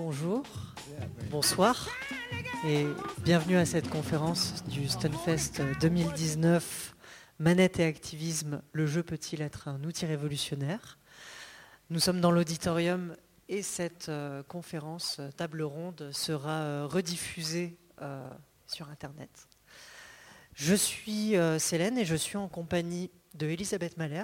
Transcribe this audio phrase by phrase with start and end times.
[0.00, 0.44] Bonjour,
[1.28, 1.88] bonsoir
[2.64, 2.86] et
[3.24, 6.94] bienvenue à cette conférence du Stunfest 2019
[7.40, 10.98] Manette et activisme, le jeu peut-il être un outil révolutionnaire?
[11.90, 13.16] Nous sommes dans l'auditorium
[13.48, 17.76] et cette euh, conférence euh, table ronde sera euh, rediffusée
[18.68, 19.48] sur Internet.
[20.54, 24.22] Je suis Célène et je suis en compagnie de Elisabeth Mahler,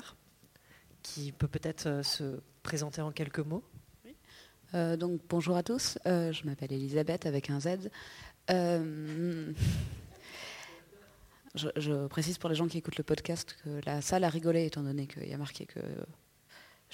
[1.03, 3.65] qui peut peut-être se présenter en quelques mots.
[4.73, 7.91] Donc bonjour à tous, je m'appelle Elisabeth avec un Z.
[11.55, 14.83] Je, précise pour les gens qui écoutent le podcast que la salle a rigolé étant
[14.83, 15.79] donné qu'il y a marqué que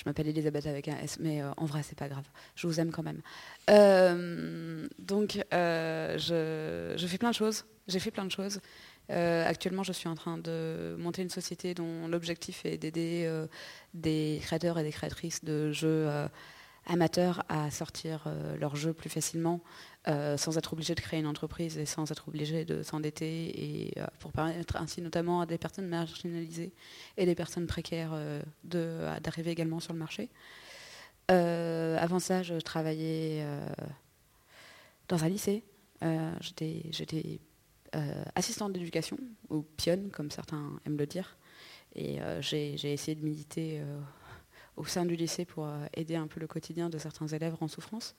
[0.00, 2.24] je m'appelle Elisabeth avec un S, mais euh, en vrai, c'est pas grave.
[2.54, 3.20] Je vous aime quand même.
[3.68, 7.64] Euh, donc, euh, je, fais plein de choses.
[7.86, 8.60] J'ai fait plein de choses.
[9.08, 13.30] actuellement, je suis en train de monter une société dont l'objectif est d'aider
[13.92, 16.08] des créateurs et des créatrices de jeux
[16.86, 18.24] amateurs à sortir
[18.58, 19.60] leurs jeux plus facilement
[20.08, 23.98] euh, sans être obligé de créer une entreprise et sans être obligé de s'endetter et
[23.98, 26.72] euh, pour permettre ainsi notamment à des personnes marginalisées
[27.18, 30.30] et des personnes précaires euh, d'arriver également sur le marché.
[31.28, 33.44] avant ça, je travaillais
[35.08, 35.64] dans un lycée.
[36.40, 37.38] J'étais
[38.34, 39.18] assistante d'éducation,
[39.50, 41.36] ou pionne, comme certains aiment le dire.
[41.94, 43.82] Et j'ai essayé de militer
[44.76, 48.14] au sein du lycée pour aider un peu le quotidien de certains élèves en souffrance.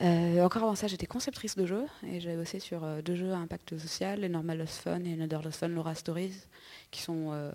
[0.00, 3.32] Euh, encore avant ça, j'étais conceptrice de jeux et j'avais bossé sur euh, deux jeux
[3.32, 6.44] à impact social, les Normal Lost Fun et Another Lost Fun Laura Stories,
[6.92, 7.50] qui sont euh,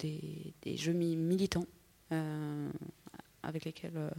[0.00, 1.66] des, jeux militants
[3.42, 4.10] avec lesquels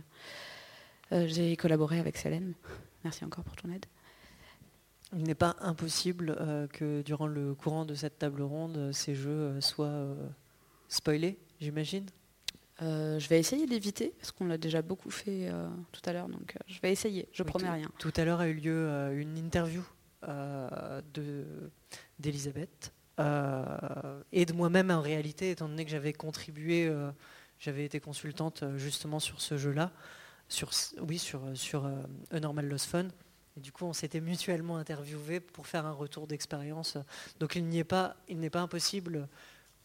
[1.11, 2.53] j'ai collaboré avec Célène.
[3.05, 3.85] Merci encore pour ton aide.
[5.15, 6.35] Il n'est pas impossible
[6.73, 10.07] que durant le courant de cette table ronde, ces jeux soient
[10.89, 12.05] spoilés, j'imagine?
[12.81, 16.27] Euh, je vais essayer d'éviter, parce qu'on l'a déjà beaucoup fait euh, tout à l'heure,
[16.27, 17.89] donc euh, je vais essayer, je promets rien.
[17.99, 19.83] Tout à l'heure a eu lieu une interview
[22.19, 26.91] d'Elisabeth et de moi-même en réalité, étant donné que j'avais contribué,
[27.59, 29.91] j'avais été consultante justement sur ce jeu-là,
[30.49, 30.71] sur,
[31.01, 31.89] oui, sur, sur
[32.31, 33.07] A Normal Lost Fun.
[33.57, 36.97] Et du coup, on s'était mutuellement interviewé pour faire un retour d'expérience.
[37.39, 39.29] Donc il pas, il n'est pas impossible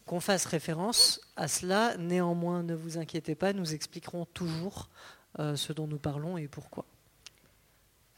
[0.05, 1.95] qu'on fasse référence à cela.
[1.97, 4.89] Néanmoins, ne vous inquiétez pas, nous expliquerons toujours
[5.39, 6.85] euh, ce dont nous parlons et pourquoi.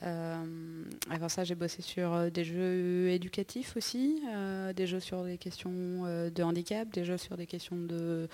[0.01, 4.21] Euh, avant ça, j'ai bossé sur euh, des jeux éducatifs aussi,
[4.75, 8.27] des jeux sur des questions de handicap, des jeux sur des questions de,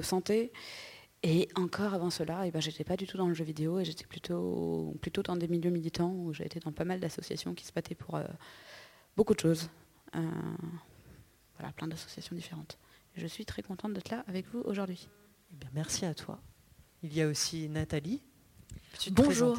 [0.00, 0.52] santé.
[1.22, 3.84] Et encore avant cela, eh ben, j'étais pas du tout dans le jeu vidéo et
[3.84, 7.64] j'étais plutôt, plutôt dans des milieux militants où j'ai été dans pas mal d'associations qui
[7.64, 8.20] se battaient pour
[9.16, 9.70] beaucoup de choses.
[11.58, 12.78] Voilà, plein d'associations différentes.
[13.16, 15.08] Je suis très contente d'être là avec vous aujourd'hui.
[15.52, 16.40] Eh merci à toi.
[17.02, 18.20] Il y a aussi Nathalie.
[19.10, 19.58] Bonjour.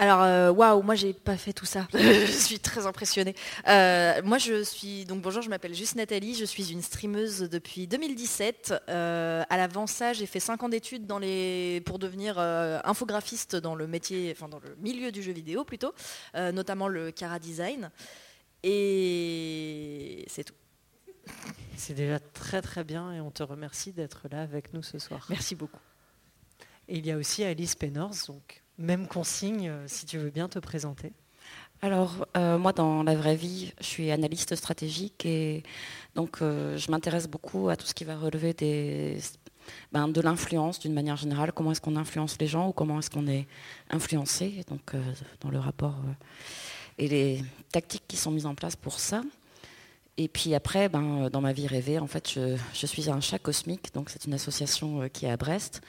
[0.00, 1.88] Alors euh, waouh, moi j'ai pas fait tout ça.
[1.92, 3.34] je suis très impressionnée.
[3.66, 7.88] Euh, moi je suis donc bonjour, je m'appelle juste Nathalie, je suis une streameuse depuis
[7.88, 8.74] 2017.
[8.88, 13.74] Euh, à l'avant ça, j'ai fait 5 ans d'études dans les pour devenir infographiste dans
[13.74, 15.92] le métier, enfin dans le milieu du jeu vidéo plutôt,
[16.34, 17.90] notamment le Cara Design.
[18.62, 20.54] Et c'est tout.
[21.76, 25.26] C'est déjà très très bien et on te remercie d'être là avec nous ce soir.
[25.30, 25.80] Merci beaucoup.
[26.88, 30.48] Et il y a aussi Alice Pennors, donc même consigne euh, si tu veux bien
[30.48, 31.12] te présenter.
[31.80, 35.62] Alors, euh, moi, dans la vraie vie, je suis analyste stratégique et
[36.14, 39.18] donc euh, je m'intéresse beaucoup à tout ce qui va relever des,
[39.92, 41.52] ben, de l'influence d'une manière générale.
[41.52, 43.46] Comment est-ce qu'on influence les gens ou comment est-ce qu'on est
[43.90, 44.64] influencé?
[44.68, 44.94] Donc,
[45.40, 45.96] dans le rapport
[46.98, 49.22] et les tactiques qui sont mises en place pour ça.
[50.20, 53.94] Et puis après, ben, dans ma vie rêvée, en fait, je, suis un chat cosmique.
[53.94, 55.80] Donc c'est une association euh, qui est à Brest,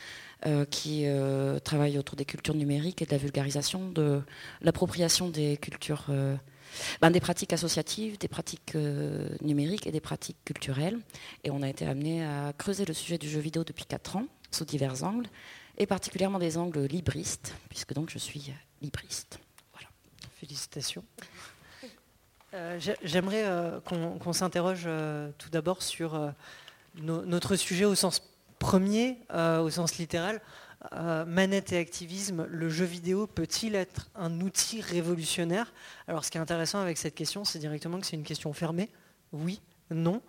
[0.45, 4.22] euh, qui euh, travaille autour des cultures numériques et de la vulgarisation, de
[4.62, 6.06] l'appropriation des cultures,
[7.01, 8.78] ben, des pratiques associatives, des pratiques
[9.41, 11.00] numériques et des pratiques culturelles.
[11.44, 14.28] Et on a été amené à creuser le sujet du jeu vidéo depuis 4 ans,
[14.51, 15.28] sous divers angles,
[15.79, 18.53] et particulièrement des angles libristes, puisque donc je suis
[18.84, 19.39] libriste.
[19.74, 19.88] Voilà.
[20.36, 21.03] Félicitations.
[22.54, 26.34] Euh, j'aimerais euh, qu'on s'interroge euh, tout d'abord sur
[26.96, 28.24] notre sujet au sens
[28.57, 30.42] premier, au sens littéral.
[31.28, 35.72] manette et activisme, le jeu vidéo peut-il être un outil révolutionnaire?
[36.07, 38.90] Alors ce qui est intéressant avec cette question, c'est directement que c'est une question fermée.
[39.31, 39.62] Oui,
[39.92, 40.22] non.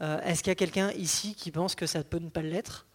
[0.00, 2.87] Est-ce qu'il y a quelqu'un ici qui pense que ça peut ne pas l'être?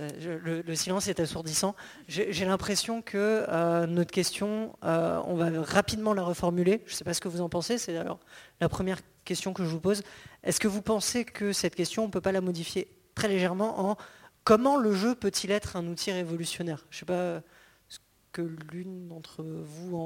[0.00, 1.74] Euh, le, silence est assourdissant.
[2.08, 6.82] J'ai l'impression que euh, notre question, euh, on va rapidement la reformuler.
[6.86, 7.78] Je ne sais pas ce que vous en pensez.
[7.78, 8.20] C'est alors
[8.60, 10.02] la première question que je vous pose.
[10.42, 13.90] Est-ce que vous pensez que cette question, on ne peut pas la modifier très légèrement
[13.90, 13.96] en
[14.44, 16.86] comment le jeu peut-il être un outil révolutionnaire?
[16.90, 17.42] Je ne sais pas
[17.88, 17.98] ce
[18.32, 18.42] que
[18.72, 19.96] l'une d'entre vous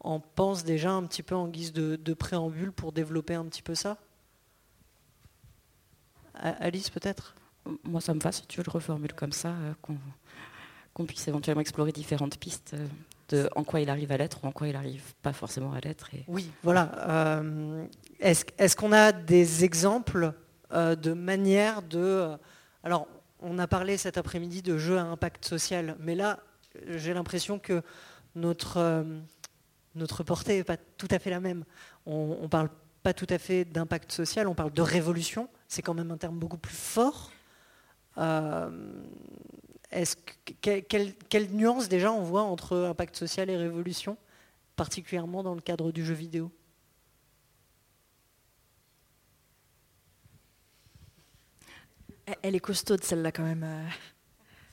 [0.00, 3.74] en, pense déjà un petit peu en guise de, préambule pour développer un petit peu
[3.74, 3.98] ça?
[6.34, 7.34] Alice peut-être?
[7.84, 9.72] Moi ça me va si tu le reformules comme ça, euh,
[10.92, 12.86] qu'on puisse éventuellement explorer différentes pistes euh,
[13.28, 15.80] de en quoi il arrive à l'être ou en quoi il n'arrive pas forcément à
[15.80, 16.10] l'être.
[16.28, 16.92] Oui, voilà.
[17.08, 17.86] Euh,
[18.20, 20.32] est-ce qu'on a des exemples
[20.70, 22.30] de manières de...
[22.82, 23.06] alors,
[23.40, 26.40] on a parlé cet après-midi de jeux à impact social, mais là,
[26.88, 27.82] j'ai l'impression que
[28.34, 29.04] notre,
[29.94, 31.64] notre portée n'est pas tout à fait la même.
[32.06, 32.70] On ne parle
[33.02, 35.48] pas tout à fait d'impact social, on parle de révolution.
[35.68, 37.32] C'est quand même un terme beaucoup plus fort.
[38.18, 38.70] Euh,
[40.60, 44.16] quelle, nuance déjà on voit entre impact social et révolution,
[44.76, 46.50] particulièrement dans le cadre du jeu vidéo?
[52.42, 53.64] Elle est costaude celle-là quand même.
[53.64, 53.88] Euh.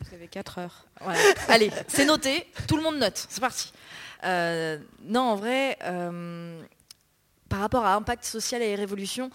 [0.02, 0.86] Vous avez 4 heures.
[1.50, 3.74] Allez, c'est noté, tout le monde note, c'est parti.
[4.24, 6.62] Euh, non, en vrai, euh,
[7.50, 9.30] par rapport à impact social et révolution,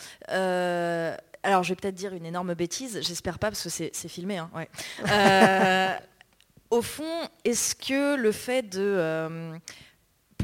[1.44, 4.38] alors je vais peut-être dire une énorme bêtise, j'espère pas parce que c'est filmé.
[4.38, 4.50] Hein,
[6.70, 9.52] au fond, est-ce que le fait de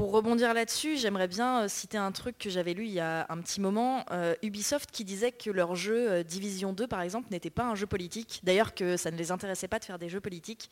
[0.00, 3.26] pour rebondir là-dessus, j'aimerais bien euh, citer un truc que j'avais lu il y a
[3.28, 7.28] un petit moment, euh, Ubisoft qui disait que leur jeu euh, Division 2 par exemple
[7.30, 10.08] n'était pas un jeu politique, d'ailleurs que ça ne les intéressait pas de faire des
[10.08, 10.70] jeux politiques,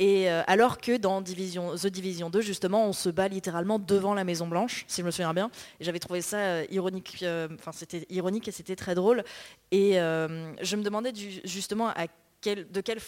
[0.00, 4.24] et alors que dans Division, The Division 2 justement on se bat littéralement devant la
[4.24, 7.24] Maison Blanche, si je me souviens bien, j'avais trouvé ça ironique,
[7.54, 9.22] enfin c'était ironique et c'était très drôle,
[9.70, 11.12] et je me demandais
[11.44, 12.06] justement à
[12.44, 13.00] de quelle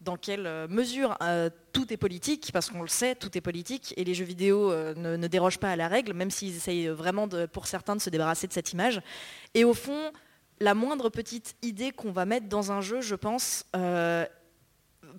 [0.00, 3.92] dans quelle euh, mesure euh, tout est politique, parce qu'on le sait, tout est politique,
[3.96, 7.28] et les jeux vidéo euh, ne, dérogent pas à la règle, même s'ils essayent vraiment,
[7.52, 9.00] pour certains, de se débarrasser de cette image.
[9.54, 10.10] Et au fond,
[10.58, 13.64] la moindre petite idée qu'on va mettre dans un jeu, je pense,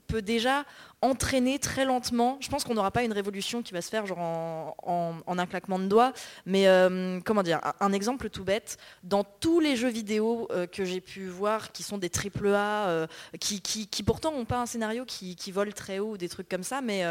[0.08, 0.66] peut déjà
[1.02, 2.38] entraîner très lentement.
[2.42, 5.80] Je pense qu'on n'aura pas une révolution qui va se faire genre en, un claquement
[5.80, 6.14] de doigts,
[6.46, 10.86] mais euh, comment dire, un, exemple tout bête, dans tous les jeux vidéo euh, que
[10.86, 13.08] j'ai pu voir qui sont des triple A, euh,
[13.40, 16.64] qui, pourtant n'ont pas un scénario qui, qui, vole très haut ou des trucs comme
[16.64, 17.04] ça, mais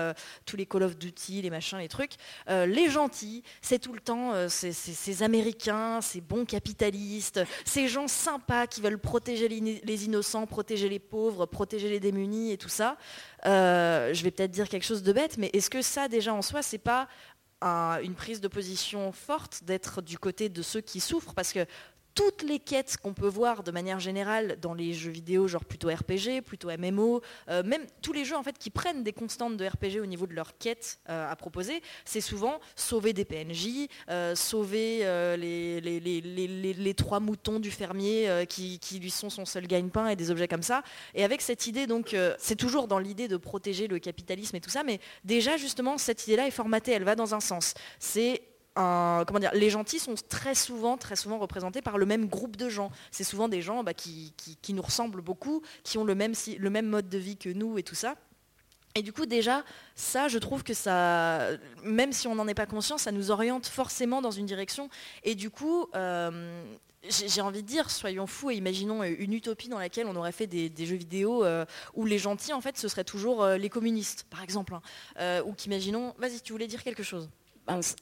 [0.47, 2.13] tous les Call of Duty, les machins, les trucs,
[2.49, 8.81] les gentils, c'est tout le temps ces Américains, ces bons capitalistes, ces gens sympas qui
[8.81, 12.97] veulent protéger les innocents, protéger les pauvres, protéger les démunis et tout ça.
[13.47, 16.43] Euh, je vais peut-être dire quelque chose de bête, mais est-ce que ça déjà en
[16.43, 17.09] soi, c'est pas
[18.03, 21.35] une prise de position forte d'être du côté de ceux qui souffrent?
[21.35, 21.67] Parce que
[22.15, 25.89] toutes les quêtes qu'on peut voir de manière générale dans les jeux vidéo, genre plutôt
[25.89, 29.65] RPG, plutôt MMO, euh, même tous les jeux en fait qui prennent des constantes de
[29.65, 34.35] RPG au niveau de leurs quêtes euh, à proposer, c'est souvent sauver des PNJ, euh,
[34.35, 35.01] sauver
[35.37, 40.49] les, trois moutons du fermier qui, qui, lui sont son seul gagne-pain et des objets
[40.49, 40.83] comme ça.
[41.15, 44.71] Et avec cette idée, donc, c'est toujours dans l'idée de protéger le capitalisme et tout
[44.71, 47.75] ça, mais déjà justement cette idée-là est formatée, elle va dans un sens.
[47.99, 48.43] C'est
[48.75, 52.69] comment dire, les gentils sont très souvent, très souvent représentés par le même groupe de
[52.69, 52.91] gens.
[53.11, 54.35] C'est souvent des gens bah, qui,
[54.71, 56.35] nous ressemblent beaucoup, qui ont le même,
[56.87, 58.17] mode de vie que nous et tout ça.
[58.97, 59.65] Et du coup, déjà,
[59.95, 61.51] ça, je trouve que ça,
[61.85, 64.89] même si on n'en est pas conscient, ça nous oriente forcément dans une direction.
[65.23, 66.65] Et du coup, euh,
[67.09, 70.49] j'ai envie de dire, soyons fous et imaginons une utopie dans laquelle on aurait fait
[70.49, 71.65] des, jeux vidéo euh,
[71.95, 74.75] où les gentils, en fait, ce seraient toujours euh, les communistes, par exemple.
[74.75, 75.43] Hein.
[75.47, 77.29] ou qu'imaginons, vas-y, tu voulais dire quelque chose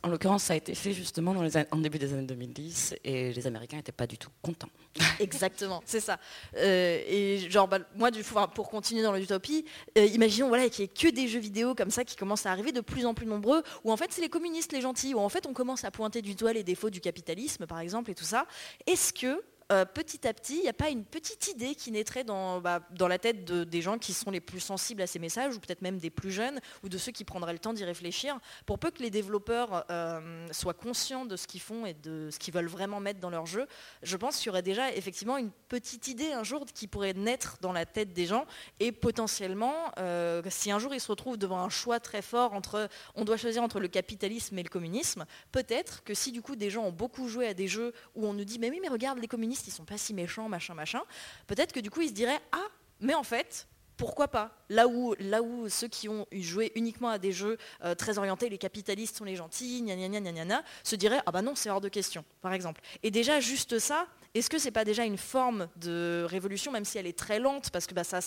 [0.02, 3.76] en l'occurrence, ça a été fait justement en début des années 2010 et les Américains
[3.76, 4.68] n'étaient pas du tout contents.
[5.20, 6.18] Exactement, c'est ça.
[6.56, 8.10] Euh, et genre, bah, moi,
[8.54, 9.64] pour continuer dans l'utopie,
[9.96, 12.52] euh, imaginons voilà, qu'il n'y ait que des jeux vidéo comme ça qui commencent à
[12.52, 15.18] arriver de plus en plus nombreux, où en fait c'est les communistes les gentils, où
[15.18, 18.14] en fait on commence à pointer du doigt les défauts du capitalisme, par exemple, et
[18.14, 18.46] tout ça.
[18.86, 22.24] Est-ce que euh, petit à petit, il n'y a pas une petite idée qui naîtrait
[22.24, 25.60] dans, bah, la tête des gens qui sont les plus sensibles à ces messages, ou
[25.60, 28.78] peut-être même des plus jeunes, ou de ceux qui prendraient le temps d'y réfléchir, pour
[28.78, 32.54] peu que les développeurs euh, soient conscients de ce qu'ils font et de ce qu'ils
[32.54, 33.66] veulent vraiment mettre dans leur jeu,
[34.02, 37.58] je pense qu'il y aurait déjà effectivement une petite idée un jour qui pourrait naître
[37.60, 38.46] dans la tête des gens,
[38.80, 42.88] et potentiellement, euh, si un jour ils se retrouvent devant un choix très fort entre,
[43.14, 46.70] on doit choisir entre le capitalisme et le communisme, peut-être que si du coup des
[46.70, 49.18] gens ont beaucoup joué à des jeux où on nous dit mais oui mais regarde
[49.18, 51.02] les communistes ils sont pas si méchants, machin, machin.
[51.46, 52.66] Peut-être que du coup, ils se diraient ah,
[53.00, 54.52] mais en fait, pourquoi pas?
[54.68, 58.48] Là où, là où ceux qui ont joué uniquement à des jeux euh, très orientés,
[58.48, 61.68] les capitalistes sont les gentils, gna gna gna gna se diraient ah bah non, c'est
[61.68, 62.80] hors de question, par exemple.
[63.02, 66.96] Et déjà juste ça, est-ce que c'est pas déjà une forme de révolution, même si
[66.96, 68.20] elle est très lente, parce que bah, ça,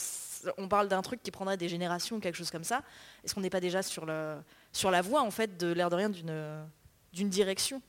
[0.58, 2.84] on parle d'un truc qui prendrait des générations ou quelque chose comme ça.
[3.24, 4.38] Est-ce qu'on n'est pas déjà sur, le,
[4.74, 6.66] sur la voie en fait de l'air de rien d'une
[7.14, 7.82] d'une direction?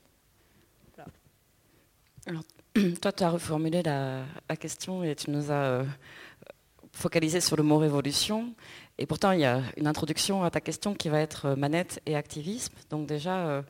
[3.01, 4.25] toi, tu as reformulé la,
[4.59, 5.85] question et tu nous as euh,
[6.91, 8.53] focaliser sur le mot révolution.
[8.97, 12.15] Et pourtant, il y a une introduction à ta question qui va être manette et
[12.15, 12.73] activisme.
[12.89, 13.63] Donc déjà,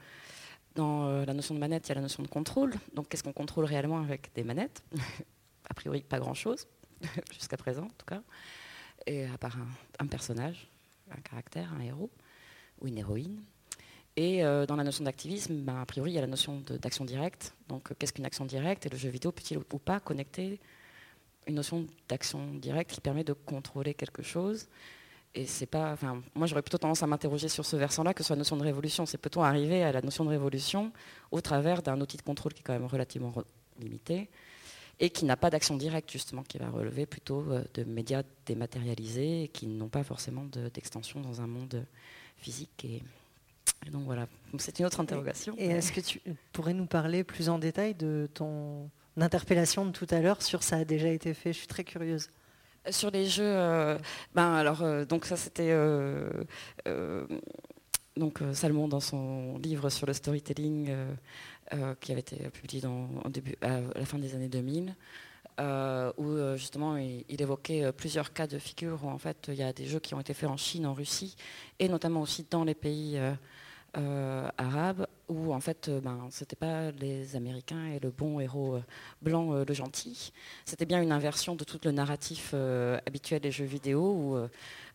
[0.76, 2.74] dans la notion de manette, il y a la notion de contrôle.
[2.94, 4.84] Donc qu'est-ce qu'on contrôle réellement avec des manettes?
[5.70, 6.68] A priori, pas grand-chose,
[7.32, 8.22] jusqu'à présent en tout cas.
[9.06, 9.58] Et à part
[10.00, 10.68] un personnage,
[11.12, 12.10] un caractère, un héros
[12.82, 13.42] ou une héroïne.
[14.16, 17.04] Et euh, dans la notion d'activisme, ben, a priori, il y a la notion d'action
[17.04, 17.56] directe.
[17.68, 18.86] Donc, euh, qu'est-ce qu'une action directe?
[18.86, 20.60] Et le jeu vidéo peut-il ou pas connecter
[21.48, 24.68] une notion d'action directe qui permet de contrôler quelque chose?
[25.36, 25.98] Et c'est pas.
[26.36, 29.08] Moi, j'aurais plutôt tendance à m'interroger sur ce versant-là que sur la notion de révolution.
[29.08, 30.92] C'est plutôt arriver à la notion de révolution
[31.32, 33.34] au travers d'un outil de contrôle qui est quand même relativement
[33.80, 34.30] limité
[35.00, 39.46] et qui n'a pas d'action directe, justement, qui va relever plutôt euh, de médias dématérialisés
[39.46, 41.84] et qui n'ont pas forcément d'extension dans un monde
[42.38, 42.86] physique
[43.92, 44.28] donc voilà,
[44.58, 45.56] c'est une autre interrogation.
[45.58, 50.08] Et est-ce que tu pourrais nous parler plus en détail de ton interpellation de tout
[50.10, 50.42] à l'heure?
[50.42, 52.30] Sur ça a déjà été fait Je suis très curieuse.
[52.90, 53.98] Sur les jeux, euh,
[54.36, 56.44] ben alors euh, donc ça c'était euh,
[58.18, 60.94] donc Salmon dans son livre sur le storytelling
[62.02, 64.96] qui avait été publié dans, début, à la fin des années 2000.
[66.18, 69.86] où justement il, évoquait plusieurs cas de figure où en fait il y a des
[69.86, 71.36] jeux qui ont été faits en Chine, en Russie
[71.80, 73.34] et notamment aussi dans les pays euh,
[73.94, 78.84] arabe où en fait euh, ben, c'était pas les Américains et le bon héros euh,
[79.22, 80.32] blanc le gentil,
[80.66, 82.54] c'était bien une inversion de tout le narratif
[83.06, 84.48] habituel des jeux vidéo où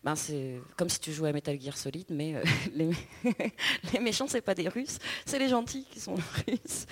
[0.03, 2.35] ben, c'est comme si tu jouais à Metal Gear Solid mais
[2.73, 2.91] les,
[3.93, 6.15] les méchants c'est pas des Russes, c'est les gentils qui sont
[6.47, 6.85] Russes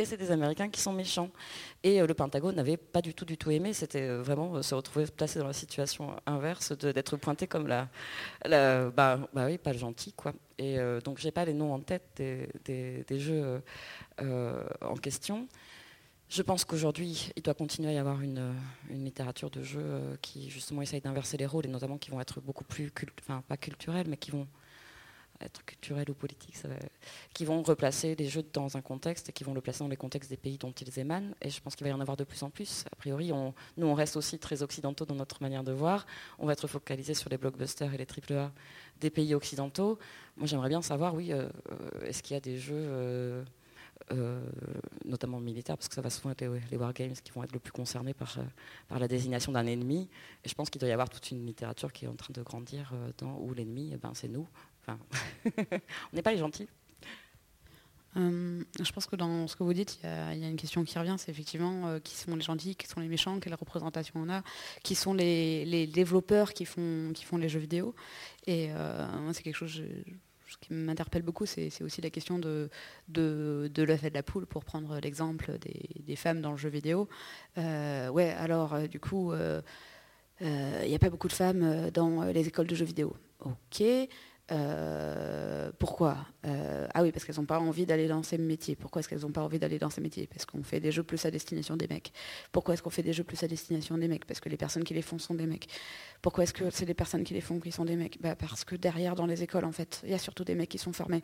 [0.00, 1.30] et c'est des Américains qui sont méchants.
[1.82, 3.72] Et euh, le Pentagone n'avait pas du tout, du tout aimé.
[3.72, 7.88] C'était euh, vraiment euh, se retrouver placé dans la situation inverse d'être pointé comme la,
[8.44, 10.32] bah, bah, oui, pas le gentil, quoi.
[10.58, 12.20] Et donc j'ai pas les noms en tête
[12.66, 13.62] des, jeux
[14.20, 15.48] en question.
[16.28, 18.54] Je pense qu'aujourd'hui, il doit continuer à y avoir une,
[18.90, 22.64] littérature de jeux qui justement essaye d'inverser les rôles et notamment qui vont être beaucoup
[22.64, 24.46] plus, enfin pas culturels, mais qui vont
[25.40, 26.54] être culturel ou politique,
[27.34, 29.96] qui vont replacer les jeux dans un contexte et qui vont le placer dans les
[29.96, 31.32] contextes des pays dont ils émanent.
[31.42, 32.84] Et je pense qu'il va y en avoir de plus en plus.
[32.92, 36.06] A priori, on, nous, on reste aussi très occidentaux dans notre manière de voir.
[36.38, 38.52] On va être focalisé sur les blockbusters et les AAA
[39.00, 39.98] des pays occidentaux.
[40.36, 43.44] Moi, j'aimerais bien savoir, oui, euh, euh, est-ce qu'il y a des jeux...
[44.12, 44.42] Euh,
[45.04, 47.70] notamment militaires, parce que ça va souvent être les, wargames qui vont être le plus
[47.70, 48.38] concernés par,
[48.88, 50.08] par la désignation d'un ennemi.
[50.42, 52.42] Et je pense qu'il doit y avoir toute une littérature qui est en train de
[52.42, 54.48] grandir dans, où l'ennemi, eh ben, c'est nous,
[54.88, 56.68] on n'est pas les gentils.
[58.16, 60.98] Euh, je pense que dans ce que vous dites, il y, a une question qui
[60.98, 64.28] revient, c'est effectivement euh, qui sont les gentils, qui sont les méchants, quelle représentation on
[64.28, 64.42] a,
[64.82, 67.94] qui sont les, développeurs qui font, les jeux vidéo.
[68.46, 69.82] Et euh, c'est quelque chose
[70.60, 72.68] qui m'interpelle beaucoup, c'est aussi la question de,
[73.16, 77.08] l'œuf et de la poule, pour prendre l'exemple des, femmes dans le jeu vidéo.
[77.56, 79.32] ouais, alors du coup,
[80.40, 83.16] il n'y a pas beaucoup de femmes dans les écoles de jeux vidéo.
[83.40, 83.82] Ok.
[84.52, 86.18] Euh, pourquoi?
[86.44, 88.74] Euh, Ah oui, parce qu'elles n'ont pas envie d'aller dans ces métiers.
[88.74, 90.26] Pourquoi est-ce qu'elles n'ont pas envie d'aller dans ces métiers?
[90.26, 92.12] Parce qu'on fait des jeux plus à destination des mecs.
[92.52, 94.24] Pourquoi est-ce qu'on fait des jeux plus à destination des mecs?
[94.24, 95.68] Parce que les personnes qui les font sont des mecs.
[96.22, 98.20] Pourquoi est-ce que c'est les personnes qui les font qui sont des mecs?
[98.20, 100.68] Bah Parce que derrière, dans les écoles, en fait, il y a surtout des mecs
[100.68, 101.22] qui sont formés.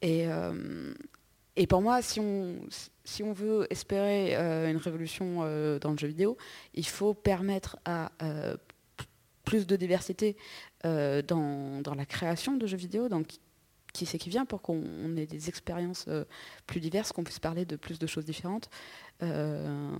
[0.00, 0.94] Et, euh,
[1.56, 2.56] et pour moi, si on,
[3.04, 4.34] si on veut espérer
[4.70, 5.40] une révolution
[5.78, 6.36] dans le jeu vidéo,
[6.72, 8.10] il faut permettre à
[9.44, 10.36] plus de diversité
[10.84, 13.08] euh, dans, la création de jeux vidéo,
[13.92, 16.24] qui c'est qui vient pour qu'on ait des expériences euh,
[16.66, 18.68] plus diverses, qu'on puisse parler de plus de choses différentes.
[19.22, 19.96] Euh,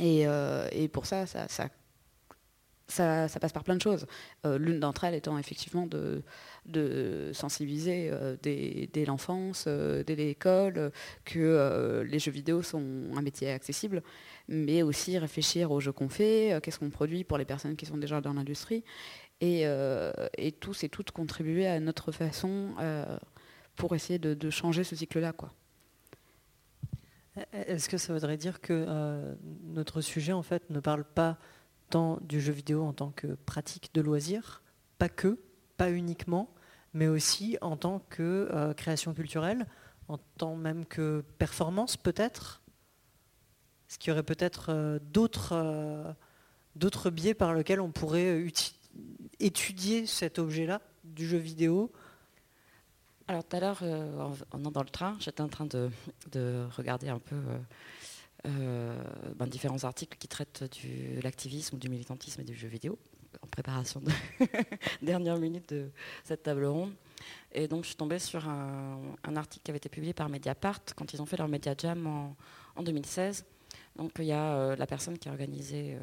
[0.00, 1.46] et, pour ça ça,
[2.88, 4.06] ça, passe par plein de choses.
[4.44, 8.10] L'une d'entre elles étant effectivement de sensibiliser
[8.42, 10.92] dès, l'enfance, dès l'école,
[11.24, 14.02] que les jeux vidéo sont un métier accessible
[14.48, 17.98] mais aussi réfléchir aux jeux qu'on fait, qu'est-ce qu'on produit pour les personnes qui sont
[17.98, 18.82] déjà dans l'industrie,
[19.42, 23.18] euh, et, tous et toutes contribuer à notre façon euh,
[23.76, 25.32] pour essayer de, changer ce cycle-là.
[25.32, 25.52] Quoi.
[27.52, 31.38] Est-ce que ça voudrait dire que euh, notre sujet en fait ne parle pas
[31.88, 34.62] tant du jeu vidéo en tant que pratique de loisir,
[34.98, 35.38] pas que,
[35.76, 36.52] pas uniquement,
[36.92, 39.66] mais aussi en tant que création culturelle,
[40.08, 42.60] en tant même que performance peut-être?
[43.88, 46.14] Est-ce qu'il y aurait peut-être d'autres,
[46.76, 48.78] d'autres biais par lesquels on pourrait utiliser
[49.40, 51.92] étudier cet objet-là du jeu vidéo
[53.28, 55.90] Alors tout à l'heure, euh, en, dans le train, j'étais en train de,
[56.76, 57.58] regarder un peu euh,
[58.46, 59.02] euh,
[59.36, 62.98] ben, différents articles qui traitent de l'activisme, du militantisme et du jeu vidéo,
[63.42, 64.10] en préparation de
[65.02, 65.90] dernière minute de
[66.24, 66.94] cette table ronde.
[67.52, 71.12] Et donc je suis tombée sur un, article qui avait été publié par Mediapart quand
[71.12, 72.34] ils ont fait leur Media Jam
[72.76, 73.44] en 2016.
[73.98, 75.98] Donc il y a la personne qui a organisé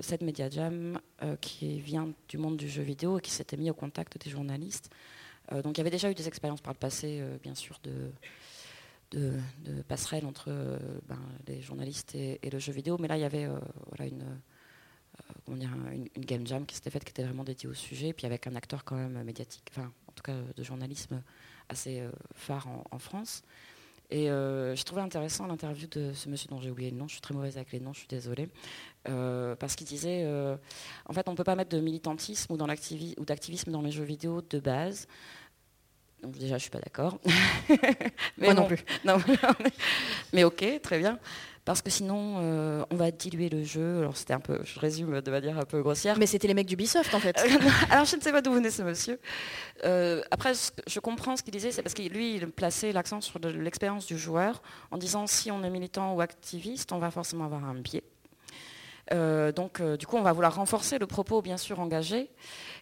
[0.00, 1.00] cette Media Jam
[1.40, 4.90] qui vient du monde du jeu vidéo et qui s'était mis au contact des journalistes.
[5.50, 8.12] donc il y avait déjà eu des expériences par le passé, bien sûr, de,
[9.10, 10.50] de, passerelle entre
[11.08, 13.48] ben, les journalistes et, le jeu vidéo, mais là il y avait
[13.86, 14.38] voilà, une,
[15.48, 18.54] une, game jam qui s'était faite qui était vraiment dédiée au sujet, puis avec un
[18.54, 21.22] acteur quand même médiatique, enfin en tout cas de journalisme
[21.70, 23.42] assez phare en France.
[24.10, 27.12] Et euh, j'ai trouvé intéressant l'interview de ce monsieur dont j'ai oublié le nom, je
[27.12, 28.48] suis très mauvaise avec les noms, je suis désolée,
[29.08, 30.56] euh, parce qu'il disait, euh,
[31.06, 34.40] en fait, on ne peut pas mettre de militantisme ou, d'activisme dans les jeux vidéo
[34.40, 35.06] de base.
[36.22, 37.18] Donc déjà, je ne suis pas d'accord.
[38.38, 38.82] Moi non plus.
[39.04, 39.18] Non,
[40.32, 41.18] mais ok, très bien
[41.68, 43.98] parce que sinon euh, on va diluer le jeu.
[43.98, 46.18] Alors c'était un peu, je résume de manière un peu grossière.
[46.18, 47.38] Mais c'était les mecs d'Ubisoft en fait.
[47.90, 49.20] Alors je ne sais pas d'où venait ce monsieur.
[49.84, 50.54] Euh, après,
[50.86, 54.16] je comprends ce qu'il disait, c'est parce que lui, il plaçait l'accent sur l'expérience du
[54.16, 58.02] joueur en disant si on est militant ou activiste, on va forcément avoir un biais.
[59.12, 62.30] Euh, donc, du coup, on va vouloir renforcer le propos, bien sûr, engagé.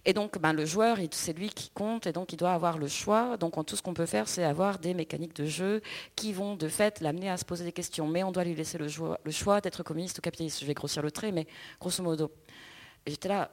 [0.04, 2.88] Et donc, ben, le joueur, c'est lui qui compte, et donc il doit avoir le
[2.88, 3.37] choix.
[3.37, 5.83] Donc, tout ce qu'on peut faire, c'est avoir des mécaniques de jeu
[6.14, 8.06] qui vont, de fait, l'amener à se poser des questions.
[8.06, 8.87] Mais on doit lui laisser le,
[9.25, 10.61] le choix d'être communiste ou capitaliste.
[10.61, 11.47] Je vais grossir le trait, mais
[11.80, 12.30] grosso modo.
[13.06, 13.50] J'étais là,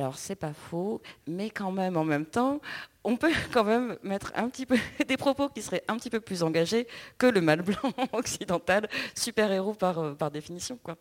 [0.00, 2.60] alors c'est pas faux, mais quand même en même temps,
[3.04, 4.76] on peut quand même mettre un petit peu
[5.06, 6.86] des propos qui seraient un petit peu plus engagés
[7.18, 10.78] que le mal blanc occidental, super-héros par, euh, par définition.
[10.82, 10.96] Quoi.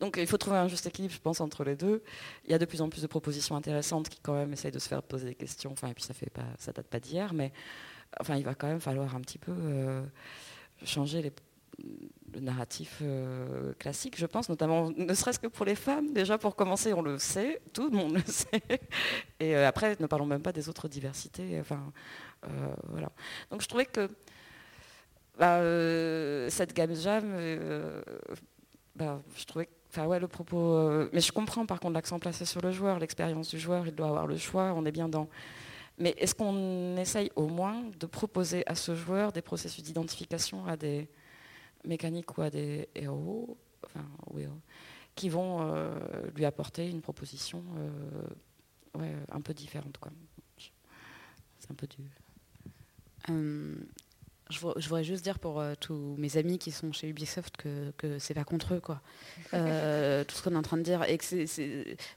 [0.00, 2.02] Donc il faut trouver un juste équilibre, je pense, entre les deux.
[2.44, 4.78] Il y a de plus en plus de propositions intéressantes qui quand même essayent de
[4.78, 5.72] se faire poser des questions.
[5.72, 7.52] Enfin, et puis ça fait pas, ça date pas d'hier, mais
[8.20, 10.02] enfin, il va quand même falloir un petit peu euh,
[10.84, 11.32] changer les
[12.32, 16.12] le narratif euh, classique, je pense, notamment, ne serait-ce que pour les femmes.
[16.12, 18.62] Déjà, pour commencer, on le sait, tout le monde le sait.
[19.40, 21.58] Et euh, après, ne parlons même pas des autres diversités.
[21.60, 21.92] Enfin,
[22.44, 22.48] euh,
[22.88, 23.10] voilà.
[23.50, 24.08] Donc, je trouvais que
[25.38, 25.60] bah,
[26.50, 27.24] cette gamme jam,
[28.94, 31.08] bah, je trouvais Enfin ouais, le propos.
[31.14, 34.08] mais je comprends par contre l'accent placé sur le joueur, l'expérience du joueur, il doit
[34.08, 35.26] avoir le choix, on est bien dans.
[35.96, 40.76] Mais est-ce qu'on essaye au moins de proposer à ce joueur des processus d'identification à
[40.76, 41.08] des,
[41.86, 44.04] mécaniques ou à des héros, enfin,
[45.14, 45.98] qui vont euh,
[46.34, 49.98] lui apporter une proposition euh, ouais, un peu différente.
[51.58, 52.02] C'est un peu du.
[54.48, 58.20] Je, voudrais juste dire pour euh, tous mes amis qui sont chez Ubisoft que, que
[58.20, 59.00] c'est pas contre eux, quoi.
[59.54, 61.02] Euh, tout ce qu'on est en train de dire.
[61.08, 61.24] Et que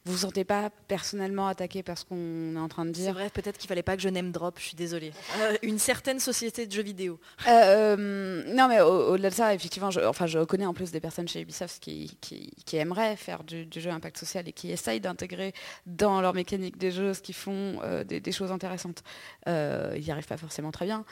[0.06, 3.06] vous vous sentez pas personnellement attaqué par ce qu'on est en train de dire.
[3.06, 5.12] C'est vrai, peut-être qu'il fallait pas que je n'aime drop, je suis désolée.
[5.40, 7.20] Euh, une certaine société de jeux vidéo.
[7.48, 11.42] non, mais au-delà de ça, effectivement, je, enfin, je connais en plus des personnes chez
[11.42, 15.54] Ubisoft qui, qui, aimeraient faire du, jeu impact social et qui essayent d'intégrer
[15.88, 19.04] dans leur mécanique des jeux ce qui font des, des, choses intéressantes.
[19.48, 21.06] ils n'y arrivent pas forcément très bien.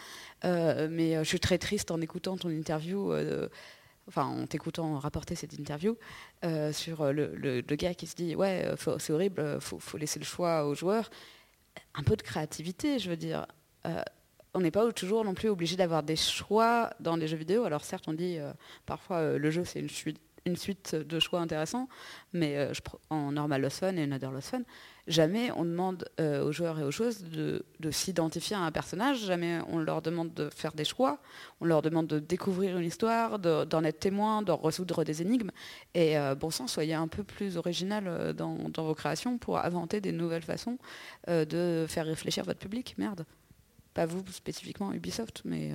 [0.45, 3.49] Euh, mais euh, je suis très triste en écoutant ton interview euh,
[4.07, 5.97] enfin en t'écoutant rapporter cette interview
[6.71, 10.75] sur le, gars qui se dit ouais c'est horrible, faut, faut laisser le choix aux
[10.75, 11.09] joueurs.
[11.93, 13.45] Un peu de créativité, je veux dire.
[14.53, 17.65] on n'est pas toujours non plus obligé d'avoir des choix dans les jeux vidéo.
[17.65, 18.37] Alors certes, on dit
[18.85, 19.89] parfois le jeu c'est une
[20.47, 21.87] une suite de choix intéressants,
[22.33, 22.71] mais
[23.09, 24.63] en normal lost fun et en other lost fun,
[25.07, 29.59] jamais on demande euh, aux joueurs et aux joueuses de, s'identifier à un personnage, jamais
[29.69, 31.19] on leur demande de faire des choix,
[31.61, 35.51] on leur demande de découvrir une histoire, d'en être témoin, de résoudre des énigmes.
[35.93, 40.01] Et euh, bon sang, soyez un peu plus original euh, dans, vos créations pour inventer
[40.01, 40.77] des nouvelles façons
[41.27, 42.95] de faire réfléchir votre public.
[42.97, 43.25] Merde.
[43.93, 45.71] Pas vous spécifiquement Ubisoft, mais...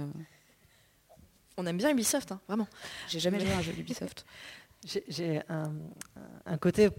[1.57, 2.67] On aime bien Ubisoft, hein, vraiment.
[3.09, 4.25] J'ai jamais joué à un jeu d'Ubisoft.
[4.85, 6.91] J'ai un, côté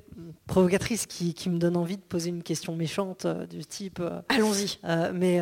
[0.48, 4.00] provocatrice qui, me donne envie de poser une question méchante euh, du type.
[4.00, 4.80] Euh, Allons-y.
[4.86, 5.42] Euh, mais,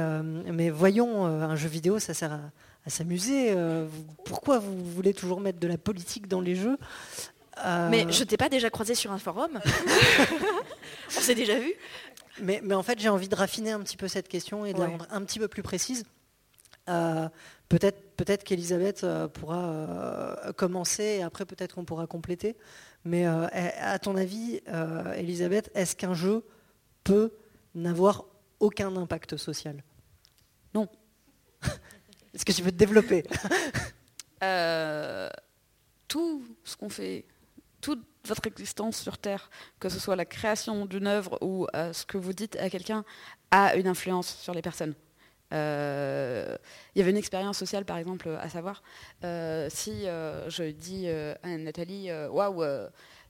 [0.52, 3.56] mais voyons, un jeu vidéo, ça sert à, s'amuser.
[4.26, 6.78] pourquoi vous voulez toujours mettre de la politique dans les jeux
[7.92, 9.60] Mais je t'ai pas déjà croisé sur un forum
[11.18, 11.74] On s'est déjà vu
[12.42, 14.80] mais, mais, en fait, j'ai envie de raffiner un petit peu cette question et de
[14.80, 16.06] la rendre un petit peu plus précise.
[17.72, 22.58] Peut-être, qu'Elisabeth euh, pourra euh, commencer et après peut-être qu'on pourra compléter.
[23.06, 23.48] Mais euh,
[23.80, 24.60] à ton avis,
[25.16, 26.44] Elisabeth, est-ce qu'un jeu
[27.06, 27.32] peut
[27.74, 28.26] n'avoir
[28.60, 29.82] aucun impact social?
[30.74, 30.90] Non.
[32.34, 33.24] est-ce que tu veux te développer?
[36.10, 37.26] Tout ce qu'on fait,
[37.80, 42.18] toute votre existence sur Terre, que ce soit la création d'une œuvre ou ce que
[42.18, 43.06] vous dites à quelqu'un,
[43.50, 44.94] a une influence sur les personnes.
[45.52, 46.58] Euh,
[46.96, 48.82] il y avait une expérience sociale, par exemple, à savoir,
[49.24, 52.64] euh, si euh, je dis à Nathalie, waouh,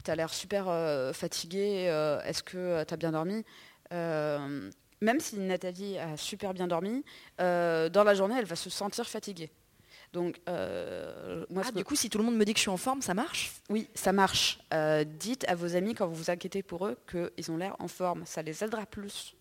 [0.03, 0.65] tu as l'air super
[1.13, 1.85] fatiguée,
[2.25, 3.43] est-ce que tu as bien dormi?
[3.91, 7.03] Même si Nathalie a super bien dormi,
[7.37, 9.51] dans la journée, elle va se sentir fatiguée.
[10.13, 12.77] Donc, moi, ah, du coup, si tout le monde me dit que je suis en
[12.77, 13.53] forme, ça marche?
[13.69, 14.59] Oui, ça marche.
[15.19, 18.23] dites à vos amis quand vous vous inquiétez pour eux qu'ils ont l'air en forme.
[18.25, 19.35] Ça les aidera plus.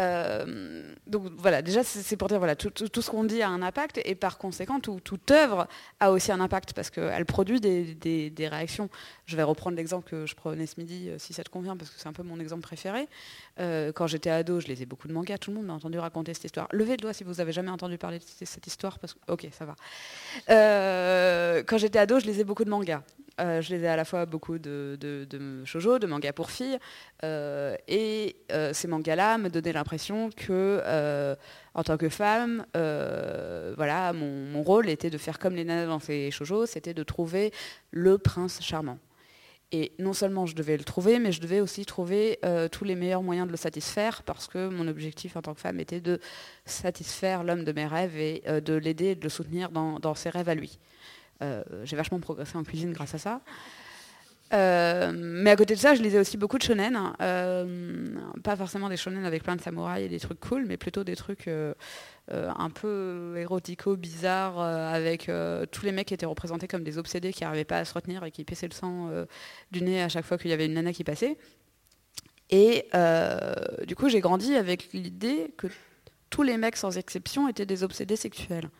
[0.00, 4.00] Euh, donc voilà, déjà c'est pour dire voilà tout, ce qu'on dit a un impact
[4.04, 5.66] et par conséquent toute œuvre
[5.98, 8.88] a aussi un impact parce qu'elle produit des, réactions.
[9.26, 11.90] Je vais reprendre l'exemple que je prenais ce midi euh, si ça te convient parce
[11.90, 13.08] que c'est un peu mon exemple préféré.
[13.58, 16.32] Euh, quand j'étais ado, je lisais beaucoup de mangas, tout le monde m'a entendu raconter
[16.32, 16.68] cette histoire.
[16.70, 19.48] Levez le doigt si vous avez jamais entendu parler de cette histoire parce que ok
[19.50, 19.74] ça va.
[21.64, 23.02] quand j'étais ado, je lisais beaucoup de mangas.
[23.40, 26.78] Euh, je lisais à la fois beaucoup de, de, de shoujo, de mangas pour filles,
[27.22, 31.36] euh, et euh, ces mangas-là me donnaient l'impression que,
[31.74, 36.30] en tant que femme, voilà, mon, rôle était de faire comme les nanas dans ces
[36.30, 37.52] shoujo, c'était de trouver
[37.90, 38.98] le prince charmant.
[39.70, 42.40] Et non seulement je devais le trouver, mais je devais aussi trouver
[42.72, 45.78] tous les meilleurs moyens de le satisfaire, parce que mon objectif en tant que femme
[45.78, 46.18] était de
[46.64, 50.48] satisfaire l'homme de mes rêves et de l'aider et de le soutenir dans ses rêves
[50.48, 50.78] à lui.
[51.42, 53.40] Euh, j'ai vachement progressé en cuisine grâce à ça.
[54.54, 56.96] Euh, mais à côté de ça, je lisais aussi beaucoup de shonen.
[56.96, 57.14] Hein.
[57.20, 61.04] Euh, pas forcément des shonen avec plein de samouraïs et des trucs cool, mais plutôt
[61.04, 61.50] des trucs
[62.30, 65.30] un peu érotico, bizarres, avec
[65.70, 68.24] tous les mecs qui étaient représentés comme des obsédés qui n'arrivaient pas à se retenir
[68.24, 69.10] et qui pissaient le sang
[69.70, 71.36] du nez à chaque fois qu'il y avait une nana qui passait.
[72.50, 72.86] Et
[73.86, 75.66] du coup, j'ai grandi avec l'idée que
[76.30, 78.70] tous les mecs, sans exception, étaient des obsédés sexuels.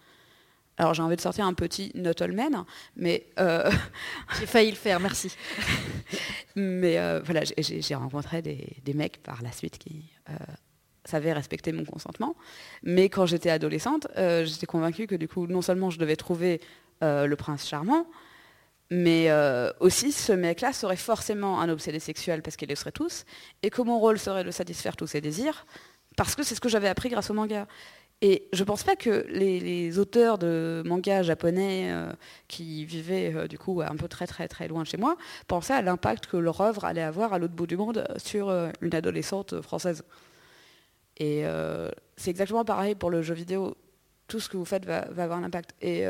[0.79, 2.65] Alors j'ai envie de sortir un petit not all men,
[2.97, 3.27] mais...
[3.41, 3.71] Euh,
[4.39, 5.35] j'ai failli le faire, merci.
[6.57, 10.35] mais euh, voilà, j'ai rencontré des, mecs par la suite qui euh,
[11.05, 12.37] savaient respecter mon consentement.
[12.85, 16.61] Mais quand j'étais adolescente, j'étais convaincue que du coup, non seulement je devais trouver
[17.03, 18.07] le prince charmant,
[18.91, 19.31] mais
[19.81, 23.25] aussi ce mec-là serait forcément un obsédé sexuel parce qu'il le serait tous,
[23.63, 25.67] et que mon rôle serait de satisfaire tous ses désirs,
[26.17, 27.67] parce que c'est ce que j'avais appris grâce au manga.
[28.21, 32.13] Et je pense pas que les, auteurs de manga japonais euh,
[32.49, 35.75] qui vivaient euh, du coup un peu très très très loin de chez moi pensaient
[35.75, 38.95] à l'impact que leur œuvre allait avoir à l'autre bout du monde sur euh, une
[38.95, 40.05] adolescente française.
[41.21, 41.43] Et
[42.17, 43.77] c'est exactement pareil pour le jeu vidéo.
[44.29, 45.75] Tout ce que vous faites va, avoir un impact.
[45.81, 46.05] Et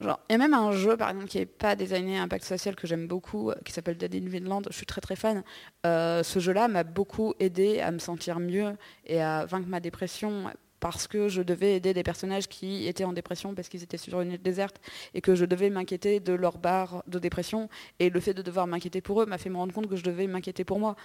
[0.00, 2.44] genre, il y a même un jeu par exemple qui n'est pas designé à impact
[2.44, 4.62] social que j'aime beaucoup, qui s'appelle Dead in Vinland.
[4.70, 5.44] Je suis très très fan.
[5.84, 8.72] ce jeu-là m'a beaucoup aidé à me sentir mieux
[9.06, 10.50] et à vaincre ma dépression
[10.82, 14.20] parce que je devais aider des personnages qui étaient en dépression parce qu'ils étaient sur
[14.20, 14.80] une île déserte
[15.14, 17.68] et que je devais m'inquiéter de leur barre de dépression.
[18.00, 20.02] Et le fait de devoir m'inquiéter pour eux m'a fait me rendre compte que je
[20.02, 20.96] devais m'inquiéter pour moi.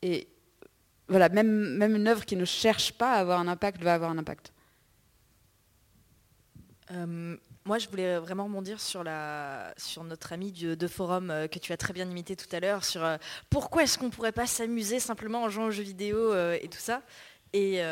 [0.00, 0.26] Et
[1.06, 4.10] voilà, même, même une œuvre qui ne cherche pas à avoir un impact va avoir
[4.10, 4.54] un impact.
[6.92, 11.58] Euh, moi, je voulais vraiment rebondir sur, la, sur notre ami de, forum euh, que
[11.58, 13.18] tu as très bien imité tout à l'heure, sur euh,
[13.50, 16.80] pourquoi est-ce qu'on ne pourrait pas s'amuser simplement en jouant aux jeux vidéo et tout
[16.80, 17.02] ça.
[17.52, 17.82] Et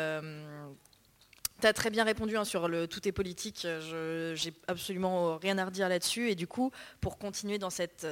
[1.59, 3.61] tu as très bien répondu hein, sur le tout est politique.
[3.63, 6.29] Je j'ai absolument rien à redire là-dessus.
[6.29, 8.05] Et du coup, pour continuer dans cette,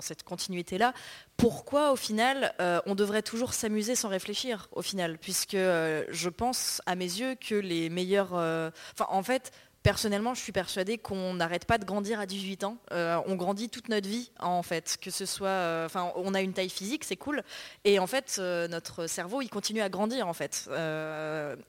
[0.00, 0.94] cette continuité-là,
[1.36, 5.18] pourquoi au final euh, on devrait toujours s'amuser sans réfléchir au final?
[5.18, 8.34] Puisque euh, je pense à mes yeux que les meilleurs.
[8.34, 12.62] Euh, enfin, en fait, Personnellement, je suis persuadée qu'on n'arrête pas de grandir à 18
[12.62, 12.76] ans.
[12.92, 14.96] Euh, on grandit toute notre vie, en fait.
[15.00, 17.42] Que ce soit, euh, enfin, on a une taille physique, c'est cool.
[17.84, 20.68] Et en fait, euh, notre cerveau, il continue à grandir, en fait.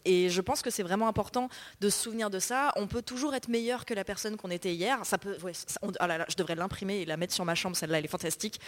[0.05, 1.49] et je pense que c'est vraiment important
[1.81, 2.71] de se souvenir de ça.
[2.75, 4.99] On peut toujours être meilleur que la personne qu'on était hier.
[5.05, 5.35] Ça peut,
[5.81, 5.89] oh
[6.29, 7.75] je devrais l'imprimer et la mettre sur ma chambre.
[7.75, 8.59] Celle-là, elle est fantastique.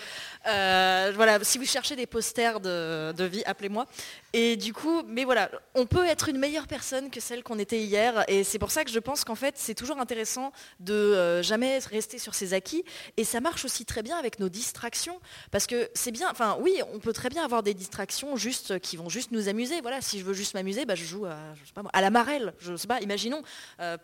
[0.43, 3.85] voilà, si vous cherchez des posters de, de vie, appelez-moi.
[4.33, 7.79] Et du coup, mais voilà, on peut être une meilleure personne que celle qu'on était
[7.79, 8.23] hier.
[8.27, 11.43] Et c'est pour ça que je pense qu'en en fait, c'est toujours intéressant de euh,
[11.43, 12.85] jamais rester sur ses acquis.
[13.17, 15.19] Et ça marche aussi très bien avec nos distractions.
[15.51, 18.95] Parce que c'est bien, enfin oui, on peut très bien avoir des distractions juste qui
[18.95, 19.81] vont juste nous amuser.
[19.81, 22.53] Voilà, si je veux juste m'amuser, bah, je joue à, la marelle.
[22.59, 23.43] Je sais pas, imaginons.
[23.81, 23.97] Euh,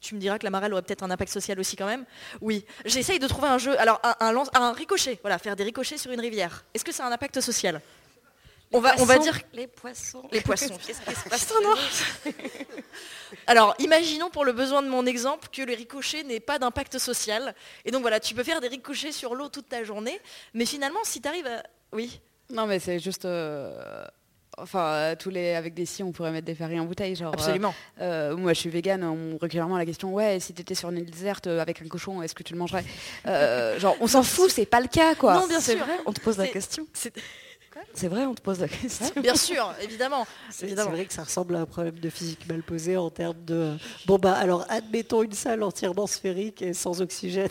[0.00, 2.04] tu, me diras que la marelle aurait peut-être un impact social aussi quand même.
[2.40, 3.76] Oui, j'essaye de trouver un jeu.
[3.80, 6.64] Alors un, un ricochet, voilà, faire des ricochets sur une rivière.
[6.72, 7.80] Est-ce que c'est un impact social?
[8.74, 10.22] On va, on va dire les poissons.
[10.32, 10.76] Les poissons.
[10.84, 11.52] Qu'est-ce qui se passe
[13.46, 17.54] Alors, imaginons pour le besoin de mon exemple que le ricochet n'ait pas d'impact social.
[17.84, 20.20] Et donc voilà, tu peux faire des ricochets sur l'eau toute ta journée,
[20.54, 21.62] mais finalement, si tu arrives à...
[21.92, 22.20] Oui?
[22.50, 23.24] Non, mais c'est juste...
[23.24, 24.04] Euh,
[24.58, 27.32] enfin, euh, tous les avec des si, on pourrait mettre des ferries en bouteille, genre.
[27.32, 27.74] Absolument.
[28.00, 29.04] Euh, moi, je suis végane.
[29.04, 32.22] On régulièrement la question, ouais, si tu étais sur une île déserte avec un cochon,
[32.22, 32.84] est-ce que tu le mangerais?
[33.24, 35.34] Genre, on s'en fout, c'est pas le cas, quoi.
[35.34, 35.76] Non, bien sûr.
[35.76, 36.86] Vrai, on te pose la question.
[37.94, 39.06] C'est vrai, on te pose la question.
[39.20, 40.26] Bien sûr, évidemment.
[40.50, 43.76] C'est vrai que ça ressemble à un problème de physique mal posé en termes de.
[44.06, 47.48] Bon, bah alors, admettons une salle entièrement sphérique et sans oxygène.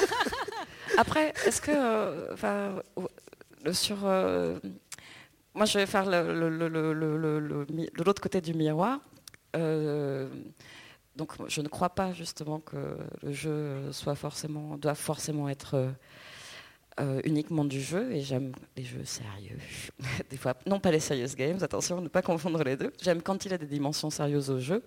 [0.98, 1.70] Après, est-ce que.
[1.74, 2.82] Euh, enfin,
[3.72, 3.98] sur.
[4.04, 4.58] Euh,
[5.54, 9.00] moi, je vais faire le, de l'autre côté du miroir.
[9.56, 10.28] Euh,
[11.16, 15.92] Donc je ne crois pas justement que le jeu soit forcément, doit forcément être
[17.00, 19.58] euh, uniquement du jeu et j'aime les jeux sérieux.
[20.30, 22.92] des fois, non pas les serious games, attention, ne pas confondre les deux.
[23.00, 24.82] J'aime quand il a des dimensions sérieuses au jeu.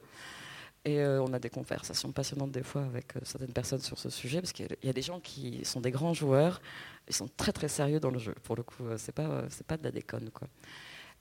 [0.84, 4.10] Et euh, on a des conversations passionnantes des fois avec euh, certaines personnes sur ce
[4.10, 6.60] sujet, parce qu'il y a des gens qui sont des grands joueurs,
[7.08, 8.34] ils sont très très sérieux dans le jeu.
[8.44, 10.48] Pour le coup, c'est pas pas de la déconne quoi.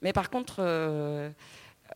[0.03, 0.61] Mais par contre,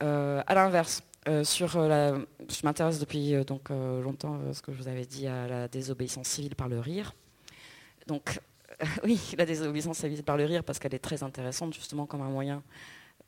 [0.01, 1.03] à l'inverse,
[1.43, 2.13] sur la,
[2.49, 6.55] je m'intéresse depuis donc longtemps, ce que je vous avais dit, à la désobéissance civile
[6.55, 7.15] par le rire.
[8.07, 8.39] Donc
[9.05, 12.31] oui, la désobéissance civile par le rire parce qu'elle est très intéressante justement comme un
[12.31, 12.63] moyen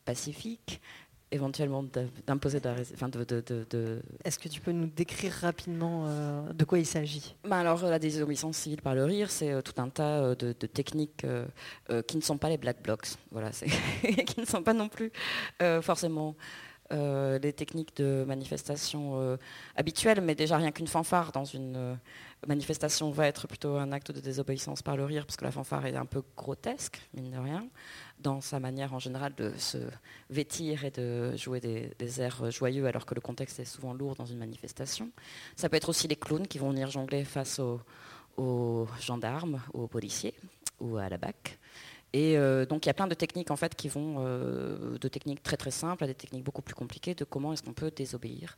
[0.04, 0.80] pacifique
[1.32, 1.84] éventuellement
[2.26, 2.70] d'imposer de,
[3.24, 7.34] de, de, Est-ce que tu peux nous décrire rapidement euh, de quoi il s'agit?
[7.44, 10.52] Ben Alors la désobéissance civile par le rire, c'est euh, tout un tas euh, de,
[10.52, 11.26] techniques
[12.06, 13.50] qui ne sont pas les black blocs, voilà,
[14.26, 15.10] qui ne sont pas non plus
[15.82, 16.36] forcément
[16.90, 19.38] les techniques de manifestation
[19.74, 21.98] habituelles, mais déjà rien qu'une fanfare dans une
[22.46, 25.86] manifestation va être plutôt un acte de désobéissance par le rire, parce que la fanfare
[25.86, 27.68] est un peu grotesque, mine de rien,
[28.20, 29.78] dans sa manière en général de se
[30.30, 34.26] vêtir et de jouer des, airs joyeux, alors que le contexte est souvent lourd dans
[34.26, 35.10] une manifestation.
[35.56, 40.34] Ça peut être aussi les clowns qui vont venir jongler face aux, gendarmes, aux policiers
[40.80, 41.58] ou à la BAC.
[42.12, 45.08] Et euh, donc il y a plein de techniques en fait qui vont euh, de
[45.08, 47.90] techniques très très simples à des techniques beaucoup plus compliquées de comment est-ce qu'on peut
[47.90, 48.56] désobéir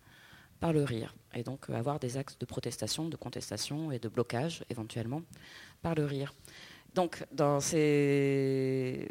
[0.61, 1.15] par le rire.
[1.35, 5.23] Et donc euh, avoir des axes de protestation, de contestation et de blocage éventuellement
[5.83, 6.35] par le rire.
[6.95, 9.07] Donc dans ces,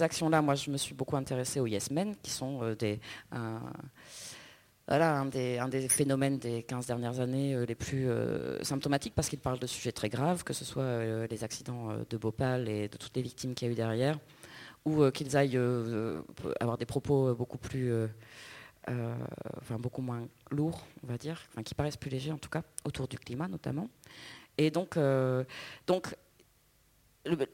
[0.00, 3.00] actions-là, moi je me suis beaucoup intéressée aux Yes Men, qui sont euh, des,
[3.32, 8.06] un, des, phénomènes des 15 dernières années euh, les plus
[8.62, 12.68] symptomatiques parce qu'ils parlent de sujets très graves, que ce soit les accidents de Bhopal
[12.68, 14.18] et de toutes les victimes qu'il y a eu derrière,
[14.84, 15.58] ou qu'ils aillent
[16.60, 17.90] avoir des propos beaucoup plus
[18.86, 23.08] enfin beaucoup moins lourds, on va dire, qui paraissent plus légers en tout cas, autour
[23.08, 23.88] du climat notamment.
[24.58, 25.44] Et donc, euh,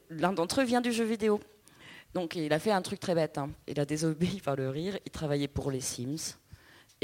[0.09, 1.39] l'un d'entre eux vient du jeu vidéo.
[2.13, 3.37] Donc il a fait un truc très bête.
[3.37, 3.51] Hein.
[3.67, 4.97] Il a désobéi par le rire.
[5.05, 6.35] Il travaillait pour les Sims.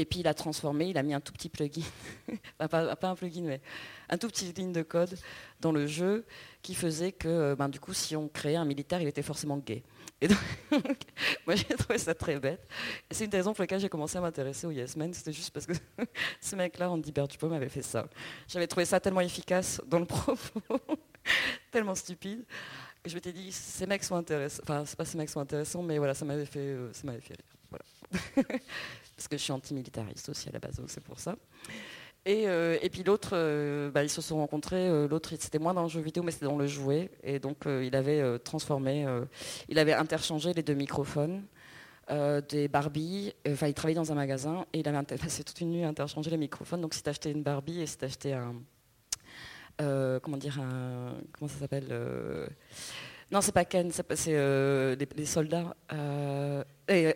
[0.00, 1.82] Et puis il a transformé, il a mis un tout petit plugin,
[2.58, 2.68] pas,
[3.02, 3.60] un plugin, mais
[4.08, 5.18] un tout petit ligne de code
[5.60, 6.24] dans le jeu
[6.62, 9.82] qui faisait que, ben, du coup, si on créait un militaire, il était forcément gay.
[10.20, 10.38] Et donc,
[11.46, 12.66] moi j'ai trouvé ça très bête.
[13.10, 15.14] C'est une des raisons pour lesquelles j'ai commencé à m'intéresser au Yes Men.
[15.14, 15.72] C'était juste parce que
[16.40, 18.08] ce mec-là, Andy Bertuppo, m'avait fait ça.
[18.48, 20.60] J'avais trouvé ça tellement efficace dans le propos,
[21.70, 22.44] tellement stupide,
[23.02, 24.62] que je m'étais dit, ces mecs sont intéressants.
[24.64, 27.20] Enfin, c'est pas ces mecs sont intéressants, mais voilà, ça m'avait fait, euh, ça m'avait
[27.20, 27.44] fait rire.
[27.70, 27.84] Voilà.
[29.14, 31.36] parce que je suis antimilitariste aussi à la base, donc c'est pour ça.
[32.26, 34.88] Euh, et, puis l'autre, euh, bah, ils se sont rencontrés.
[34.88, 37.10] Euh, l'autre, c'était moins dans le jeu vidéo, mais c'était dans le jouet.
[37.22, 39.06] Et donc, il avait transformé,
[39.68, 41.44] il avait interchangé les deux microphones.
[42.48, 45.84] des Barbie, enfin il travaillait dans un magasin et il avait passé toute une nuit
[45.84, 46.80] à interchanger les microphones.
[46.80, 48.54] Donc si tu achetais une Barbie et si tu achetais un,
[50.20, 51.88] comment dire, un, comment ça s'appelle
[53.30, 55.76] Non, c'est pas Ken, c'est les, soldats.
[56.88, 57.14] Et,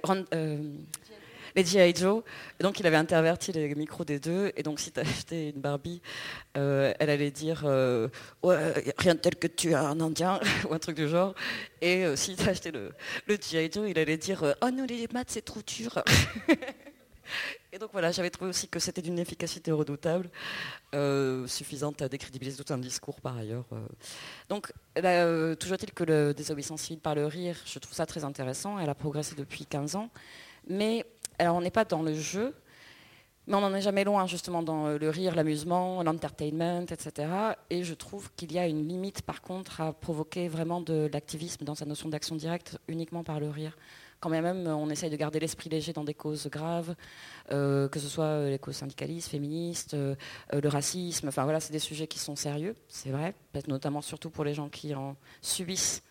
[1.55, 1.95] les G.I.
[1.95, 2.23] Joe.
[2.61, 4.53] donc il avait interverti les micros des deux.
[4.57, 6.01] Et donc si tu acheté une Barbie,
[6.57, 8.09] euh, elle allait dire euh,
[8.43, 11.35] rien de tel que tu as un Indien ou un truc du genre.
[11.81, 12.93] Et euh, si acheté le,
[13.27, 13.71] le G.I.
[13.73, 16.03] Joe, il allait dire oh non les maths c'est trop dur.
[17.73, 20.29] Et donc voilà, j'avais trouvé aussi que c'était d'une efficacité redoutable,
[21.47, 23.65] suffisante à décrédibiliser tout un discours par ailleurs.
[24.51, 28.79] Donc, toujours est-il que le désobéissance civile par le rire, je trouve ça très intéressant.
[28.79, 30.11] Elle a progressé depuis 15 ans.
[30.69, 31.07] Mais
[31.43, 32.55] alors on n'est pas dans le jeu,
[33.49, 37.29] mais on n'en est jamais loin justement dans euh, le rire, l'amusement, l'entertainment, etc.
[37.69, 41.65] Et je trouve qu'il y a une limite par contre à provoquer vraiment de l'activisme
[41.65, 43.77] dans sa notion d'action directe uniquement par le rire.
[44.21, 46.95] Quand même, on essaye de garder l'esprit léger dans des causes graves,
[47.51, 51.27] euh, que ce soit euh, les causes syndicalistes, féministes, le racisme.
[51.27, 53.35] Enfin voilà, c'est des sujets qui sont sérieux, c'est vrai,
[53.67, 56.05] notamment surtout pour les gens qui en subissent.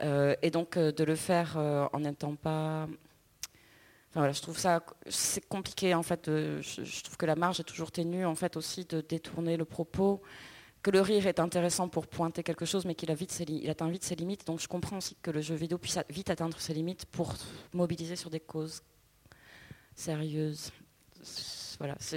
[0.00, 1.58] et donc de le faire
[1.92, 2.88] en n'étant pas
[4.14, 6.26] je trouve ça c'est compliqué en fait.
[6.26, 10.22] je, trouve que la marge est toujours ténue en fait aussi de détourner le propos,
[10.82, 14.46] que le rire est intéressant pour pointer quelque chose, mais qu'il atteint vite ses limites.
[14.46, 17.34] Donc je comprends aussi que le jeu vidéo puisse vite atteindre ses limites pour
[17.72, 18.82] mobiliser sur des causes
[19.94, 20.72] sérieuses.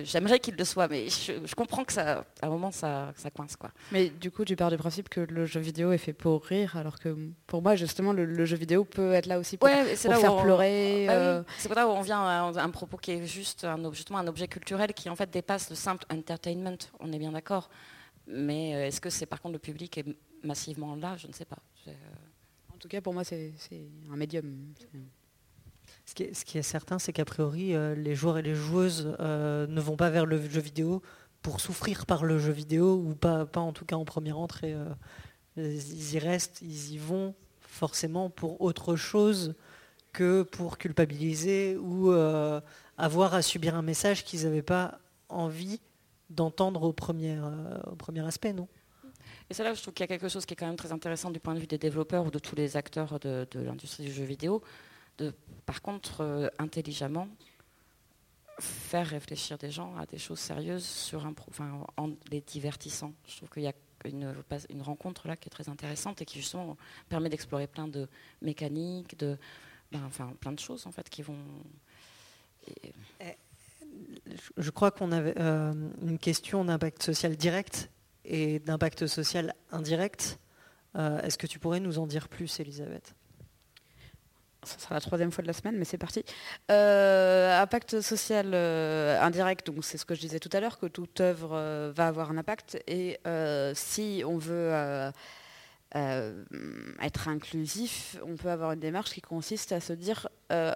[0.04, 3.56] J'aimerais qu'il le soit, mais je, comprends que ça, à un moment, ça, ça, coince.
[3.56, 3.72] Quoi.
[3.92, 6.78] Mais du coup, tu pars du principe que le jeu vidéo est fait pour rire,
[6.78, 7.16] alors que
[7.48, 11.08] pour moi, justement, le, jeu vidéo peut être là aussi pour, faire pleurer.
[11.08, 11.44] Ah euh.
[11.58, 14.48] C'est là où on vient à un, propos qui est juste un, justement un objet
[14.48, 16.78] culturel qui en fait dépasse le simple entertainment.
[17.00, 17.70] On est bien d'accord.
[18.28, 20.06] Mais euh, est-ce que c'est par contre le public est
[20.44, 21.16] massivement là?
[21.18, 21.58] Je ne sais pas.
[22.74, 23.54] En tout cas, pour moi, c'est
[24.12, 24.74] un médium.
[26.06, 30.10] Ce qui est, certain, c'est qu'a priori, les joueurs et les joueuses ne vont pas
[30.10, 31.02] vers le jeu vidéo
[31.42, 34.76] pour souffrir par le jeu vidéo, ou pas, en tout cas en première entrée.
[35.58, 39.56] ils y restent, ils y vont forcément pour autre chose
[40.14, 42.12] que pour culpabiliser ou
[42.98, 45.80] avoir à subir un message qu'ils n'avaient pas envie
[46.30, 48.68] d'entendre au premier, euh, au premier aspect, non?
[49.50, 50.76] Et c'est là où je trouve qu'il y a quelque chose qui est quand même
[50.76, 54.04] très intéressant du point de vue des développeurs ou de tous les acteurs de, l'industrie
[54.04, 54.64] du jeu vidéo,
[55.18, 55.34] de
[55.66, 57.28] par contre euh, intelligemment
[58.60, 61.14] faire réfléchir des gens à des choses sérieuses
[61.98, 63.14] en les divertissant.
[63.28, 63.74] Je trouve qu'il y a
[64.06, 64.34] une,
[64.82, 66.78] rencontre là qui est très intéressante et qui justement
[67.10, 68.08] permet d'explorer plein de
[68.42, 69.18] mécaniques,
[69.92, 71.38] ben, plein de choses en fait qui vont
[73.20, 73.38] eh,
[74.58, 77.90] je crois qu'on avait euh, une question d'impact social direct
[78.24, 80.40] et d'impact social indirect.
[80.96, 83.16] Euh, est-ce que tu pourrais nous en dire plus, Elisabeth?
[84.68, 86.24] Ça sera la troisième fois de la semaine, mais c'est parti.
[86.72, 91.22] Euh, impact social indirect, donc c'est ce que je disais tout à l'heure, que toute
[91.22, 92.78] œuvre va avoir un impact.
[92.88, 93.20] Et
[93.74, 95.12] si on veut
[95.94, 100.28] être inclusif, on peut avoir une démarche qui consiste à se dire,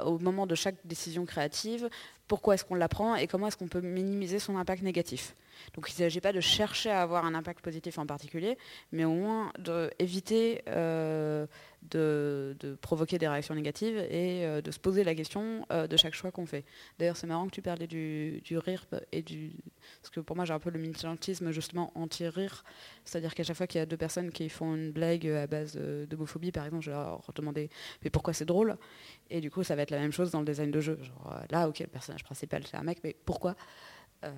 [0.06, 1.90] au moment de chaque décision créative,
[2.28, 5.36] pourquoi est-ce qu'on l'apprend et comment est-ce qu'on peut minimiser son impact négatif.
[5.74, 8.58] Donc il ne s'agit pas de chercher à avoir un impact positif en particulier,
[8.92, 9.52] mais au moins
[10.00, 11.46] d'éviter euh,
[11.92, 16.14] de, provoquer des réactions négatives et euh, de se poser la question euh, de chaque
[16.14, 16.66] choix qu'on fait.
[16.98, 19.52] D'ailleurs c'est marrant que tu parlais du, rire et du...
[20.02, 22.64] Parce que pour moi j'ai un peu le militantisme justement anti-rire,
[23.06, 25.78] c'est-à-dire qu'à chaque fois qu'il y a deux personnes qui font une blague à base
[25.78, 27.70] d'homophobie par exemple, je vais leur demander
[28.04, 28.78] mais pourquoi c'est drôle?
[29.30, 31.00] Et du coup ça va être la même chose dans le design de jeu.
[31.02, 33.56] Genre, là ok le personnage principal c'est un mec mais pourquoi?
[34.24, 34.32] Euh,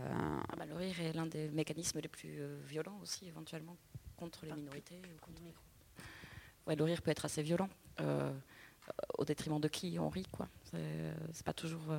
[0.49, 3.75] ah bah, le rire est l'un des mécanismes les plus euh, violents aussi, éventuellement,
[4.15, 5.01] contre les minorités.
[6.67, 8.31] Ouais, le rire peut être assez violent, euh,
[9.17, 10.27] au détriment de qui on rit.
[10.31, 10.47] quoi.
[11.33, 11.93] C'est pas toujours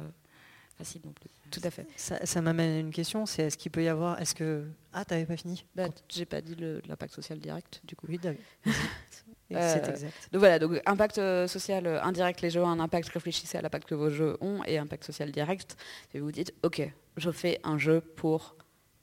[0.78, 1.28] facile non plus.
[1.50, 1.86] Tout à fait.
[1.96, 4.20] Ça, m'amène à une question, c'est est-ce qu'il peut y avoir...
[4.20, 4.66] Est-ce que...
[4.92, 6.54] Ah, t'avais pas fini bah, J'ai pas dit
[6.86, 8.06] l'impact social direct, du coup.
[8.08, 8.20] Oui,
[9.60, 10.28] c'est exact.
[10.32, 13.62] Donc voilà, donc impact euh, social euh, indirect, les jeux ont un impact, réfléchissez à
[13.62, 15.76] l'impact que vos jeux ont, et impact social direct,
[16.14, 16.82] et vous dites, ok,
[17.16, 18.56] je fais un jeu pour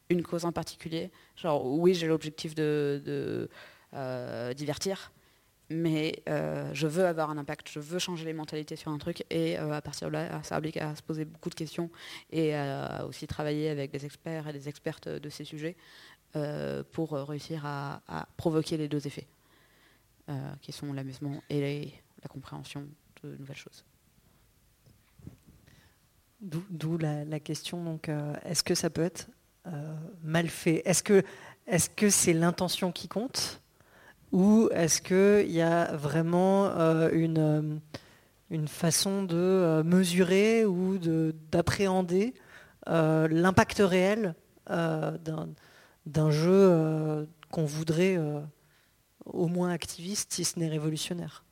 [0.09, 1.11] une cause en particulier.
[1.35, 3.49] Genre, oui, j'ai l'objectif de,
[4.55, 5.11] divertir,
[5.69, 9.57] mais je veux avoir un impact, je veux changer les mentalités sur un truc, et
[9.57, 11.91] à partir de là, ça implique à se poser beaucoup de questions,
[12.31, 15.75] et à aussi travailler avec des experts et des expertes de ces sujets
[16.91, 19.27] pour réussir à provoquer les deux effets.
[20.29, 22.85] Euh, qui sont l'amusement et la compréhension
[23.23, 23.83] de nouvelles choses.
[26.39, 29.27] D'où la, question, donc, euh, est-ce que ça peut être
[29.65, 30.83] euh, mal fait?
[30.85, 31.01] Est-ce
[31.89, 33.59] que c'est l'intention qui compte?
[34.31, 36.69] Ou est-ce qu'il y a vraiment
[37.09, 37.81] une,
[38.51, 40.99] une façon de mesurer ou
[41.51, 42.35] d'appréhender
[42.85, 44.35] l'impact réel
[44.67, 48.19] d'un jeu qu'on voudrait
[49.33, 51.43] au moins activiste, si ce n'est révolutionnaire.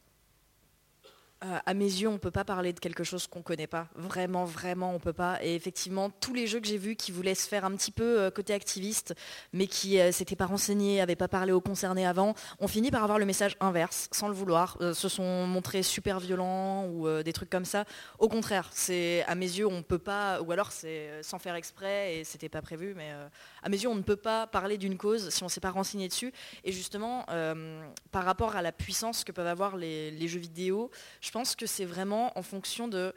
[1.43, 3.67] Euh, à mes yeux, on ne peut pas parler de quelque chose qu'on ne connaît
[3.67, 3.87] pas.
[3.95, 5.37] Vraiment, vraiment, on ne peut pas.
[5.43, 8.21] Et effectivement, tous les jeux que j'ai vus qui voulaient se faire un petit peu
[8.21, 9.13] euh, côté activiste,
[9.53, 13.03] mais qui euh, s'étaient pas renseignés, n'avaient pas parlé aux concernés avant, ont fini par
[13.03, 14.77] avoir le message inverse, sans le vouloir.
[14.79, 17.85] se sont montrés super violents ou des trucs comme ça.
[18.17, 21.55] Au contraire, c'est à mes yeux, on ne peut pas, ou alors c'est sans faire
[21.55, 23.11] exprès et c'était pas prévu, mais
[23.61, 25.71] à mes yeux, on ne peut pas parler d'une cause si on ne s'est pas
[25.71, 26.31] renseigné dessus.
[26.63, 27.25] Et justement,
[28.11, 30.89] par rapport à la puissance que peuvent avoir les jeux vidéo,
[31.27, 33.13] je pense que c'est vraiment en fonction de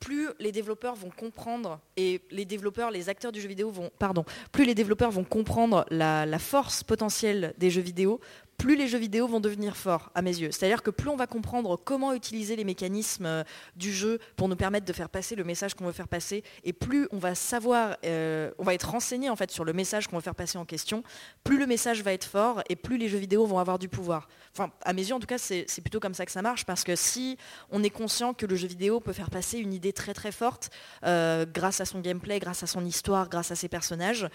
[0.00, 4.24] plus les développeurs vont comprendre et les développeurs, les acteurs du jeu vidéo vont, pardon,
[4.50, 8.20] plus les développeurs vont comprendre la, la force potentielle des jeux vidéo,
[8.62, 10.52] plus les jeux vidéo vont devenir forts à mes yeux.
[10.52, 13.42] C'est-à-dire que plus on va comprendre comment utiliser les mécanismes euh,
[13.74, 16.72] du jeu pour nous permettre de faire passer le message qu'on veut faire passer, et
[16.72, 20.14] plus on va savoir, euh, on va être renseigné en fait sur le message qu'on
[20.14, 21.02] veut faire passer en question,
[21.42, 24.28] plus le message va être fort et plus les jeux vidéo vont avoir du pouvoir.
[24.56, 26.84] Enfin, à mes yeux en tout cas, c'est plutôt comme ça que ça marche parce
[26.84, 27.38] que si
[27.72, 30.70] on est conscient que le jeu vidéo peut faire passer une idée très très forte
[31.04, 34.28] euh, grâce à son gameplay, grâce à son histoire, grâce à ses personnages,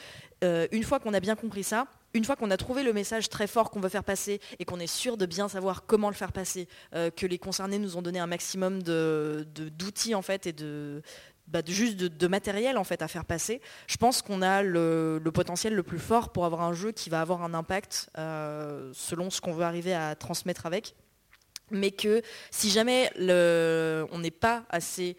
[0.43, 1.87] une fois qu'on a bien compris ça,
[2.17, 4.79] une fois qu'on a trouvé le message très fort qu'on veut faire passer et qu'on
[4.79, 8.01] est sûr de bien savoir comment le faire passer, euh, que les concernés nous ont
[8.01, 11.03] donné un maximum d'outils de, en fait et de,
[11.47, 15.75] bah, juste de, matériel en fait à faire passer, je pense qu'on a le, potentiel
[15.75, 19.39] le plus fort pour avoir un jeu qui va avoir un impact euh, selon ce
[19.39, 20.95] qu'on veut arriver à transmettre avec.
[21.69, 25.17] Mais que si jamais on n'est pas assez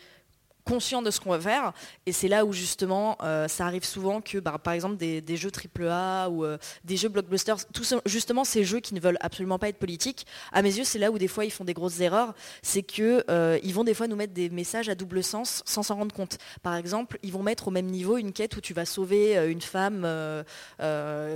[0.69, 1.73] conscient de ce qu'on va faire.
[2.05, 5.51] Et c'est là où justement, euh, ça arrive souvent que, bah, par exemple, des, jeux
[5.51, 9.69] AAA ou euh, des jeux blockbusters, tout justement ces jeux qui ne veulent absolument pas
[9.69, 12.35] être politiques, à mes yeux, c'est là où des fois ils font des grosses erreurs.
[12.63, 15.97] C'est qu'ils euh, vont des fois nous mettre des messages à double sens sans s'en
[15.97, 16.37] rendre compte.
[16.63, 19.63] Par exemple, ils vont mettre au même niveau une quête où tu vas sauver une
[19.63, 20.07] femme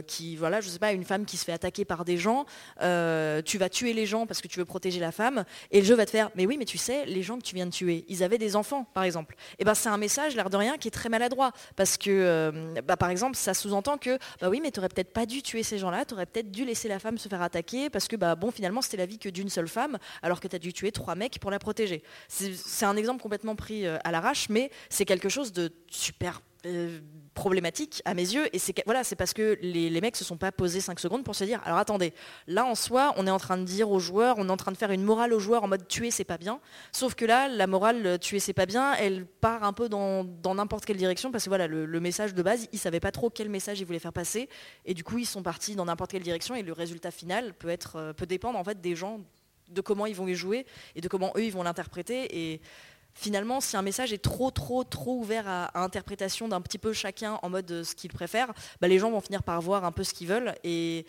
[0.06, 2.44] qui, voilà, je sais pas, une femme qui se fait attaquer par des gens.
[2.80, 5.44] tu vas tuer les gens parce que tu veux protéger la femme.
[5.70, 7.54] Et le jeu va te faire, mais oui, mais tu sais, les gens que tu
[7.54, 9.21] viens de tuer, ils avaient des enfants, par exemple.
[9.58, 11.52] Eh ben c'est un message, l'air de rien, qui est très maladroit.
[11.76, 15.12] Parce que, euh, bah, par exemple, ça sous-entend que, bah oui, mais tu n'aurais peut-être
[15.12, 17.90] pas dû tuer ces gens-là, tu aurais peut-être dû laisser la femme se faire attaquer,
[17.90, 20.56] parce que, bah, bon, finalement, c'était la vie que d'une seule femme, alors que tu
[20.56, 22.02] as dû tuer trois mecs pour la protéger.
[22.28, 27.00] C'est un exemple complètement pris euh, à l'arrache, mais c'est quelque chose de super euh,
[27.34, 30.52] problématique à mes yeux et c'est voilà c'est parce que les, mecs se sont pas
[30.52, 32.12] posés 5 secondes pour se dire alors attendez
[32.46, 34.72] là en soi on est en train de dire aux joueurs on est en train
[34.72, 36.60] de faire une morale aux joueurs en mode tuer c'est pas bien.
[36.92, 40.24] Sauf que là la morale euh, tuer c'est pas bien elle part un peu dans
[40.54, 43.48] n'importe quelle direction parce que voilà le, message de base ils savaient pas trop quel
[43.48, 44.48] message ils voulaient faire passer
[44.84, 47.68] et du coup ils sont partis dans n'importe quelle direction et le résultat final peut
[47.68, 49.20] être euh, peut dépendre en fait des gens
[49.72, 52.60] de comment ils vont y jouer et de comment eux ils vont l'interpréter et
[53.14, 57.38] finalement, si un message est trop, trop, trop ouvert à, interprétation d'un petit peu chacun
[57.42, 60.04] en mode euh, ce qu'il préfère, bah, les gens vont finir par voir un peu
[60.04, 60.54] ce qu'ils veulent.
[60.64, 61.06] Et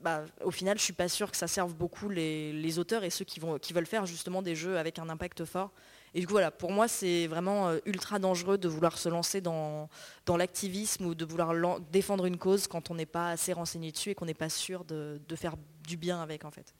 [0.00, 3.24] bah, au final, je suis pas sûre que ça serve beaucoup les, auteurs et ceux
[3.24, 5.70] qui, vont, qui veulent faire justement des jeux avec un impact fort.
[6.14, 9.40] Et du coup, voilà, pour moi, c'est vraiment euh, ultra dangereux de vouloir se lancer
[9.40, 9.88] dans,
[10.26, 14.10] dans l'activisme ou de vouloir défendre une cause quand on n'est pas assez renseigné dessus
[14.10, 15.54] et qu'on n'est pas sûr de, de, faire
[15.86, 16.74] du bien avec, en fait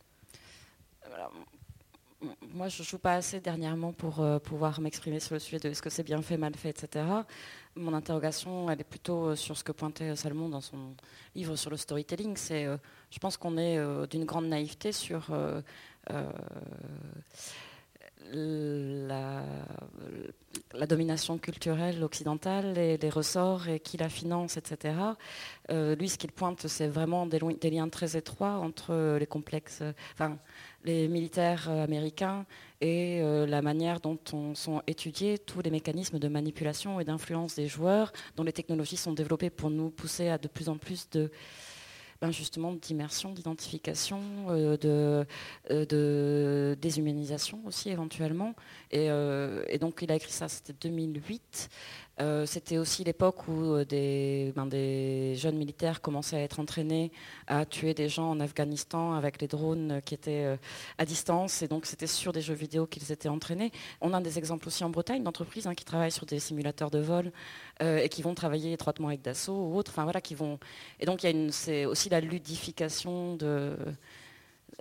[2.55, 5.69] moi, je ne joue pas assez dernièrement pour euh, pouvoir m'exprimer sur le sujet de
[5.69, 7.05] est-ce que c'est bien fait, mal fait, etc.
[7.75, 10.95] Mon interrogation, elle est plutôt euh, sur ce que pointait Salomon dans son
[11.35, 12.37] livre sur le storytelling.
[12.51, 12.77] Euh,
[13.11, 15.31] je pense qu'on est d'une grande naïveté sur
[18.33, 19.43] la,
[20.87, 24.95] domination culturelle occidentale et les ressorts et qui la finance, etc.
[25.71, 27.39] lui, ce qu'il pointe, c'est vraiment des,
[27.71, 29.83] liens très étroits entre les complexes,
[30.85, 32.45] les militaires euh, américains
[32.81, 34.19] et euh, la manière dont
[34.55, 39.13] sont étudiés tous les mécanismes de manipulation et d'influence des joueurs, dont les technologies sont
[39.13, 41.31] développées pour nous pousser à de plus en plus de
[42.21, 44.21] ben justement d'immersion, d'identification,
[44.51, 45.27] euh, de,
[45.85, 48.55] de, déshumanisation aussi éventuellement.
[48.93, 51.69] Et, et, donc il a écrit ça, c'était 2008.
[52.21, 57.11] Euh, c'était aussi l'époque où euh, ben, des, jeunes militaires commençaient à être entraînés
[57.47, 60.57] à tuer des gens en Afghanistan avec les drones qui étaient euh,
[60.99, 61.63] à distance.
[61.63, 63.73] Et donc, c'était sur des jeux vidéo qu'ils étaient entraînés.
[64.01, 66.99] On a des exemples aussi en Bretagne d'entreprises hein, qui travaillent sur des simulateurs de
[66.99, 67.33] vol
[67.81, 69.91] et qui vont travailler étroitement avec Dassault ou autres.
[69.91, 70.61] Enfin, voilà, qui vont...
[71.01, 73.77] Et donc, c'est aussi la ludification de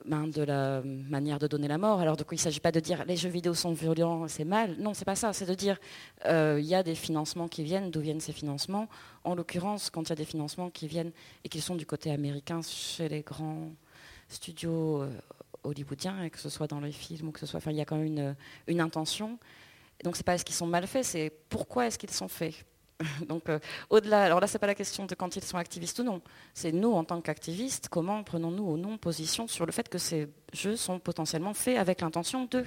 [0.06, 2.00] ben, de la manière de donner la mort.
[2.00, 4.76] Alors coup, il ne s'agit pas de dire les jeux vidéo sont violents, c'est mal.
[4.80, 5.34] Non, c'est pas ça.
[5.34, 5.78] C'est de dire
[6.26, 7.92] euh, il y a des financements qui viennent.
[7.92, 8.88] D'où viennent ces financements
[9.24, 11.12] En l'occurrence, quand il y a des financements qui viennent
[11.44, 13.72] et qui sont du côté américain chez les grands
[14.30, 15.10] studios euh,
[15.64, 17.82] hollywoodiens, et que ce soit dans les films ou que ce soit, enfin, il y
[17.82, 18.36] a quand même une,
[18.68, 19.38] une intention.
[20.04, 22.66] donc c'est pas est-ce qu'ils sont mal faits, c'est pourquoi est-ce qu'ils sont faits?
[23.28, 26.04] Donc euh, au-delà, alors là c'est pas la question de quand ils sont activistes ou
[26.04, 26.22] non,
[26.54, 30.28] c'est nous en tant qu'activistes, comment prenons-nous ou non position sur le fait que ces
[30.54, 32.64] jeux sont potentiellement faits avec l'intention de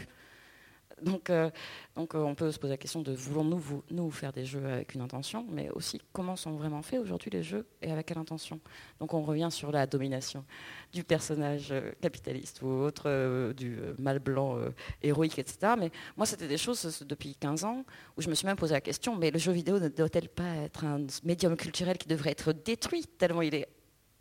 [1.04, 1.50] donc, euh,
[1.96, 5.00] euh, on peut se poser la question de voulons-nous nous faire des jeux avec une
[5.00, 8.60] intention, mais aussi comment sont vraiment faits aujourd'hui les jeux et avec quelle intention.
[9.00, 10.44] Donc on revient sur la domination
[10.92, 14.58] du personnage euh, capitaliste ou autre, du mal blanc
[15.02, 15.74] héroïque, etc.
[15.78, 17.84] Mais moi c'était des choses depuis 15 ans
[18.16, 20.54] où je me suis même posé la question, mais le jeu vidéo ne doit-elle pas
[20.64, 23.68] être un médium culturel qui devrait être détruit tellement il est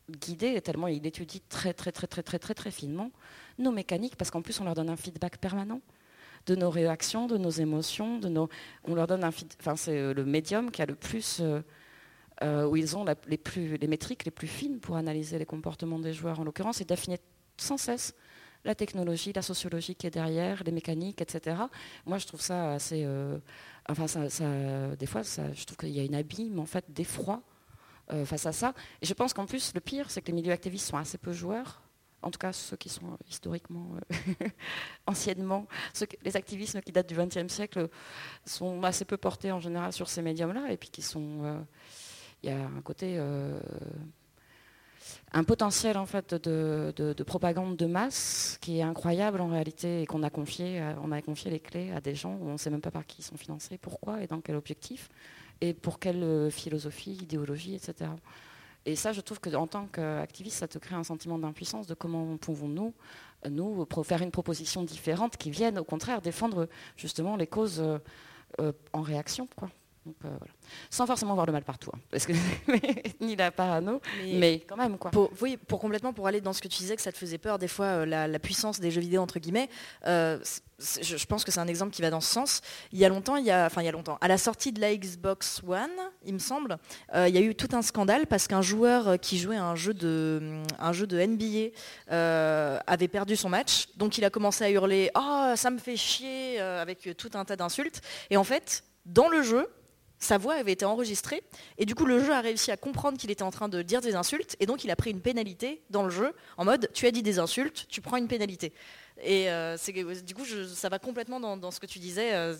[0.09, 3.11] guidé tellement il étudie très très très très très très très finement
[3.57, 5.81] nos mécaniques parce qu'en plus on leur donne un feedback permanent?
[6.45, 8.49] De nos réactions, de nos émotions, de nos...
[8.83, 9.31] on leur donne un...
[9.59, 11.39] Enfin, c'est euh, le médium qui a le plus...
[11.39, 11.61] Euh,
[12.41, 16.39] euh, où ils ont les, métriques les plus fines pour analyser les comportements des joueurs,
[16.39, 17.19] en l'occurrence, et d'affiner
[17.57, 18.15] sans cesse
[18.65, 21.57] la technologie, la sociologie qui est derrière, les mécaniques, etc.
[22.05, 23.07] Moi, je trouve ça assez...
[23.87, 27.41] enfin, ça, des fois, ça, je trouve qu'il y a une abîme, en fait, d'effroi
[28.25, 28.73] face à ça.
[29.01, 31.33] Et je pense qu'en plus, le pire, c'est que les milieux activistes sont assez peu
[31.33, 31.82] joueurs
[32.23, 34.47] en tout cas ceux qui sont historiquement, euh,
[35.07, 35.67] anciennement,
[36.23, 37.89] les activismes qui datent du XXe siècle
[38.45, 41.59] sont assez peu portés en général sur ces médiums-là, et puis qui sont, euh,
[42.41, 43.59] il y a un côté, euh,
[45.33, 50.23] un potentiel en fait de, propagande de masse qui est incroyable en réalité, et qu'on
[50.23, 52.81] a confié, on a confié les clés à des gens où on ne sait même
[52.81, 55.09] pas par qui ils sont financés, pourquoi et dans quel objectif,
[55.61, 58.09] et pour quelle philosophie, idéologie, etc.
[58.85, 62.37] Et ça, je trouve qu'en tant qu'activiste, ça te crée un sentiment d'impuissance de comment
[62.37, 62.93] pouvons-nous,
[63.49, 66.67] nous, faire une proposition différente qui vienne au contraire défendre
[66.97, 67.83] justement les causes,
[68.93, 69.47] en réaction.
[70.25, 70.29] Euh,
[70.89, 72.33] Sans forcément voir le mal partout, hein, parce que
[73.21, 75.11] ni la parano, mais, quand même quoi.
[75.11, 77.37] Pour, oui, pour complètement pour aller dans ce que tu disais que ça te faisait
[77.37, 79.69] peur des fois euh, la, puissance des jeux vidéo entre guillemets.
[80.05, 80.39] Euh,
[81.01, 82.61] je, pense que c'est un exemple qui va dans ce sens.
[82.91, 84.73] Il y a longtemps, il y a, enfin il y a longtemps, à la sortie
[84.73, 85.89] de la Xbox One,
[86.25, 86.77] il me semble,
[87.15, 90.61] il y a eu tout un scandale parce qu'un joueur qui jouait un jeu de,
[90.79, 95.53] un jeu de NBA avait perdu son match, donc il a commencé à hurler "Oh,
[95.55, 98.01] ça me fait chier" avec tout un tas d'insultes.
[98.29, 99.69] Et en fait, dans le jeu,
[100.23, 101.43] sa voix avait été enregistrée
[101.77, 104.01] et du coup le jeu a réussi à comprendre qu'il était en train de dire
[104.01, 107.05] des insultes et donc il a pris une pénalité dans le jeu en mode tu
[107.05, 108.73] as dit des insultes, tu prends une pénalité.
[109.21, 109.77] Et euh,
[110.25, 110.43] du coup
[110.73, 112.55] ça va complètement dans, ce que tu disais, euh,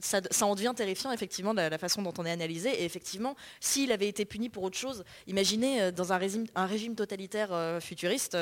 [0.00, 4.08] ça, en devient terrifiant effectivement la, façon dont on est analysé et effectivement s'il avait
[4.08, 8.36] été puni pour autre chose, imaginez euh, dans un régime, totalitaire futuriste,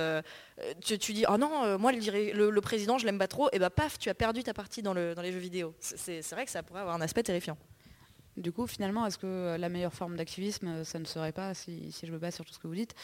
[0.85, 4.09] tu, dis oh non moi le, président je l'aime pas trop et bah paf tu
[4.09, 5.75] as perdu ta partie dans, dans les jeux vidéo.
[5.81, 7.57] C'est vrai que ça pourrait avoir un aspect terrifiant.
[8.37, 12.11] Du coup, finalement, est-ce que la meilleure forme d'activisme, ça ne serait pas, si, je
[12.11, 12.95] me base sur tout ce que vous dites,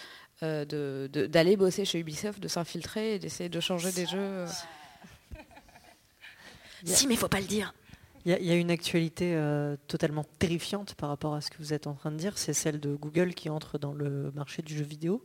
[0.42, 4.46] euh, d'aller bosser chez Ubisoft, de s'infiltrer et d'essayer de changer des jeux euh
[6.84, 7.74] Si, mais il faut pas le dire.
[8.24, 11.86] Il y, a une actualité euh, totalement terrifiante par rapport à ce que vous êtes
[11.86, 14.84] en train de dire, c'est celle de Google qui entre dans le marché du jeu
[14.84, 15.24] vidéo.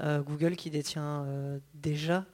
[0.00, 1.26] Google qui détient
[1.74, 2.24] déjà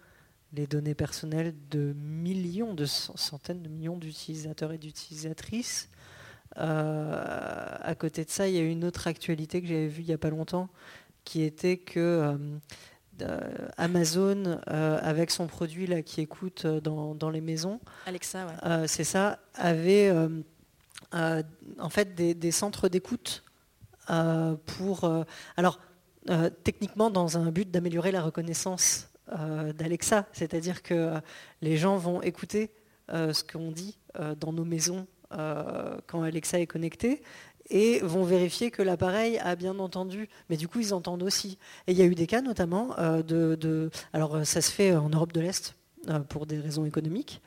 [0.53, 5.91] les données personnelles de millions, de centaines de millions d'utilisateurs et d'utilisatrices.
[6.57, 10.07] Euh, à côté de ça, il y a une autre actualité que j'avais vue il
[10.07, 10.69] n'y a pas longtemps,
[11.25, 12.37] qui était que euh,
[13.23, 18.47] euh, Amazon, avec son produit là, qui écoute dans, les maisons, Alexa,
[18.87, 20.13] c'est ça, avait
[21.13, 23.45] en fait des, centres d'écoute
[24.67, 25.25] pour.
[25.57, 25.81] alors,
[26.65, 31.21] techniquement, dans un but d'améliorer la reconnaissance d'Alexa, c'est-à-dire que
[31.61, 32.71] les gens vont écouter
[33.11, 33.99] ce qu'on dit
[34.39, 37.23] dans nos maisons quand Alexa est connecté
[37.71, 40.29] et vont vérifier que l'appareil a bien entendu.
[40.49, 41.59] Mais du coup, ils entendent aussi.
[41.87, 44.95] Et il y a eu des cas notamment euh, de, Alors, euh, ça se fait
[44.95, 45.75] en Europe de l'Est
[46.29, 47.43] pour des raisons économiques.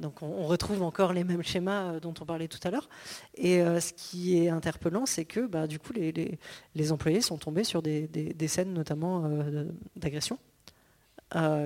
[0.00, 2.88] donc, on, retrouve encore les mêmes schémas dont on parlait tout à l'heure.
[3.36, 7.82] Et ce qui est interpellant, c'est que bah, du coup, les, employés sont tombés sur
[7.82, 9.28] des, des scènes notamment
[9.96, 10.38] d'agression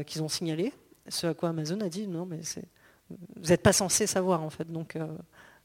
[0.07, 0.73] qu'ils ont signalées.
[1.09, 2.69] Ce à quoi Amazon a dit non, mais c'est
[3.11, 5.07] vous n'êtes pas censé savoir en fait, donc euh,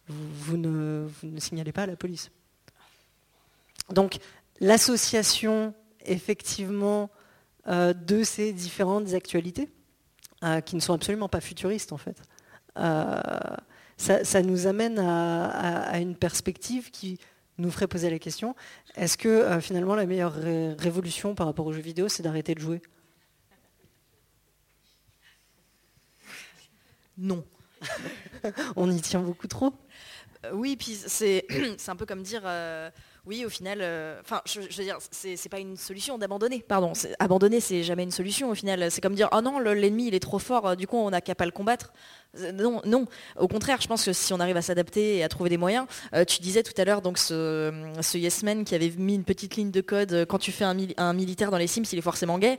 [0.07, 2.31] vous, ne, signalez pas à la police.
[3.89, 4.19] Donc
[4.59, 5.73] l'association
[6.05, 7.09] effectivement
[7.67, 9.69] euh, de ces différentes actualités,
[10.43, 12.21] euh, qui ne sont absolument pas futuristes en fait,
[13.97, 17.19] ça, nous amène à, une perspective qui
[17.59, 18.55] nous ferait poser la question,
[18.95, 22.81] est-ce que finalement la meilleure révolution par rapport aux jeux vidéo, c'est d'arrêter de jouer?
[27.17, 27.43] Non.
[28.75, 29.73] On y tient beaucoup trop
[30.45, 31.45] euh, Oui, puis c'est
[31.87, 32.89] un peu comme dire, euh,
[33.25, 36.63] oui, au final, euh, enfin, je, veux dire, c'est pas une solution d'abandonner.
[36.67, 38.91] Pardon, abandonner, c'est jamais une solution au final.
[38.91, 41.35] C'est comme dire, oh non, l'ennemi il est trop fort, du coup on n'a qu'à
[41.35, 41.93] pas le combattre.
[42.53, 43.05] Non, non.
[43.37, 45.85] Au contraire, je pense que si on arrive à s'adapter et à trouver des moyens,
[46.27, 47.71] tu disais tout à l'heure donc ce,
[48.01, 51.13] ce Yes Man qui avait mis une petite ligne de code quand tu fais un,
[51.13, 52.57] militaire dans les Sims, il est forcément gay.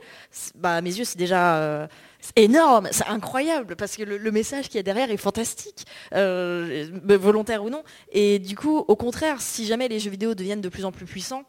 [0.55, 1.87] Bah, à mes yeux, c'est déjà
[2.35, 7.63] énorme, c'est incroyable, parce que le, message qu'il y a derrière est fantastique, euh, volontaire
[7.63, 7.83] ou non.
[8.11, 11.05] Et du coup, au contraire, si jamais les jeux vidéo deviennent de plus en plus
[11.05, 11.43] puissants,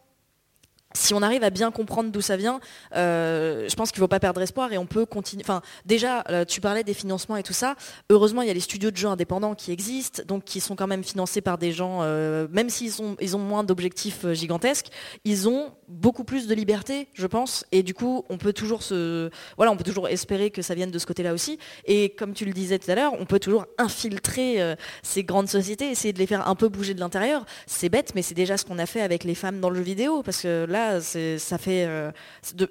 [0.96, 2.58] si on arrive à bien comprendre d'où ça vient,
[2.94, 5.42] euh, je pense qu'il ne faut pas perdre espoir et on peut continuer.
[5.44, 7.76] Enfin, déjà, euh, tu parlais des financements et tout ça.
[8.10, 10.86] Heureusement, il y a les studios de jeux indépendants qui existent, donc qui sont quand
[10.86, 14.86] même financés par des gens, euh, même s'ils ils ont moins d'objectifs gigantesques,
[15.24, 17.64] ils ont beaucoup plus de liberté, je pense.
[17.72, 20.90] Et du coup, on peut toujours se, voilà, on peut toujours espérer que ça vienne
[20.90, 21.58] de ce côté-là aussi.
[21.84, 25.90] Et comme tu le disais tout à l'heure, on peut toujours infiltrer ces grandes sociétés,
[25.90, 27.44] essayer de les faire un peu bouger de l'intérieur.
[27.66, 29.82] C'est bête, mais c'est déjà ce qu'on a fait avec les femmes dans le jeu
[29.82, 32.10] vidéo, parce que là ça fait euh,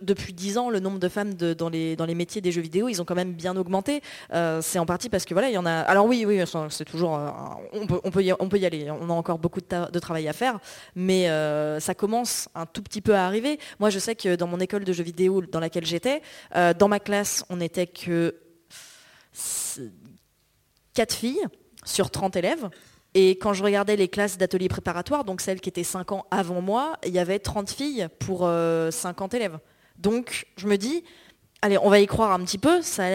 [0.02, 3.06] depuis dix ans le nombre de femmes dans, les, métiers des jeux vidéo, ils ont
[3.06, 4.02] quand même bien augmenté.
[4.34, 5.72] Euh, c'est en partie parce que voilà, il y en a.
[5.72, 7.16] Alors oui, oui, c'est toujours.
[7.16, 7.30] Euh,
[7.74, 8.90] on, peut, y, aller.
[8.92, 10.60] On a encore beaucoup de, travail à faire,
[10.96, 11.28] mais
[11.80, 13.60] ça commence un tout petit peu à arriver.
[13.80, 16.22] Moi, je sais que dans mon école de jeux vidéo dans laquelle j'étais,
[16.54, 18.36] dans ma classe, on n'était que
[20.94, 21.46] quatre filles
[21.84, 22.70] sur 30 élèves.
[23.18, 26.62] Et quand je regardais les classes d'ateliers préparatoires, donc celles qui étaient 5 ans avant
[26.62, 29.58] moi, il y avait 30 filles pour 50 euh, élèves.
[29.98, 31.06] Donc je me dis,
[31.66, 32.82] allez, on va y croire un petit peu.
[32.82, 33.10] Ça a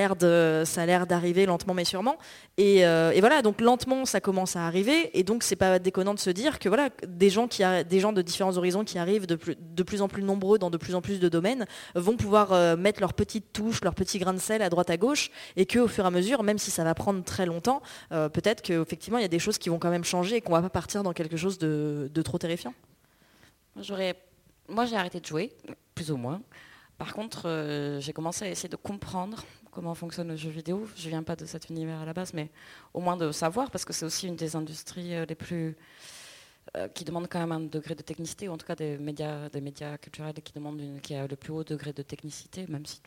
[0.87, 2.19] l'air d'arriver lentement mais sûrement.
[2.57, 5.17] Et, euh, voilà, donc lentement, ça commence à arriver.
[5.19, 8.85] Et donc, c'est pas déconnant de se dire que voilà, des gens de différents horizons
[8.85, 9.37] qui arrivent de
[9.83, 13.01] plus, en plus nombreux dans de plus en plus de domaines vont pouvoir euh, mettre
[13.01, 16.05] leurs petites touches, leurs petits grains de sel à droite à gauche, et qu'au fur
[16.05, 17.83] et à mesure, même si ça va prendre très longtemps,
[18.13, 20.53] euh, peut-être qu'effectivement, il y a des choses qui vont quand même changer et qu'on
[20.53, 22.75] va pas partir dans quelque chose de, trop terrifiant.
[24.69, 25.53] Moi, j'ai arrêté de jouer,
[25.95, 26.43] plus ou moins.
[27.01, 30.87] Par contre, euh, j'ai commencé à essayer de comprendre comment fonctionne le jeu vidéo.
[30.97, 32.51] Je ne viens pas de cet univers à la base, mais
[32.93, 35.79] au moins de savoir, parce que c'est aussi une des industries euh, les plus
[36.77, 39.49] euh, qui demande quand même un degré de technicité, ou en tout cas des médias,
[39.49, 42.85] des médias culturels qui demandent une, qui a le plus haut degré de technicité, même
[42.85, 43.01] si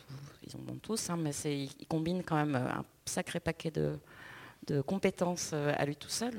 [0.47, 3.99] ils en ont tous, hein, mais ils combinent quand même un sacré paquet de,
[4.87, 6.33] compétences à lui tout seul.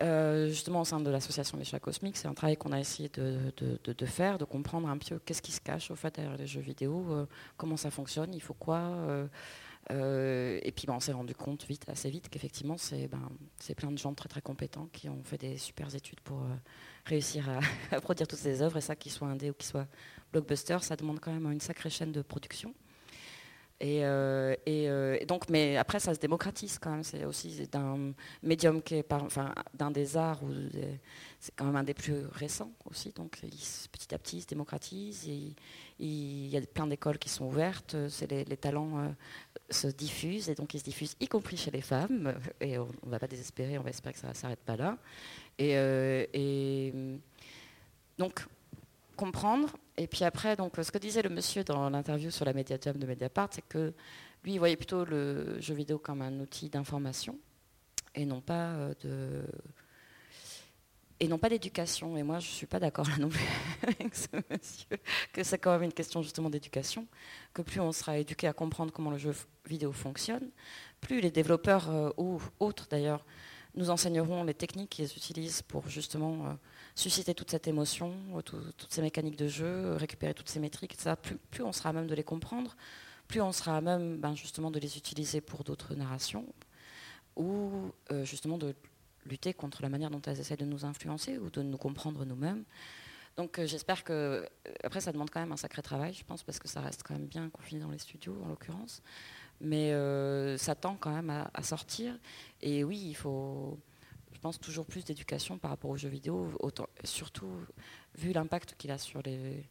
[0.00, 4.06] Justement au sein de l'association Les Chats Cosmiques, c'est un travail qu'on a essayé de,
[4.06, 7.06] faire, de comprendre un peu qu'est-ce qui se cache au fait derrière les jeux vidéo,
[7.10, 7.26] euh,
[7.56, 8.78] comment ça fonctionne, il faut quoi.
[9.90, 13.28] Euh, et puis ben, on s'est rendu compte vite, assez vite qu'effectivement c'est ben,
[13.76, 16.46] plein de gens très très compétents qui ont fait des super études pour
[17.04, 17.48] réussir
[17.90, 19.88] à, produire toutes ces œuvres et ça, qu'ils soient indé ou qu'ils soient
[20.32, 22.72] blockbuster, ça demande quand même une sacrée chaîne de production.
[23.82, 27.02] Euh, euh, et, donc, mais après, ça se démocratise quand même.
[27.02, 28.12] C'est aussi d'un
[28.42, 30.50] médium qui est, par, enfin, d'un des arts où
[31.40, 33.10] c'est quand même un des plus récents aussi.
[33.10, 35.26] Donc, petit à petit, il se démocratise.
[35.98, 37.96] il y a plein d'écoles qui sont ouvertes.
[38.08, 39.08] C'est les, talents euh,
[39.70, 42.34] se diffusent et donc ils se diffusent, y compris chez les femmes.
[42.60, 43.78] Et on ne va pas désespérer.
[43.78, 44.96] On va espérer que ça ne s'arrête pas là.
[45.58, 45.72] Et,
[46.32, 46.94] et
[48.18, 48.46] donc,
[49.16, 52.96] comprendre et puis après, donc, ce que disait le monsieur dans l'interview sur la médiatum
[52.96, 53.92] de Mediapart, c'est que
[54.44, 57.38] lui, il voyait plutôt le jeu vidéo comme un outil d'information
[58.14, 59.44] et non pas euh, de
[61.20, 62.16] et non pas d'éducation.
[62.16, 63.46] Et moi, je ne suis pas d'accord là non plus
[63.82, 64.98] avec ce monsieur,
[65.32, 67.06] que c'est quand même une question justement d'éducation,
[67.52, 69.32] que plus on sera éduqué à comprendre comment le jeu
[69.66, 70.50] vidéo fonctionne,
[71.00, 73.24] plus les développeurs euh, ou autres d'ailleurs
[73.74, 76.52] nous enseigneront les techniques qu'ils utilisent pour justement euh,
[76.94, 80.94] susciter toute cette émotion, euh, toutes ces mécaniques de jeu, euh, récupérer toutes ces métriques,
[80.94, 81.14] etc.
[81.50, 82.76] Plus, on sera à même de les comprendre,
[83.28, 86.46] plus on sera à même ben, justement de les utiliser pour d'autres narrations,
[87.36, 87.92] ou
[88.24, 88.74] justement de
[89.24, 92.64] lutter contre la manière dont elles essaient de nous influencer ou de nous comprendre nous-mêmes.
[93.38, 94.46] Donc j'espère que,
[94.84, 97.14] après ça demande quand même un sacré travail, je pense, parce que ça reste quand
[97.14, 99.00] même bien confiné dans les studios en l'occurrence,
[99.62, 99.92] mais
[100.58, 102.18] ça tend quand même à sortir.
[102.60, 103.78] Et oui, il faut
[104.42, 106.50] pense, toujours plus d'éducation par rapport aux jeux vidéo,
[107.04, 107.50] surtout
[108.16, 109.64] vu l'impact qu'il a sur les,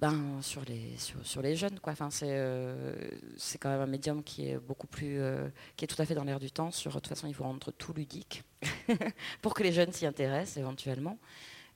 [0.00, 1.78] ben, sur les, sur, les jeunes.
[1.80, 1.92] Quoi.
[1.92, 2.94] Enfin, c'est, euh,
[3.36, 6.14] c'est quand même un médium qui est beaucoup plus, euh, qui est tout à fait
[6.14, 6.70] dans l'air du temps.
[6.70, 8.44] Sur, de toute façon, il faut rendre tout ludique
[9.42, 11.18] pour que les jeunes s'y intéressent éventuellement.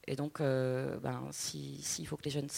[0.07, 2.49] Et donc, euh, ben, s'il si, faut que les jeunes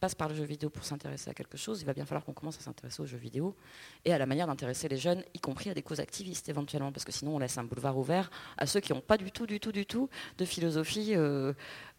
[0.00, 2.32] passe par le jeu vidéo pour s'intéresser à quelque chose, il va bien falloir qu'on
[2.32, 3.56] commence à s'intéresser aux jeux vidéo
[4.04, 7.04] et à la manière d'intéresser les jeunes, y compris à des causes activistes éventuellement, parce
[7.04, 9.60] que sinon on laisse un boulevard ouvert à ceux qui n'ont pas du tout, du
[9.60, 11.52] tout, du tout de philosophie euh,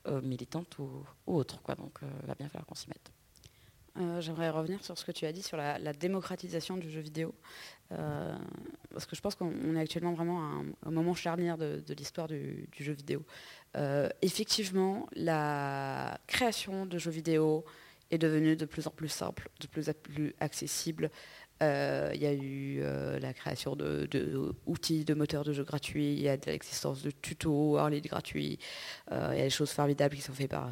[0.07, 1.59] euh, militante ou, autre.
[1.75, 3.11] Donc euh, il va bien falloir qu'on s'y mette.
[4.19, 7.33] J'aimerais revenir sur ce que tu as dit sur la, démocratisation du jeu vidéo,
[7.87, 12.67] parce que je pense qu'on est actuellement vraiment à un, moment charnière de, l'histoire du,
[12.77, 13.23] jeu vidéo.
[14.21, 17.63] effectivement, la création de jeux vidéo,
[18.11, 21.09] est devenu de plus en plus simple, de plus en plus accessible.
[21.63, 26.13] Euh, il y a eu euh, la création d'outils, de, de, moteurs de jeux gratuits,
[26.13, 28.59] il y a l'existence de tutos en ligne gratuits,
[29.11, 30.69] euh, il y a des choses formidables qui sont faites par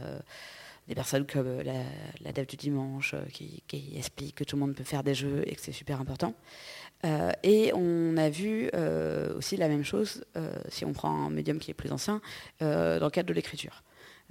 [0.89, 1.84] des personnes comme la,
[2.21, 5.43] la Dev du Dimanche qui, qui, explique que tout le monde peut faire des jeux
[5.45, 6.36] et que c'est super important.
[7.43, 8.69] et on a vu
[9.38, 10.25] aussi la même chose,
[10.67, 12.19] si on prend un médium qui est plus ancien,
[12.59, 13.84] dans le cadre de l'écriture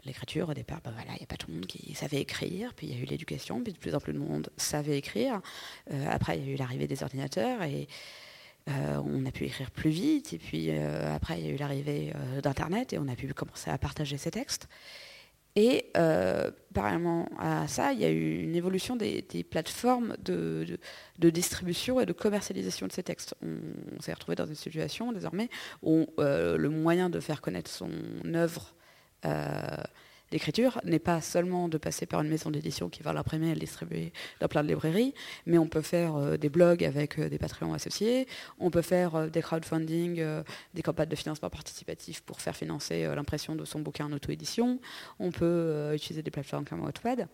[0.04, 2.74] l'écriture, au départ, ben voilà, il n'y a pas tout le monde qui savait écrire,
[2.74, 5.40] puis il y a eu l'éducation, puis de plus en plus de monde savait écrire.
[5.92, 7.86] Euh, après, il y a eu l'arrivée des ordinateurs et
[8.68, 10.32] euh, on a pu écrire plus vite.
[10.32, 12.12] Et puis euh, après, il y a eu l'arrivée
[12.42, 14.68] d'Internet et on a pu commencer à partager ses textes.
[15.54, 15.90] Et
[16.72, 20.78] parallèlement à ça, il y a eu une évolution des, plateformes de,
[21.18, 23.34] distribution et de commercialisation de ces textes.
[23.42, 25.50] On, s'est retrouvé dans une situation désormais
[25.82, 27.90] où le moyen de faire connaître son
[28.34, 28.74] œuvre
[30.32, 33.60] l'écriture n'est pas seulement de passer par une maison d'édition qui va l'imprimer et le
[33.60, 35.14] distribuer dans plein de librairies,
[35.46, 38.26] mais on peut faire euh, des blogs avec euh, des Patreons associés,
[38.58, 40.24] on peut faire des crowdfunding,
[40.74, 44.80] des campagnes de financement participatif pour faire financer l'impression de son bouquin en auto-édition,
[45.18, 47.28] on peut utiliser des plateformes comme Wattpad.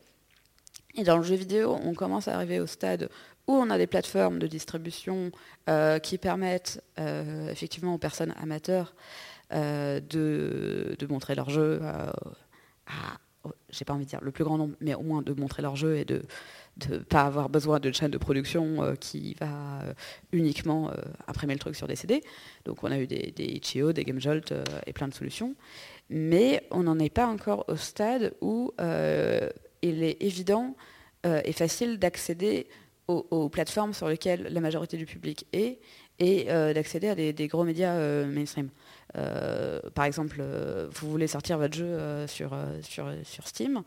[0.94, 3.08] Et dans le jeu vidéo, on commence à arriver au stade
[3.46, 5.30] où on a des plateformes de distribution
[6.02, 8.94] qui permettent effectivement aux personnes amateurs
[9.52, 12.10] euh, de, montrer leur jeu euh,
[12.86, 13.18] à,
[13.70, 15.76] j'ai pas envie de dire le plus grand nombre, mais au moins de montrer leur
[15.76, 16.22] jeu et de,
[16.88, 19.80] de pas avoir besoin d'une chaîne de production qui va
[20.32, 20.90] uniquement
[21.28, 22.22] imprimer le truc sur des CD.
[22.66, 23.60] Donc on a eu des, des
[23.92, 24.52] des GameJolt
[24.86, 25.54] et plein de solutions.
[26.10, 30.76] Mais on n'en est pas encore au stade où il est évident
[31.24, 32.66] et facile d'accéder
[33.08, 35.80] aux, plateformes sur lesquelles la majorité du public est
[36.18, 36.44] et
[36.74, 37.94] d'accéder à des, gros médias
[38.26, 38.70] mainstream.
[39.16, 43.82] Euh, par exemple, euh, vous voulez sortir votre jeu euh, sur, sur, sur, Steam,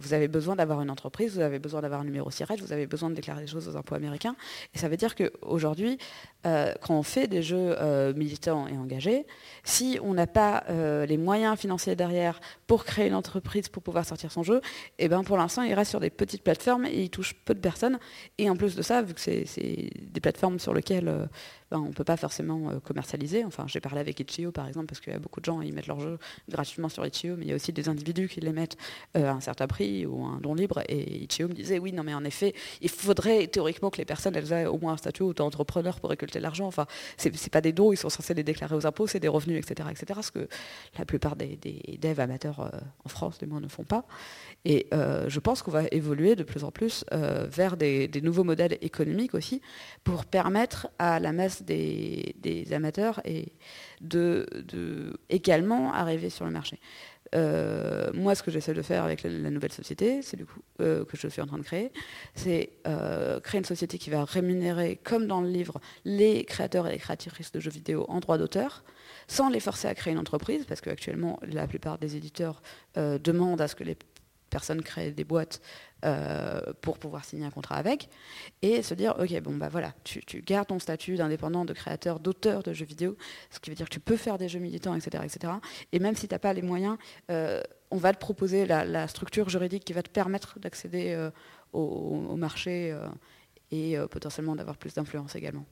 [0.00, 2.86] vous avez besoin d'avoir une entreprise, vous avez besoin d'avoir un numéro SIRET, vous avez
[2.86, 4.34] besoin de déclarer des choses aux impôts américains.
[4.74, 5.98] Et ça veut dire qu'aujourd'hui,
[6.42, 7.76] quand on fait des jeux
[8.14, 9.26] militants et engagés,
[9.62, 10.64] si on n'a pas
[11.06, 14.62] les moyens financiers derrière pour créer une entreprise pour pouvoir sortir son jeu,
[14.98, 17.52] et eh ben pour l'instant, il reste sur des petites plateformes et il touche peu
[17.52, 17.98] de personnes.
[18.38, 19.44] Et en plus de ça, vu que c'est
[20.00, 21.28] des plateformes sur lesquelles
[21.70, 23.44] on ne peut pas forcément euh, commercialiser.
[23.44, 25.72] Enfin, j'ai parlé avec Itch.io par exemple, parce qu'il y a beaucoup de gens, ils
[25.72, 28.52] mettent leurs jeux gratuitement sur Itch.io, mais il y a aussi des individus qui les
[28.52, 28.76] mettent
[29.16, 30.82] euh, à un certain prix ou un don libre.
[30.88, 34.36] Et Itch.io me disait, oui, non, mais en effet, il faudrait théoriquement que les personnes,
[34.36, 36.66] aient au moins un statut auto-entrepreneur pour récolter l'argent.
[36.66, 36.86] Enfin,
[37.16, 39.88] c'est pas des dons, ils sont censés les déclarer aux impôts, c'est des revenus, etc.,
[39.90, 40.20] etc.
[40.22, 40.48] Ce que
[40.98, 41.58] la plupart des,
[42.00, 44.04] devs amateurs euh, en France, du moins, ne font pas.
[44.64, 44.86] Et
[45.28, 49.34] je pense qu'on va évoluer de plus en plus vers des, des nouveaux modèles économiques
[49.34, 49.60] aussi
[50.04, 53.52] pour permettre à la masse des, amateurs et
[54.00, 54.46] de,
[55.28, 56.78] également arriver sur le marché.
[57.34, 61.04] Euh, moi, ce que j'essaie de faire avec la, nouvelle société, c'est du coup euh,
[61.04, 61.90] que je suis en train de créer,
[62.34, 66.92] c'est euh, créer une société qui va rémunérer, comme dans le livre, les créateurs et
[66.92, 68.84] les créatrices de jeux vidéo en droit d'auteur,
[69.26, 72.62] sans les forcer à créer une entreprise, parce qu'actuellement, la plupart des éditeurs
[72.94, 73.96] demandent à ce que les
[74.54, 75.60] personnes créent des boîtes
[76.04, 78.08] euh, pour pouvoir signer un contrat avec,
[78.62, 82.62] et se dire, ok, bon, bah voilà, tu, gardes ton statut d'indépendant, de créateur, d'auteur
[82.62, 83.16] de jeux vidéo,
[83.50, 85.24] ce qui veut dire que tu peux faire des jeux militants, etc.
[85.24, 85.54] etc.
[85.90, 86.98] Et même si tu n'as pas les moyens,
[87.32, 91.30] euh, on va te proposer la, structure juridique qui va te permettre d'accéder euh,
[91.72, 92.96] au, marché
[93.72, 95.66] et potentiellement d'avoir plus d'influence également.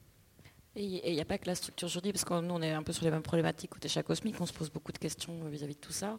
[0.74, 2.82] Et il n'y a pas que la structure juridique, parce que nous, on est un
[2.82, 5.74] peu sur les mêmes problématiques côté chat cosmique, on se pose beaucoup de questions vis-à-vis
[5.74, 6.18] -vis de tout ça.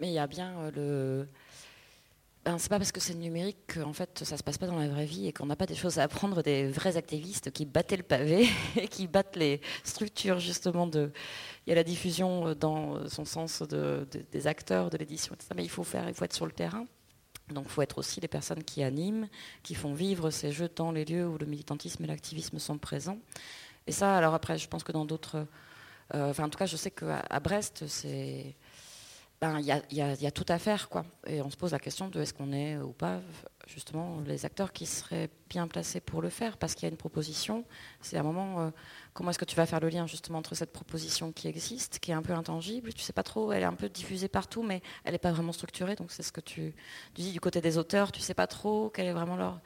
[0.00, 1.28] Mais il y a bien le,
[2.44, 4.88] ben, c'est pas parce que c'est numérique qu'en fait ça se passe pas dans la
[4.88, 7.96] vraie vie et qu'on n'a pas des choses à apprendre des vrais activistes qui battaient
[7.96, 11.10] le pavé et qui battent les structures justement de.
[11.66, 15.54] Il y a la diffusion euh, dans son sens de, des acteurs, de l'édition, etc.
[15.56, 16.86] Mais il faut faire, il faut être sur le terrain.
[17.48, 19.28] Donc il faut être aussi les personnes qui animent,
[19.62, 23.18] qui font vivre ces jeux dans les lieux où le militantisme et l'activisme sont présents.
[23.86, 25.46] Et ça, alors après, je pense que dans d'autres.
[26.14, 28.54] Euh, enfin, en tout cas, je sais qu'à Brest, c'est
[29.44, 30.88] ben, il y, a, tout à faire.
[30.88, 31.04] Quoi.
[31.26, 33.20] Et on se pose la question de est-ce qu'on est ou pas
[33.66, 36.96] justement les acteurs qui seraient bien placés pour le faire, parce qu'il y a une
[36.96, 37.64] proposition.
[38.00, 38.70] C'est un moment, euh,
[39.12, 42.10] comment est-ce que tu vas faire le lien justement entre cette proposition qui existe, qui
[42.10, 44.82] est un peu intangible, tu sais pas trop, elle est un peu diffusée partout, mais
[45.04, 46.74] elle n'est pas vraiment structurée, donc c'est ce que tu,
[47.14, 49.60] dis du côté des auteurs, tu sais pas trop quel est vraiment leur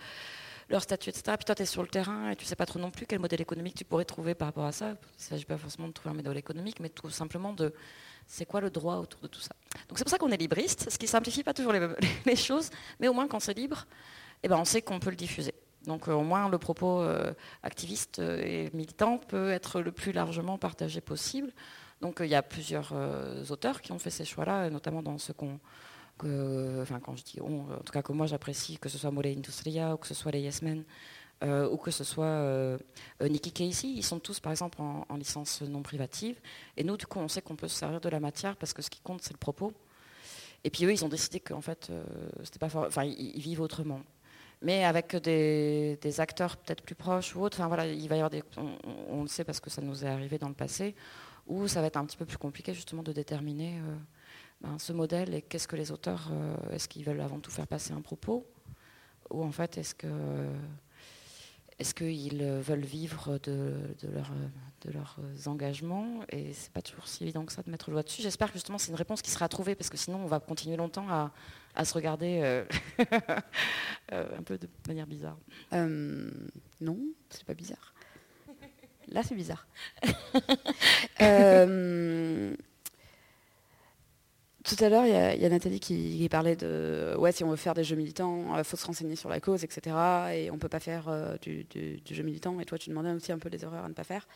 [0.70, 1.34] leur statut, etc.
[1.38, 3.20] Puis toi, tu es sur le terrain et tu sais pas trop non plus quel
[3.20, 4.90] modèle économique tu pourrais trouver par rapport à ça.
[4.90, 7.72] Il ne s'agit pas forcément de trouver un modèle économique, mais tout simplement de
[8.28, 9.54] c'est quoi le droit autour de tout ça?
[9.88, 11.72] Donc c'est pour ça qu'on est libriste, ce qui simplifie pas toujours
[12.26, 12.70] les, choses,
[13.00, 13.86] mais au moins quand c'est libre,
[14.42, 15.54] eh ben, on sait qu'on peut le diffuser.
[15.86, 20.12] Donc euh, au moins le propos euh, activiste euh, et militant peut être le plus
[20.12, 21.50] largement partagé possible.
[22.02, 22.92] Donc il y a plusieurs
[23.50, 25.58] auteurs qui ont fait ces choix-là, notamment dans ce qu'on
[26.20, 29.26] enfin quand je dis on, en tout cas que moi j'apprécie, que ce soit Mole
[29.26, 30.84] Industria ou que ce soit les Yes Men,
[31.42, 32.78] ou que ce soit euh,
[33.22, 36.40] euh, Nicky Casey, ils sont tous par exemple en, licence non privative.
[36.76, 38.82] Et nous, du coup, on sait qu'on peut se servir de la matière parce que
[38.82, 39.72] ce qui compte, c'est le propos.
[40.64, 41.92] Et puis eux, ils ont décidé qu'en fait,
[42.42, 44.00] c'était pas enfin, ils, vivent autrement.
[44.60, 48.30] Mais avec des, acteurs peut-être plus proches ou autres, enfin voilà, il va y avoir
[48.30, 48.42] des,
[49.08, 50.96] on, le sait parce que ça nous est arrivé dans le passé,
[51.46, 53.80] où ça va être un petit peu plus compliqué justement de déterminer
[54.60, 56.32] ben, ce modèle et qu'est-ce que les auteurs,
[56.72, 58.44] est-ce qu'ils veulent avant tout faire passer un propos,
[59.30, 60.08] ou en fait est-ce que
[61.78, 63.72] est-ce qu'ils euh, veulent vivre de,
[64.84, 66.24] leurs engagements?
[66.30, 68.20] Et c'est pas toujours si évident que ça de mettre le doigt dessus.
[68.20, 70.76] J'espère que justement c'est une réponse qui sera trouvée parce que sinon on va continuer
[70.76, 71.30] longtemps à,
[71.84, 72.64] se regarder euh,
[74.12, 75.38] euh, un peu de manière bizarre.
[75.72, 76.98] non,
[77.30, 77.94] c'est pas bizarre.
[79.06, 79.68] Là c'est bizarre.
[84.68, 87.72] Tout à l'heure, il y, a Nathalie qui, parlait de ouais, si on veut faire
[87.72, 89.96] des jeux militants, il euh, faut se renseigner sur la cause, etc.
[90.34, 91.66] Et on ne peut pas faire euh, du,
[92.10, 92.60] jeu militant.
[92.60, 94.28] Et toi, tu demandais aussi un peu les erreurs à ne pas faire.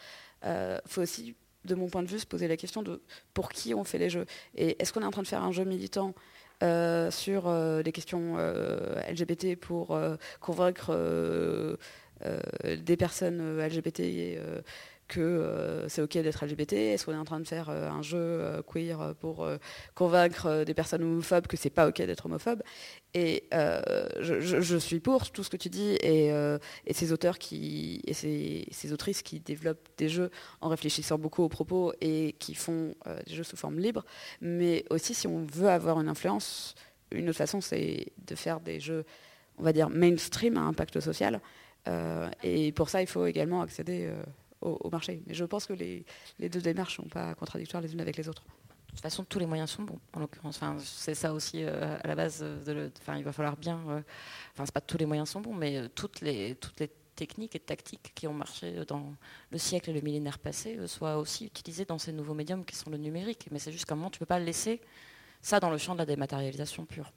[0.42, 3.02] Il euh, faut aussi, de mon point de vue, se poser la question de
[3.34, 4.24] pour qui on fait les jeux.
[4.54, 6.14] Et est-ce qu'on est en train de faire un jeu militant
[7.10, 7.52] sur
[7.82, 8.36] des questions
[9.10, 9.98] LGBT pour
[10.40, 10.96] convaincre
[12.64, 14.38] des personnes LGBT
[15.08, 18.02] que euh, c'est ok d'être LGBT Est-ce qu'on est en train de faire euh, un
[18.02, 19.46] jeu euh, queer pour
[19.94, 22.62] convaincre des personnes homophobes que c'est pas ok d'être homophobe?
[23.14, 26.32] Et je, suis pour tout ce que tu dis et,
[26.92, 30.30] ces auteurs qui et ces, autrices qui développent des jeux
[30.60, 32.94] en réfléchissant beaucoup aux propos et qui font
[33.26, 34.04] des jeux sous forme libre.
[34.40, 36.74] Mais aussi, si on veut avoir une influence,
[37.10, 39.04] une autre façon, c'est de faire des jeux,
[39.58, 41.40] on va dire mainstream à impact social.
[42.42, 44.10] et pour ça, il faut également accéder
[44.62, 45.22] au, marché.
[45.26, 46.04] Mais je pense que les,
[46.38, 48.42] deux démarches ne sont pas contradictoires les unes avec les autres.
[48.44, 50.56] De toute façon, tous les moyens sont bons, en l'occurrence.
[50.56, 52.40] Enfin, c'est ça aussi euh, à la base.
[52.40, 53.80] De enfin, il va falloir bien.
[53.88, 54.02] Euh,
[54.52, 57.56] enfin, c'est pas tous les moyens sont bons, mais euh, toutes les toutes les techniques
[57.56, 59.14] et tactiques qui ont marché dans
[59.50, 62.90] le siècle et le millénaire passé soient aussi utilisées dans ces nouveaux médiums qui sont
[62.90, 63.48] le numérique.
[63.50, 64.80] Mais c'est juste qu'à un moment, tu peux pas laisser
[65.40, 67.12] ça dans le champ de la dématérialisation pure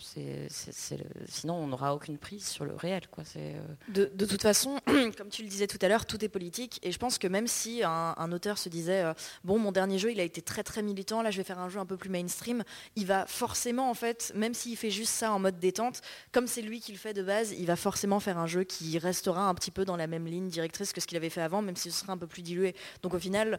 [0.00, 3.02] sinon, on n'aura aucune prise sur le réel.
[3.36, 4.78] Euh, de, toute façon,
[5.16, 6.78] comme tu le disais tout à l'heure, tout est politique.
[6.82, 10.12] Et je pense que même si un, auteur se disait euh, Bon, mon dernier jeu,
[10.12, 12.10] il a été très très militant, là je vais faire un jeu un peu plus
[12.10, 12.64] mainstream,
[12.96, 16.62] il va forcément, en fait, même s'il fait juste ça en mode détente, comme c'est
[16.62, 19.54] lui qui le fait de base, il va forcément faire un jeu qui restera un
[19.54, 21.90] petit peu dans la même ligne directrice que ce qu'il avait fait avant, même si
[21.90, 22.74] ce sera un peu plus dilué.
[23.02, 23.58] Donc au final,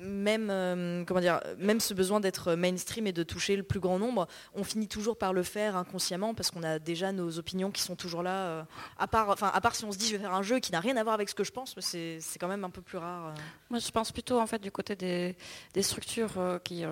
[0.00, 3.98] même, euh, comment dire, même ce besoin d'être mainstream et de toucher le plus grand
[3.98, 7.82] nombre, on finit toujours par le faire inconsciemment parce qu'on a déjà nos opinions qui
[7.82, 8.46] sont toujours là.
[8.46, 8.62] Euh,
[8.98, 10.80] à, part, à part si on se dit je vais faire un jeu qui n'a
[10.80, 11.82] rien à voir avec ce que je pense, mais
[12.20, 13.28] c'est quand même un peu plus rare.
[13.28, 13.40] Euh.
[13.70, 15.36] Moi je pense plutôt en fait du côté des,
[15.82, 16.84] structures qui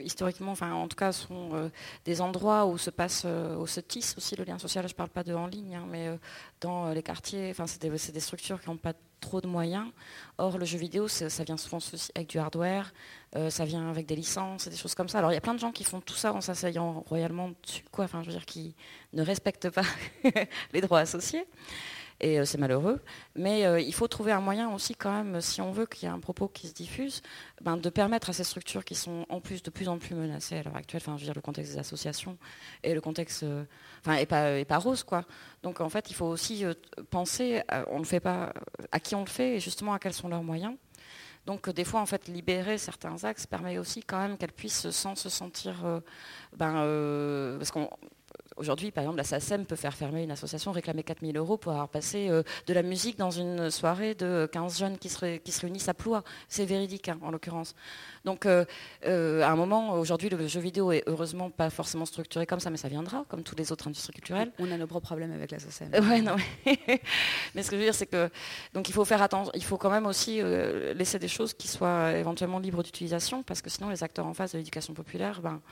[0.00, 1.70] historiquement, enfin en tout cas sont
[2.04, 3.24] des endroits où se passe,
[3.58, 4.86] où se tisse aussi le lien social.
[4.86, 6.10] Je ne parle pas de en ligne, hein, mais
[6.60, 9.86] dans les quartiers, enfin c'est des, structures qui n'ont pas trop de moyens.
[10.38, 11.78] Or, le jeu vidéo, ça vient souvent
[12.14, 12.92] avec du hardware,
[13.36, 15.18] euh, ça vient avec des licences et des choses comme ça.
[15.18, 17.52] Alors, il y a plein de gens qui font tout ça en s'asseyant royalement
[17.92, 18.04] quoi.
[18.04, 18.74] Enfin, je veux dire, qui
[19.12, 19.84] ne respectent pas
[20.72, 21.46] les droits associés
[22.20, 23.00] et euh, c'est malheureux.
[23.34, 26.10] Mais euh, il faut trouver un moyen aussi quand même, si on veut qu'il y
[26.10, 27.22] ait un propos qui se diffuse,
[27.62, 30.56] ben, de permettre à ces structures qui sont en plus de plus en plus menacées
[30.56, 32.36] à l'heure actuelle, enfin je veux dire le contexte des associations
[32.82, 33.64] et le contexte, euh,
[34.00, 35.24] enfin et pas, et pas rose quoi.
[35.62, 36.64] Donc en fait il faut aussi
[37.10, 38.52] penser, on ne fait pas,
[38.92, 40.74] à qui on le fait et justement à quels sont leurs moyens.
[41.46, 45.14] Donc des fois, en fait, libérer certains axes permet aussi quand même qu'elles puissent, sans
[45.14, 46.02] se sentir,
[46.54, 46.74] ben,
[47.58, 47.88] parce qu'on
[48.60, 51.88] Aujourd'hui, par exemple, la SACEM peut faire fermer une association, réclamer 4000 euros pour avoir
[51.88, 55.62] passé euh, de la musique dans une soirée de 15 jeunes qui se, qui se
[55.62, 56.22] réunissent à Ploie.
[56.46, 57.74] C'est véridique, hein, en l'occurrence.
[58.26, 58.66] Donc, euh,
[59.06, 62.68] euh, à un moment, aujourd'hui, le jeu vidéo est heureusement pas forcément structuré comme ça,
[62.68, 64.52] mais ça viendra, comme toutes les autres industries culturelles.
[64.58, 65.92] On a nos propres problèmes avec la SACEM.
[65.94, 66.36] ouais, non,
[67.54, 68.28] mais ce que je veux dire, c'est que
[68.74, 70.42] donc il faut faire attention, il faut quand même aussi
[70.94, 74.52] laisser des choses qui soient éventuellement libres d'utilisation, parce que sinon, les acteurs en face
[74.52, 75.62] de l'éducation populaire, ben,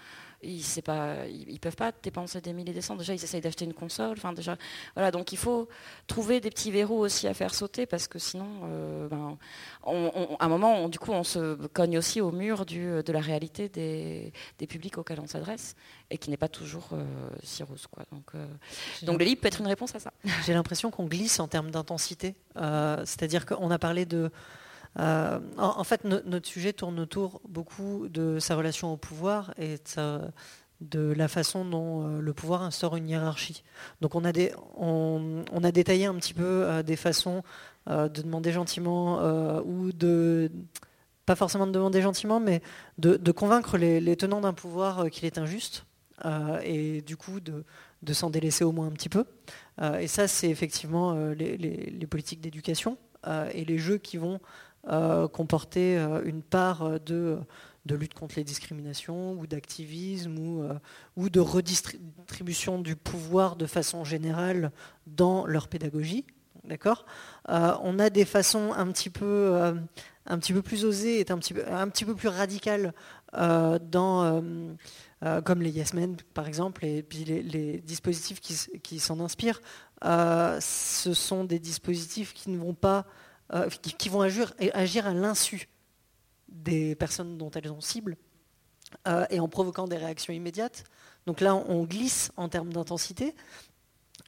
[0.43, 2.97] ils ne pas, ils, peuvent pas dépenser des milliers de cents.
[2.97, 4.17] Déjà, ils essayent d'acheter une console.
[4.17, 4.57] Enfin, déjà,
[4.95, 5.11] voilà.
[5.11, 5.69] Donc, il faut
[6.07, 9.37] trouver des petits verrous aussi à faire sauter parce que sinon, euh, ben,
[9.85, 13.69] à un moment, du coup, on se cogne aussi au mur du, de la réalité
[13.69, 14.33] des,
[14.69, 15.75] publics auxquels on s'adresse
[16.11, 17.05] et qui n'est pas toujours euh,
[17.43, 18.05] si rose, quoi.
[18.13, 18.47] Donc, euh,
[19.03, 20.13] donc, le livre peut être une réponse à ça.
[20.47, 22.35] J'ai l'impression qu'on glisse en termes d'intensité.
[22.55, 24.31] C'est-à-dire qu'on a parlé de
[25.01, 29.77] euh, en, fait, notre sujet tourne autour beaucoup de sa relation au pouvoir et
[30.81, 33.63] de, la façon dont euh, le pouvoir instaure une hiérarchie.
[34.01, 37.43] Donc on a, détaillé un petit peu euh, des façons
[37.89, 39.23] de demander gentiment
[39.65, 40.53] ou de
[41.25, 42.61] pas forcément de demander gentiment, mais
[42.99, 45.87] de, convaincre les, tenants d'un pouvoir qu'il est injuste,
[46.63, 47.65] et du coup de,
[48.13, 49.25] s'en délaisser au moins un petit peu.
[49.99, 52.99] et ça, c'est effectivement les, politiques d'éducation
[53.55, 54.39] et les jeux qui vont
[54.87, 57.41] euh, comporter euh, une part euh, de,
[57.95, 60.39] lutte contre les discriminations ou d'activisme
[61.17, 64.71] ou, de redistribution du pouvoir de façon générale
[65.07, 66.25] dans leur pédagogie.
[67.49, 69.75] On a des façons un petit peu,
[70.63, 72.93] plus osées et un petit peu, plus radicales
[73.33, 74.43] dans,
[75.45, 79.63] comme les Yes Men par exemple, et puis les, dispositifs qui s'en inspirent.
[80.03, 83.07] ce sont des dispositifs qui ne vont pas
[83.55, 85.71] euh, qui, vont agir, à l'insu
[86.49, 88.19] des personnes dont elles ont cible
[89.07, 90.85] euh, et en provoquant des réactions immédiates.
[91.25, 93.35] Donc là, on glisse en termes d'intensité.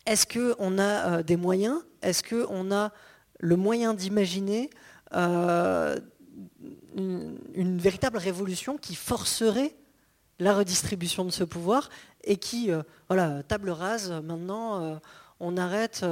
[0.06, 1.82] Est-ce qu'on a euh, des moyens?
[2.00, 2.92] Est-ce qu'on a
[3.40, 4.70] le moyen d'imaginer
[5.12, 5.76] une,
[7.78, 9.74] véritable révolution qui forcerait
[10.38, 11.90] la redistribution de ce pouvoir
[12.24, 12.70] et qui,
[13.08, 15.00] voilà, table rase, maintenant,
[15.40, 16.04] on arrête.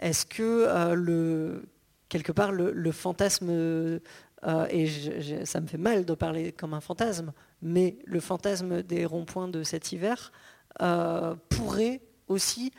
[0.00, 1.62] Est-ce que le
[2.08, 7.32] quelque part, le, fantasme, euh, et ça me fait mal de parler comme un fantasme,
[7.62, 10.32] mais le fantasme des ronds-points de cet hiver
[10.80, 12.72] euh, pourrait aussi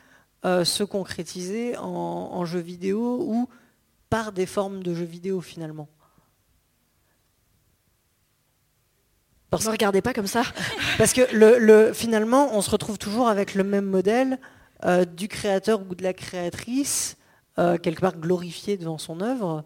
[0.44, 3.48] euh, se concrétiser en, jeu vidéo où
[4.08, 5.88] par des formes de jeux vidéo finalement.
[9.52, 10.42] Ne regardez pas comme ça.
[10.98, 14.38] Parce que le, finalement, on se retrouve toujours avec le même modèle
[15.14, 17.18] du créateur ou de la créatrice,
[17.58, 19.64] euh, quelque part glorifié devant son œuvre,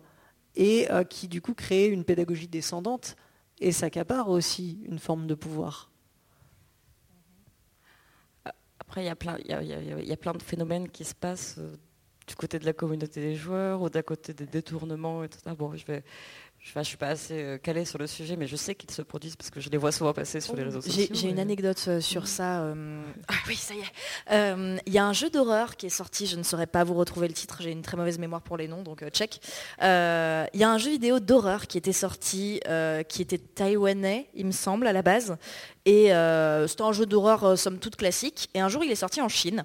[0.56, 3.16] et euh, qui du coup crée une pédagogie descendante
[3.60, 5.90] et s'accapare aussi une forme de pouvoir.
[8.78, 11.58] Après, il y, a plein, il, y a, plein de phénomènes qui se passent
[12.26, 15.54] du côté de la communauté des joueurs ou d'un côté des détournements et tout ça.
[15.54, 16.02] Bon, je vais,
[16.64, 19.02] je ne suis pas assez euh, calée sur le sujet, mais je sais qu'ils se
[19.02, 21.08] produisent parce que je les vois souvent passer sur les réseaux sociaux.
[21.12, 22.26] J'ai une anecdote euh, sur mhm.
[22.26, 22.62] ça.
[22.62, 24.80] Euh, ah oui, ça y est.
[24.86, 27.28] Il y a un jeu d'horreur qui est sorti, je ne saurais pas vous retrouver
[27.28, 29.40] le titre, j'ai une très mauvaise mémoire pour les noms, donc check.
[29.82, 32.60] Il y a un jeu vidéo d'horreur qui était sorti,
[33.08, 35.36] qui était taïwanais, il me semble, à la base.
[35.84, 36.06] Et
[36.66, 38.48] c'était un jeu d'horreur, somme toute classique.
[38.54, 39.64] Et un jour, il est sorti en Chine.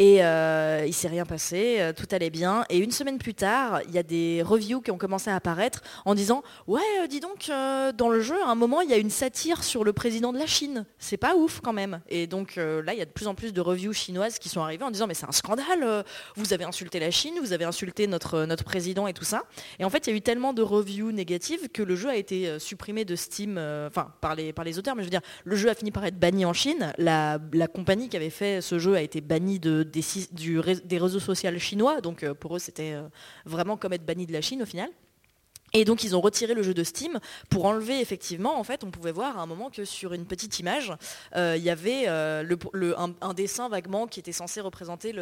[0.00, 2.64] Et euh, il s'est rien passé, euh, tout allait bien.
[2.70, 5.82] Et une semaine plus tard, il y a des reviews qui ont commencé à apparaître
[6.06, 7.50] en disant Ouais, euh, dis donc,
[7.98, 10.38] dans le jeu, à un moment, il y a une satire sur le président de
[10.38, 10.86] la Chine.
[10.98, 12.00] C'est pas ouf quand même.
[12.08, 14.62] Et donc là, il y a de plus en plus de reviews chinoises qui sont
[14.62, 18.06] arrivées en disant Mais c'est un scandale, vous avez insulté la Chine, vous avez insulté
[18.06, 19.42] notre, notre président et tout ça.
[19.80, 22.16] Et en fait, il y a eu tellement de reviews négatives que le jeu a
[22.16, 25.56] été supprimé de Steam, enfin, par les, par les auteurs, mais je veux dire, le
[25.56, 26.94] jeu a fini par être banni en Chine.
[26.96, 31.58] La, la compagnie qui avait fait ce jeu a été bannie de des, réseaux sociaux
[31.58, 33.08] chinois, donc euh, pour eux c'était euh,
[33.44, 34.90] vraiment comme être banni de la Chine au final.
[35.72, 38.90] Et donc ils ont retiré le jeu de Steam pour enlever effectivement, en fait, on
[38.90, 40.92] pouvait voir à un moment que sur une petite image,
[41.36, 45.14] euh, il y avait un, dessin vaguement qui était censé représenter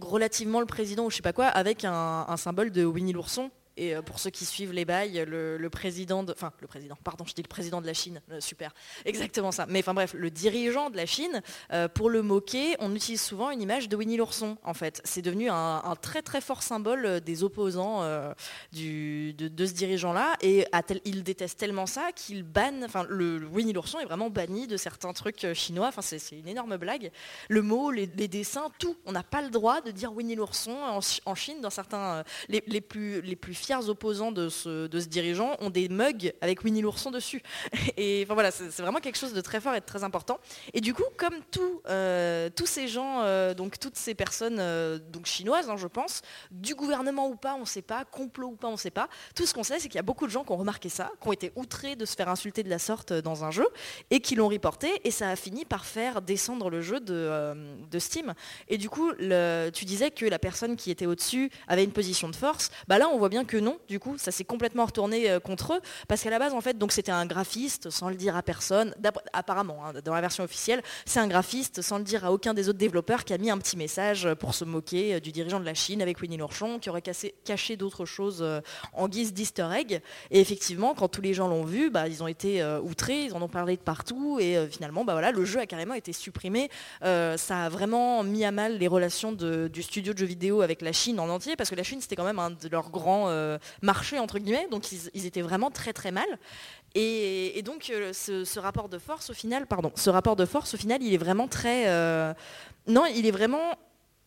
[0.00, 3.94] relativement le président ou je sais pas quoi, avec un symbole de Winnie l'ourson et
[3.94, 7.34] euh, pour ceux qui suivent les bails, le, président, de, enfin le président, pardon, je
[7.34, 8.72] dis le président de la Chine, euh, super,
[9.04, 9.66] exactement ça.
[9.68, 13.50] Mais enfin bref, le dirigeant de la Chine, euh, pour le moquer, on utilise souvent
[13.50, 14.56] une image de Winnie l'ourson.
[14.62, 18.02] En fait, c'est devenu un, très très fort symbole des opposants
[18.72, 20.66] du, de, ce dirigeant-là, et
[21.04, 22.84] il déteste tellement ça qu'il banne.
[22.84, 25.88] Enfin, le, Winnie l'ourson est vraiment banni de certains trucs chinois.
[25.88, 27.10] Enfin, c'est une énorme blague.
[27.48, 28.96] Le mot, les, dessins, tout.
[29.06, 30.76] On n'a pas le droit de dire Winnie l'ourson
[31.26, 35.70] en, Chine dans certains les, les plus les plus fiers opposants de ce, dirigeant ont
[35.70, 37.42] des mugs avec Winnie l'ourson dessus.
[37.96, 40.38] Et enfin voilà, c'est vraiment quelque chose de très fort et de très important.
[40.72, 44.98] Et du coup, comme tout, euh, tous ces gens, euh, donc toutes ces personnes euh,
[44.98, 48.56] donc chinoises, hein, je pense, du gouvernement ou pas, on ne sait pas, complot ou
[48.56, 49.08] pas, on ne sait pas.
[49.34, 51.10] Tout ce qu'on sait, c'est qu'il y a beaucoup de gens qui ont remarqué ça,
[51.20, 53.66] qui ont été outrés de se faire insulter de la sorte dans un jeu
[54.10, 54.88] et qui l'ont reporté.
[55.04, 57.54] Et ça a fini par faire descendre le jeu de,
[57.98, 58.34] Steam.
[58.68, 62.36] Et du coup, tu disais que la personne qui était au-dessus avait une position de
[62.36, 62.70] force.
[62.88, 65.74] Bah là, on voit bien que non, du coup, ça s'est complètement retourné euh, contre
[65.74, 68.42] eux, parce qu'à la base, en fait, donc c'était un graphiste, sans le dire à
[68.42, 68.94] personne,
[69.32, 72.68] apparemment, hein, dans la version officielle, c'est un graphiste, sans le dire à aucun des
[72.68, 75.64] autres développeurs, qui a mis un petit message pour se moquer euh, du dirigeant de
[75.64, 78.60] la Chine avec Winnie l'ourson, qui aurait caché d'autres choses euh,
[78.92, 80.00] en guise d'easter egg.
[80.30, 83.42] Et effectivement, quand tous les gens l'ont vu, bah, ils ont été outrés, ils en
[83.42, 86.70] ont parlé de partout, et finalement, bah, voilà, le jeu a carrément été supprimé.
[87.02, 90.92] ça a vraiment mis à mal les relations du studio de jeux vidéo avec la
[90.92, 93.28] Chine en entier, parce que la Chine, c'était quand même un de leurs grands
[93.82, 96.26] marché entre guillemets, donc ils, étaient vraiment très très mal.
[96.94, 100.76] Et, donc euh, ce, rapport de force au final, pardon, ce rapport de force au
[100.76, 102.32] final, il est vraiment très, euh,
[102.86, 103.76] non, il est vraiment,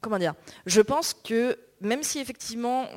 [0.02, 0.34] comment dire,
[0.66, 2.88] je pense que même si effectivement,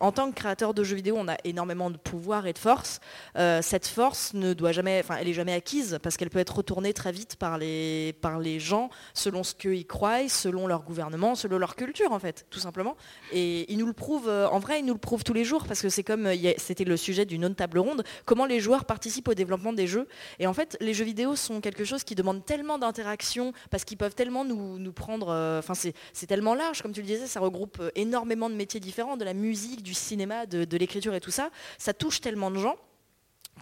[0.00, 3.00] en tant que créateur de jeux vidéo, on a énormément de pouvoir et de force,
[3.36, 6.56] euh, cette force ne doit jamais, enfin, elle est jamais acquise parce qu'elle peut être
[6.56, 11.34] retournée très vite par les, par les gens selon ce qu'ils croient, selon leur gouvernement,
[11.34, 12.96] selon leur culture en fait, tout simplement.
[13.32, 15.64] Et ils nous le prouvent, euh, en vrai, ils nous le prouvent tous les jours
[15.66, 19.28] parce que c'est comme, c'était le sujet d'une autre table ronde, comment les joueurs participent
[19.28, 20.08] au développement des jeux.
[20.38, 23.98] Et en fait, les jeux vidéo sont quelque chose qui demande tellement d'interaction parce qu'ils
[23.98, 27.40] peuvent tellement nous, nous prendre, euh, enfin, c'est tellement large, comme tu le disais, ça
[27.40, 31.30] regroupe énormément énormément de métiers différents, de la musique, du cinéma, de, l'écriture et tout
[31.30, 31.50] ça.
[31.78, 32.76] Ça touche tellement de gens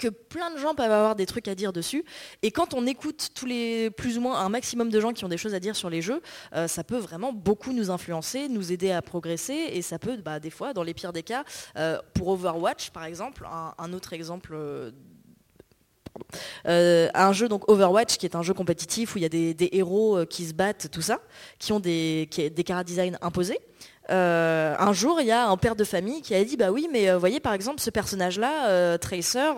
[0.00, 2.04] que plein de gens peuvent avoir des trucs à dire dessus.
[2.42, 5.28] Et quand on écoute tous les plus ou moins un maximum de gens qui ont
[5.28, 6.20] des choses à dire sur les jeux,
[6.54, 9.70] euh, ça peut vraiment beaucoup nous influencer, nous aider à progresser.
[9.72, 11.44] Et ça peut, bah, des fois, dans les pires des cas,
[11.76, 13.46] euh, pour Overwatch par exemple,
[13.78, 14.56] un, autre exemple.
[16.66, 19.68] Euh, un jeu donc Overwatch qui est un jeu compétitif où il y a des,
[19.72, 21.20] héros qui se battent, tout ça,
[21.60, 23.60] qui ont des, qui, des design imposés.
[24.10, 26.88] Euh, un jour, il y a un père de famille qui a dit Bah oui,
[26.92, 29.52] mais vous euh, voyez, par exemple, ce personnage-là, euh, Tracer,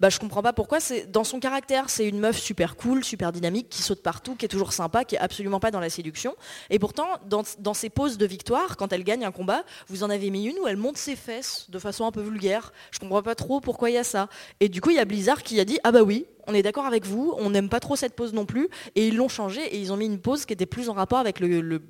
[0.00, 0.80] bah, je comprends pas pourquoi.
[0.80, 4.44] C'est Dans son caractère, c'est une meuf super cool, super dynamique, qui saute partout, qui
[4.44, 6.34] est toujours sympa, qui est absolument pas dans la séduction.
[6.70, 10.30] Et pourtant, dans, ses poses de victoire, quand elle gagne un combat, vous en avez
[10.30, 12.72] mis une où elle monte ses fesses de façon un peu vulgaire.
[12.90, 14.28] Je comprends pas trop pourquoi il y a ça.
[14.60, 16.62] Et du coup, il y a Blizzard qui a dit Ah bah oui, on est
[16.62, 19.60] d'accord avec vous, on n'aime pas trop cette pose non plus, et ils l'ont changé
[19.62, 21.80] et ils ont mis une pose qui était plus en rapport avec le,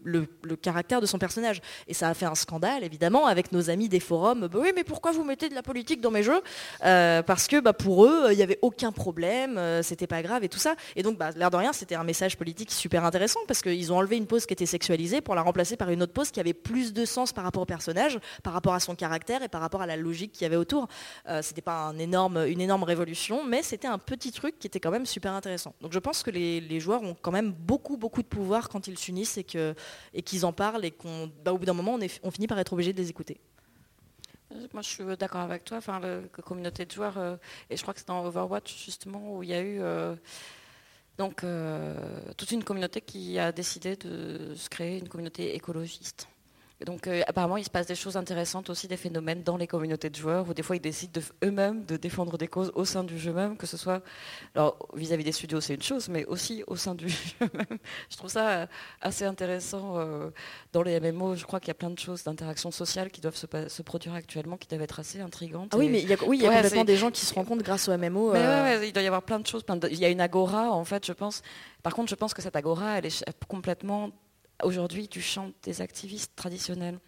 [0.60, 1.60] caractère de son personnage.
[1.88, 4.48] Et ça a fait un scandale, évidemment, avec nos amis des forums.
[4.48, 6.40] Bah oui, mais pourquoi vous mettez de la politique dans mes jeux?
[6.84, 10.44] Euh, Parce que bah, pour eux, il n'y avait aucun problème, euh, c'était pas grave
[10.44, 10.74] et tout ça.
[10.96, 13.96] Et donc, bah, l'air de rien, c'était un message politique super intéressant parce qu'ils ont
[13.96, 16.54] enlevé une pose qui était sexualisée pour la remplacer par une autre pose qui avait
[16.54, 19.82] plus de sens par rapport au personnage, par rapport à son caractère et par rapport
[19.82, 20.88] à la logique qu'il y avait autour.
[21.28, 25.06] Euh, c'était pas une énorme révolution, mais c'était un petit truc qui était quand même
[25.06, 25.74] super intéressant.
[25.80, 28.98] Donc je pense que les, joueurs ont quand même beaucoup, beaucoup de pouvoir quand ils
[28.98, 29.74] s'unissent et qu'ils
[30.14, 32.72] et en parlent et qu'au bah, bout d'un moment, on, est, on finit par être
[32.72, 33.40] obligé de les écouter.
[34.72, 35.78] Moi, je suis d'accord avec toi.
[35.78, 37.36] Enfin, la communauté de joueurs, euh,
[37.68, 40.14] et je crois que c'est dans Overwatch justement où il y a eu euh,
[41.18, 41.44] donc
[42.36, 46.28] toute une communauté qui a décidé de se créer une communauté écologiste.
[46.84, 50.10] Donc euh, apparemment, il se passe des choses intéressantes aussi, des phénomènes dans les communautés
[50.10, 53.18] de joueurs, où des fois ils décident eux-mêmes de défendre des causes au sein du
[53.18, 54.02] jeu même, que ce soit
[54.54, 57.78] alors vis-à-vis des studios c'est une chose, mais aussi au sein du jeu même.
[58.10, 58.66] Je trouve ça euh,
[59.00, 60.28] assez intéressant euh,
[60.74, 61.34] dans les MMO.
[61.34, 64.58] Je crois qu'il y a plein de choses d'interaction sociale qui doivent se, produire actuellement,
[64.58, 65.70] qui doivent être assez intrigantes.
[65.72, 67.32] Ah oui, mais il y a, oui, il y a complètement des gens qui se
[67.32, 68.34] rencontrent grâce au MMO.
[68.34, 69.64] Mais il doit y avoir plein de choses.
[69.90, 71.40] Il y a une agora en fait, je pense.
[71.82, 74.10] Par contre, je pense que cette agora, elle est complètement
[74.62, 76.98] aujourd'hui du champ des activistes traditionnels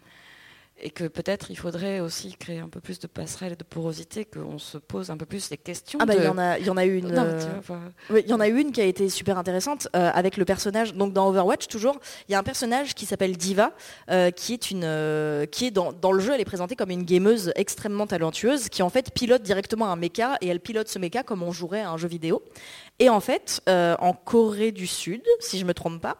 [0.81, 4.25] et que peut-être il faudrait aussi créer un peu plus de passerelles et de porosité,
[4.25, 5.99] qu'on se pose un peu plus les questions.
[6.01, 7.11] Ah bah il y en a, il y en a une.
[7.11, 7.59] Euh,
[8.11, 10.93] il y en a une qui a été super intéressante euh, avec le personnage.
[10.93, 13.73] Donc dans Overwatch toujours, il y a un personnage qui s'appelle Diva,
[14.09, 17.03] euh, qui est une, qui est dans, dans, le jeu, elle est présentée comme une
[17.03, 21.23] gameuse extrêmement talentueuse, qui en fait pilote directement un mecha et elle pilote ce mecha
[21.23, 22.41] comme on jouerait à un jeu vidéo.
[22.99, 26.17] Et en fait, en Corée du Sud, si je me trompe pas,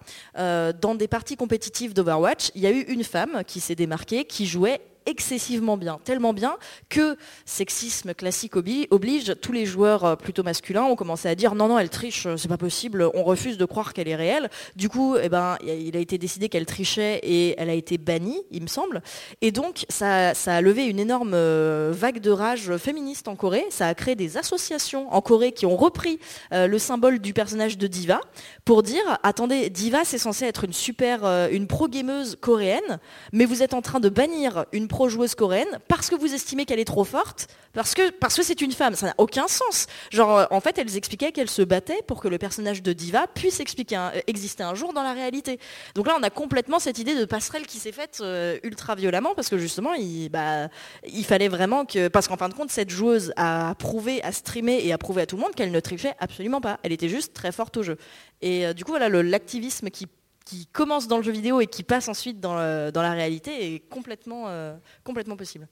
[0.73, 4.45] dans des parties compétitives d'Overwatch, il y a eu une femme qui s'est démarquée, qui
[4.45, 6.57] jouait excessivement bien, tellement bien
[6.89, 11.67] que sexisme classique oblige, tous les joueurs euh, plutôt masculins ont commencé à dire non
[11.67, 14.49] non elle triche, euh, c'est pas possible, on refuse de croire qu'elle est réelle.
[14.75, 18.41] Du coup, eh ben, il a été décidé qu'elle trichait et elle a été bannie,
[18.51, 19.01] il me semble.
[19.41, 23.65] Et donc ça, a levé une énorme euh, vague de rage féministe en Corée.
[23.69, 26.19] Ça a créé des associations en Corée qui ont repris
[26.51, 28.19] le symbole du personnage de Diva
[28.65, 32.99] pour dire attendez, Diva c'est censé être une super, une pro-gameuse coréenne,
[33.31, 36.79] mais vous êtes en train de bannir une pro-joueuse coréenne parce que vous estimez qu'elle
[36.79, 38.95] est trop forte, parce que c'est une femme.
[38.95, 39.87] Ça n'a aucun sens.
[40.11, 43.27] Genre, euh, en fait, elles expliquaient qu'elles se battaient pour que le personnage de Diva
[43.27, 45.59] puisse euh, exister un jour dans la réalité.
[45.95, 49.33] Donc là, on a complètement cette idée de passerelle qui s'est faite euh, ultra violemment
[49.35, 50.67] parce que justement, il, bah,
[51.07, 52.07] il fallait vraiment que.
[52.07, 55.25] Parce qu'en fin de compte, cette joueuse a prouvé, a streamé et a prouvé à
[55.25, 56.79] tout le monde qu'elle ne trichait absolument pas.
[56.83, 57.97] Elle était juste très forte au jeu.
[58.41, 60.07] Et du coup, voilà, l'activisme qui
[60.49, 62.55] qui commence dans le jeu vidéo et qui passe ensuite dans,
[62.91, 65.67] dans la réalité est complètement, euh, complètement possible.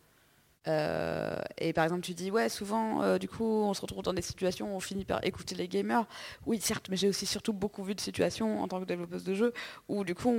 [0.67, 4.13] Euh, et par exemple, tu dis, ouais, souvent, euh, du coup, on se retrouve dans
[4.13, 6.05] des situations où on finit par écouter les gamers.
[6.45, 9.33] Oui, certes, mais j'ai aussi surtout beaucoup vu de situations en tant que développeuse de
[9.33, 9.53] jeux
[9.87, 10.29] où, du coup,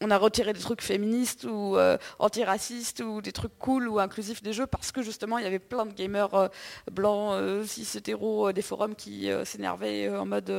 [0.00, 4.42] on, a retiré des trucs féministes ou euh, antiracistes ou des trucs cool ou inclusifs
[4.42, 6.50] des jeux parce que justement, il y avait plein de gamers
[6.92, 10.52] blancs, cis, hétéros, des forums qui s'énervaient en mode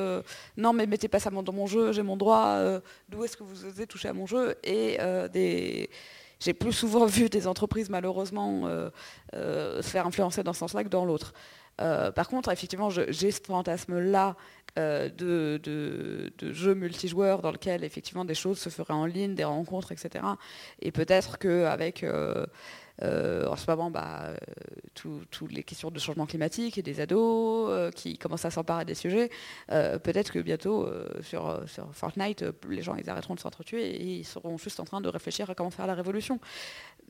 [0.58, 2.60] non, mais mettez pas ça dans mon jeu, j'ai mon droit,
[3.08, 4.56] d'où est-ce que vous osez toucher à mon jeu?
[4.64, 4.98] Et
[5.32, 5.90] des
[6.40, 8.90] j'ai plus souvent vu des entreprises malheureusement euh,
[9.34, 11.34] euh, se faire influencer dans ce sens-là que dans l'autre.
[11.82, 14.36] Euh, par contre, effectivement, j'ai ce fantasme-là
[14.78, 19.92] de, de, jeux multijoueurs dans lequel effectivement des choses se feraient en ligne, des rencontres,
[19.92, 20.24] etc.
[20.82, 22.06] Et peut-être qu'avec
[23.02, 24.34] en ce moment, bah,
[25.06, 28.86] euh, toutes les questions de changement climatique et des ados euh, qui commencent à s'emparer
[28.86, 29.30] des sujets,
[29.68, 30.90] peut-être que bientôt
[31.22, 35.10] sur, Fortnite, les gens ils arrêteront de s'entretuer et ils seront juste en train de
[35.10, 36.40] réfléchir à comment faire la révolution.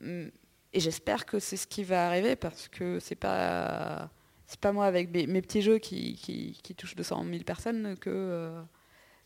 [0.04, 0.30] Hum,
[0.72, 4.12] et j'espère que c'est ce qui va arriver parce que c'est pas
[4.46, 8.52] c'est pas moi avec mes, petits jeux qui, qui, touchent 200 000 personnes que,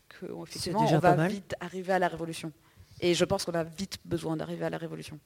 [0.09, 2.51] que effectivement, on va vite arriver à la révolution.
[2.99, 5.19] Et je pense qu'on a vite besoin d'arriver à la révolution.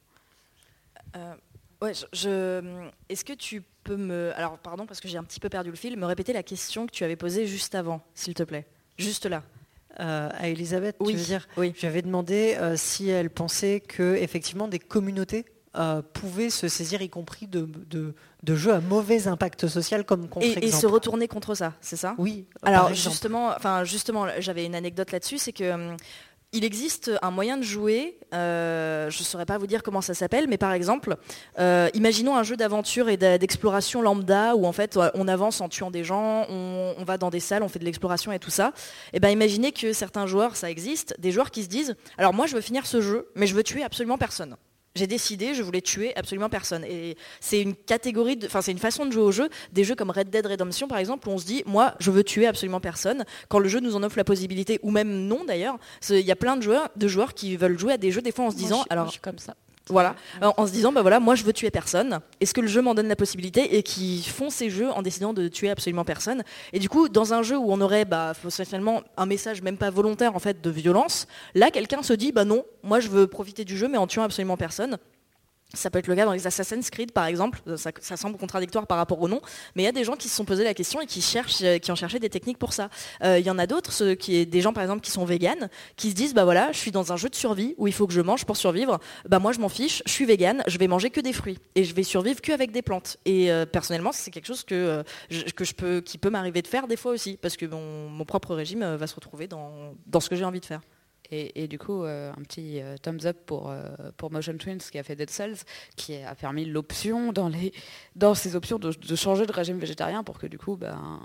[1.16, 1.34] Euh,
[1.82, 4.32] ouais, je, Est-ce que tu peux me...
[4.36, 6.88] Alors, pardon, parce que j'ai un petit peu perdu le fil, me répéter la question
[6.88, 8.66] que tu avais posée juste avant, s'il te plaît?
[8.98, 9.44] Juste là.
[10.00, 11.14] Euh, à Elisabeth, oui.
[11.14, 11.48] tu veux dire?
[11.58, 11.74] oui.
[11.76, 15.46] J'avais demandé euh, si elle pensait que effectivement des communautés
[16.14, 17.70] pouvaient se saisir, y compris de,
[18.42, 21.96] de, jeux à mauvais impact social comme contre et, et se retourner contre ça, c'est
[21.96, 22.16] ça?
[22.18, 22.48] Oui.
[22.64, 25.98] Alors justement, enfin justement, j'avais une anecdote là-dessus, c'est que hum,
[26.58, 30.16] il existe un moyen de jouer, euh, je ne saurais pas vous dire comment ça
[30.16, 31.16] s'appelle, mais par exemple,
[31.60, 35.92] euh, imaginons un jeu d'aventure et d'exploration lambda où en fait on avance en tuant
[35.92, 38.74] des gens, on, va dans des salles, on fait de l'exploration et tout ça.
[39.14, 42.34] Et eh ben imaginez que certains joueurs, ça existe, des joueurs qui se disent, alors
[42.34, 44.58] moi je veux finir ce jeu, mais je veux tuer absolument personne.
[44.98, 46.84] J'ai décidé, je voulais tuer absolument personne.
[46.84, 49.50] Et c'est une catégorie, enfin c'est une façon de jouer au jeu.
[49.72, 52.24] Des jeux comme Red Dead Redemption par exemple, où on se dit, moi je veux
[52.24, 53.24] tuer absolument personne.
[53.48, 55.78] Quand le jeu nous en offre la possibilité, ou même non d'ailleurs,
[56.10, 58.32] il y a plein de joueurs, de joueurs qui veulent jouer à des jeux des
[58.32, 59.56] fois en se disant, alors je suis comme ça.
[59.90, 62.20] Voilà, en, se disant, bah voilà, moi je veux tuer personne.
[62.42, 65.34] Est-ce que le jeu m'en donne la possibilité Et qui font ces jeux en décidant
[65.34, 66.44] de tuer absolument personne.
[66.74, 69.90] Et du coup, dans un jeu où on aurait bah, potentiellement un message même pas
[69.90, 73.64] volontaire en fait de violence, là quelqu'un se dit, bah non, moi je veux profiter
[73.66, 74.98] du jeu mais en tuant absolument personne.
[75.74, 77.60] Ça peut être le cas dans les Assassin's Creed, par exemple.
[77.76, 79.42] Ça, semble contradictoire par rapport au nom,
[79.76, 81.62] mais il y a des gens qui se sont posés la question et qui cherchent,
[81.62, 82.90] euh, qui ont cherché des techniques pour ça.
[83.22, 86.10] Euh, il y en a d'autres, qui des gens par exemple qui sont véganes, qui
[86.12, 88.14] se disent bah voilà, je suis dans un jeu de survie où il faut que
[88.14, 89.00] je mange pour survivre.
[89.28, 91.84] Bah moi je m'en fiche, je suis végane, je vais manger que des fruits et
[91.84, 93.18] je vais survivre qu'avec des plantes.
[93.26, 95.04] Et euh, personnellement, c'est quelque chose que
[95.56, 98.56] que je peux, qui peut m'arriver de faire des fois aussi, parce que mon, propre
[98.56, 100.82] régime va se retrouver dans, dans ce que j'ai envie de faire.
[101.30, 103.84] Et, du coup, euh, un petit euh, thumbs up pour, euh,
[104.16, 105.58] pour Motion Twins qui a fait Dead Cells,
[105.98, 107.52] qui a permis l'option dans,
[108.16, 111.20] dans ces options de, changer de régime végétarien pour que du coup, ben,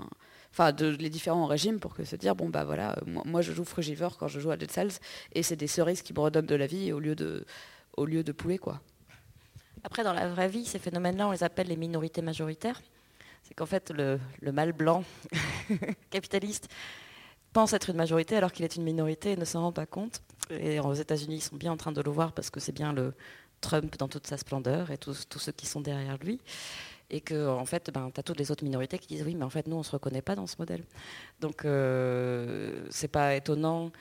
[0.51, 3.63] enfin, de, les différents régimes pour que se dire, bon, bah voilà, moi, je joue
[3.63, 4.99] frugivore quand je joue à Dead Cells
[5.33, 7.45] et c'est des cerises qui me redonnent de la vie au lieu de,
[7.95, 8.81] au lieu de poulet, quoi.
[9.85, 12.81] Après, dans la vraie vie, ces phénomènes-là, on les appelle les minorités majoritaires.
[13.43, 15.03] C'est qu'en fait, le, le mâle blanc
[16.09, 16.69] capitaliste
[17.53, 20.21] pense être une majorité alors qu'il est une minorité et ne s'en rend pas compte.
[20.49, 22.91] Et aux États-Unis, ils sont bien en train de le voir parce que c'est bien
[22.91, 23.13] le
[23.61, 26.39] Trump dans toute sa splendeur et tous, ceux qui sont derrière lui.
[27.09, 29.45] Et que, en fait, ben, tu as toutes les autres minorités qui disent oui, mais
[29.45, 30.83] en fait, nous, on ne se reconnaît pas dans ce modèle.
[31.39, 33.91] Donc, euh, c'est pas étonnant.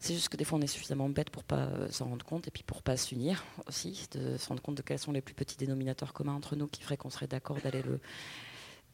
[0.00, 2.46] C'est juste que des fois, on est suffisamment bête pour pas euh, s'en rendre compte
[2.46, 5.34] et puis pour pas s'unir aussi, de se rendre compte de quels sont les plus
[5.34, 8.00] petits dénominateurs communs entre nous qui feraient qu'on serait d'accord d'aller le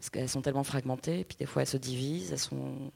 [0.04, 2.30] parce qu'elles sont tellement fragmentées, et puis des fois elles se divisent.
[2.30, 2.92] Elles sont...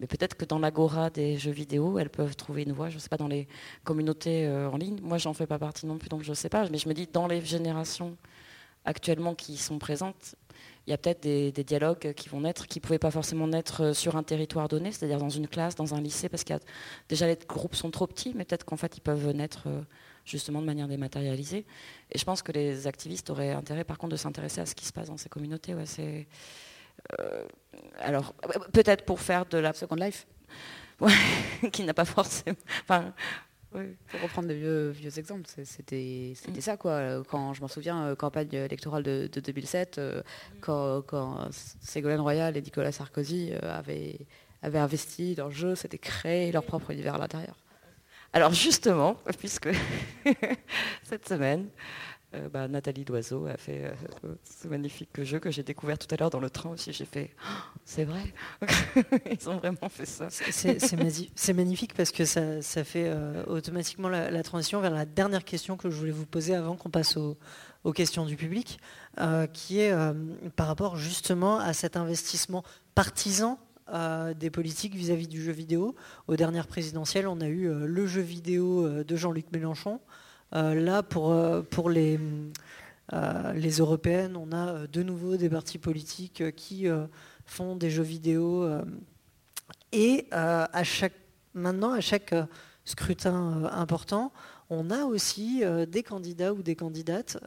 [0.00, 2.98] Mais peut-être que dans l'agora des jeux vidéo, elles peuvent trouver une voie, je ne
[2.98, 3.46] sais pas, dans les
[3.84, 4.98] communautés euh, en ligne.
[5.00, 6.68] Moi, j'en fais pas partie non plus, donc je ne sais pas.
[6.68, 8.16] Mais je me dis, dans les générations
[8.84, 10.34] actuellement qui sont présentes,
[10.88, 13.84] il y a peut-être des, dialogues qui vont naître, qui ne pouvaient pas forcément naître
[13.84, 16.54] euh, sur un territoire donné, c'est-à-dire dans une classe, dans un lycée, parce que
[17.08, 19.82] déjà les groupes sont trop petits, mais peut-être qu'en fait ils peuvent naître euh,
[20.28, 21.64] justement de manière dématérialisée.
[22.10, 24.84] Et je pense que les activistes auraient intérêt par contre de s'intéresser à ce qui
[24.84, 25.74] se passe dans ces communautés.
[25.74, 26.26] Ouais, c'est,
[27.20, 27.44] euh,
[27.98, 28.34] alors
[28.72, 30.26] peut-être pour faire de la Second Life,
[31.72, 32.56] qui n'a pas forcément.
[32.82, 33.12] Enfin,
[33.70, 36.62] Pour reprendre de vieux, vieux exemples, c'était c'était mm.
[36.62, 37.22] ça quoi.
[37.28, 40.22] Quand je m'en souviens, euh, campagne électorale de, 2007, euh, mm.
[40.60, 41.48] quand, quand,
[41.80, 44.18] Ségolène Royal et Nicolas Sarkozy avaient,
[44.62, 47.56] avaient investi dans le jeu, c'était créer leur propre univers à l'intérieur.
[48.32, 49.68] Alors justement, puisque
[51.02, 51.68] cette semaine,
[52.34, 56.18] euh, bah, Nathalie Doiseau a fait euh, ce magnifique jeu que j'ai découvert tout à
[56.18, 56.92] l'heure dans le train aussi.
[56.92, 58.34] J'ai fait, oh, c'est vrai,
[59.30, 60.28] ils ont vraiment fait ça.
[60.30, 65.88] C'est magnifique parce que ça, fait euh, automatiquement la, transition vers la dernière question que
[65.88, 68.78] je voulais vous poser avant qu'on passe aux questions du public,
[69.54, 69.94] qui est
[70.54, 72.62] par rapport justement à cet investissement
[72.94, 73.58] partisan
[74.38, 75.94] des politiques vis-à-vis du jeu vidéo.
[76.26, 80.00] Aux dernières présidentielles, on a eu euh, le jeu vidéo euh, de Jean-Luc Mélenchon.
[80.54, 82.18] Euh, là, pour, les,
[83.78, 86.86] européennes, on a de nouveau des partis politiques qui
[87.46, 88.68] font des jeux vidéo.
[89.92, 90.28] et
[91.54, 92.34] maintenant, à chaque
[92.84, 94.32] scrutin important,
[94.70, 97.38] on a aussi des candidats ou des candidates,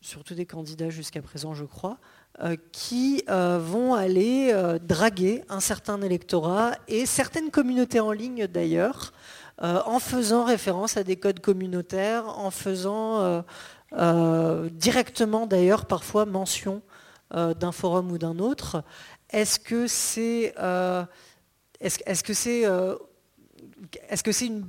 [0.00, 1.98] surtout des candidats jusqu'à présent, je crois,
[2.72, 9.12] qui euh, vont aller euh, draguer un certain électorat et certaines communautés en ligne d'ailleurs,
[9.62, 13.44] en faisant référence à des codes communautaires, en faisant
[14.72, 16.80] directement d'ailleurs parfois mention
[17.30, 18.82] d'un forum ou d'un autre.
[19.28, 20.54] Est-ce que c'est
[21.78, 22.62] est-ce, que c'est
[24.08, 24.64] est-ce que c'est une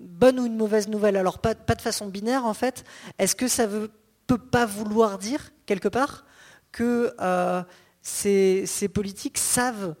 [0.00, 1.18] bonne ou une mauvaise nouvelle?
[1.18, 2.84] Alors pas, pas, de façon binaire en fait.
[3.18, 3.88] Est-ce que ça ne
[4.26, 6.24] peut pas vouloir dire quelque part?
[6.72, 7.62] Que euh,
[8.02, 9.94] ces, politiques savent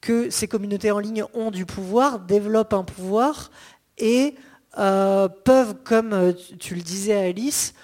[0.00, 3.50] que ces communautés en ligne ont du pouvoir, développent un pouvoir
[3.98, 4.34] et
[4.78, 7.74] euh, peuvent, comme euh, tu le disais Alice,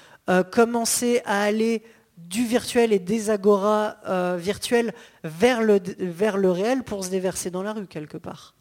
[0.50, 1.82] commencer à aller
[2.18, 3.96] du virtuel et des agoras
[4.36, 4.92] virtuels
[5.24, 8.54] vers le, vers le réel pour se déverser dans la rue quelque part.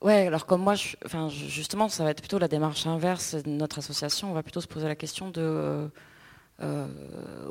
[0.00, 3.78] Ouais, alors comme moi, enfin, justement, ça va être plutôt la démarche inverse de notre
[3.78, 4.30] association.
[4.30, 5.88] On va plutôt se poser la question de euh,
[6.62, 6.86] euh,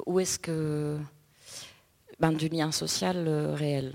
[0.05, 0.97] où est-ce que
[2.19, 3.93] ben, du lien social euh, réel,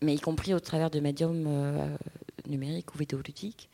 [0.00, 1.48] mais y compris au travers de médiums
[2.48, 3.68] numériques ou vidéoludiques.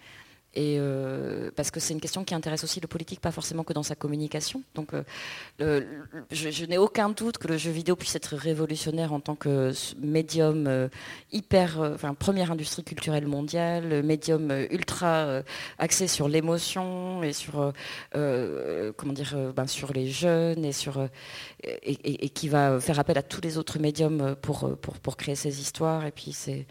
[0.60, 3.82] Euh, parce que c'est une question qui intéresse aussi le politique, pas forcément que dans
[3.82, 4.62] sa communication.
[4.74, 4.90] Donc,
[5.60, 5.82] euh,
[6.30, 10.66] je, n'ai aucun doute que le jeu vidéo puisse être révolutionnaire en tant que médium
[10.66, 10.88] euh,
[11.32, 15.42] hyper, enfin première industrie culturelle mondiale, médium ultra
[15.78, 17.72] axé sur l'émotion et sur
[18.12, 21.08] comment dire, ben, sur les jeunes et sur
[21.62, 25.60] et, qui va faire appel à tous les autres médiums pour pour, pour créer ces
[25.60, 26.06] histoires.
[26.06, 26.66] Et puis c'est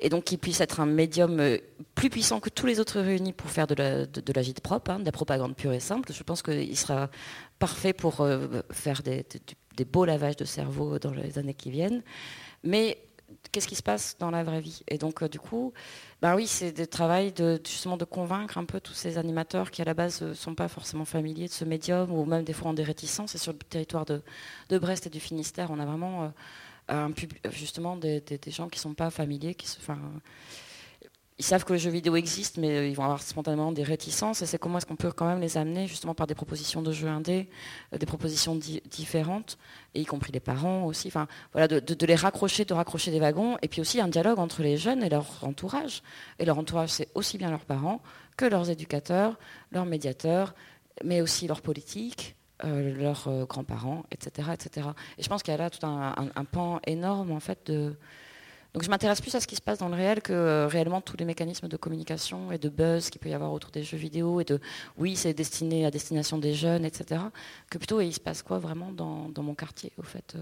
[0.00, 1.58] et donc qu'il puisse être un médium euh,
[1.94, 4.92] plus puissant que tous les autres réunis pour faire de la, de, la gîte propre,
[4.92, 6.12] hein, de la propagande pure et simple.
[6.12, 7.10] Je pense qu'il sera
[7.58, 9.24] parfait pour euh, faire des,
[9.84, 12.02] beaux lavages de cerveau dans les années qui viennent.
[12.64, 12.98] Mais
[13.52, 14.82] qu'est-ce qui se passe dans la vraie vie?
[14.88, 15.72] Et donc, euh, du coup,
[16.22, 19.82] ben oui, c'est des travail de, justement de convaincre un peu tous ces animateurs qui,
[19.82, 22.70] à la base, ne sont pas forcément familiers de ce médium, ou même des fois
[22.70, 23.34] ont des réticences.
[23.34, 24.22] Et sur le territoire de,
[24.70, 26.32] de Brest et du Finistère, on a vraiment
[27.50, 29.98] justement des, gens qui ne sont pas familiers, qui enfin,
[31.40, 34.42] ils savent que le jeu vidéo existe, mais ils vont avoir spontanément des réticences.
[34.42, 36.92] Et c'est comment est-ce qu'on peut quand même les amener justement par des propositions de
[36.92, 37.48] jeux indés,
[37.94, 39.56] euh, des propositions différentes,
[39.94, 41.08] et y compris les parents aussi.
[41.08, 44.62] Enfin, voilà, de, les raccrocher, de raccrocher des wagons, et puis aussi un dialogue entre
[44.62, 46.02] les jeunes et leur entourage.
[46.38, 48.02] Et leur entourage, c'est aussi bien leurs parents
[48.36, 49.38] que leurs éducateurs,
[49.72, 50.54] leurs médiateurs,
[51.02, 52.36] mais aussi leurs politiques.
[52.64, 54.88] Euh, leurs euh, grands-parents, etc., etc.
[55.18, 57.94] Et je pense qu'il y a là tout un, pan énorme en fait de.
[58.74, 61.00] Donc je m'intéresse plus à ce qui se passe dans le réel que euh, réellement
[61.00, 63.96] tous les mécanismes de communication et de buzz qu'il peut y avoir autour des jeux
[63.96, 64.60] vidéo et de
[64.96, 67.22] oui c'est destiné à destination des jeunes, etc.
[67.70, 70.36] Que plutôt il se passe quoi vraiment dans, mon quartier au fait.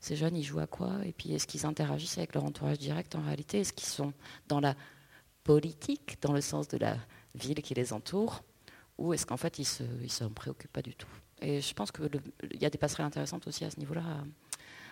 [0.00, 0.92] ces jeunes, ils jouent à quoi?
[1.04, 3.60] Et puis, est-ce qu'ils interagissent avec leur entourage direct en réalité?
[3.60, 4.12] Est-ce qu'ils sont
[4.48, 4.74] dans la
[5.44, 6.96] politique, dans le sens de la
[7.34, 8.42] ville qui les entoure?
[8.98, 9.68] Ou est-ce qu'en fait, ils
[10.02, 11.08] ne s'en préoccupent pas du tout?
[11.42, 12.08] Et je pense qu'il
[12.60, 14.02] y a des passerelles intéressantes aussi à ce niveau-là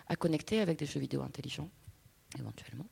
[0.09, 1.71] à, connecter avec des jeux vidéo intelligents,
[2.39, 2.87] éventuellement.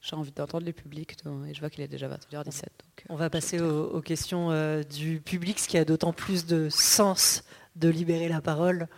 [0.00, 1.16] J'ai envie d'entendre le public
[1.48, 2.32] et je vois qu'il est déjà 21h17.
[2.32, 2.62] Donc,
[3.00, 6.68] euh, On va passer aux, questions euh, du public, ce qui a d'autant plus de
[6.68, 7.42] sens
[7.74, 8.88] de libérer la parole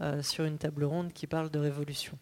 [0.00, 2.18] euh, sur une table ronde qui parle de révolution.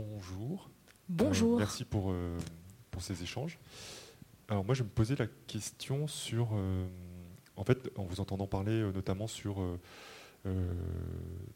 [0.00, 0.70] Bonjour.
[1.08, 1.54] Bonjour.
[1.54, 2.36] Euh, merci pour, euh,
[2.90, 3.58] pour ces échanges.
[4.48, 6.86] Alors moi, je me posais la question sur, euh,
[7.56, 9.56] en fait, en vous entendant parler notamment sur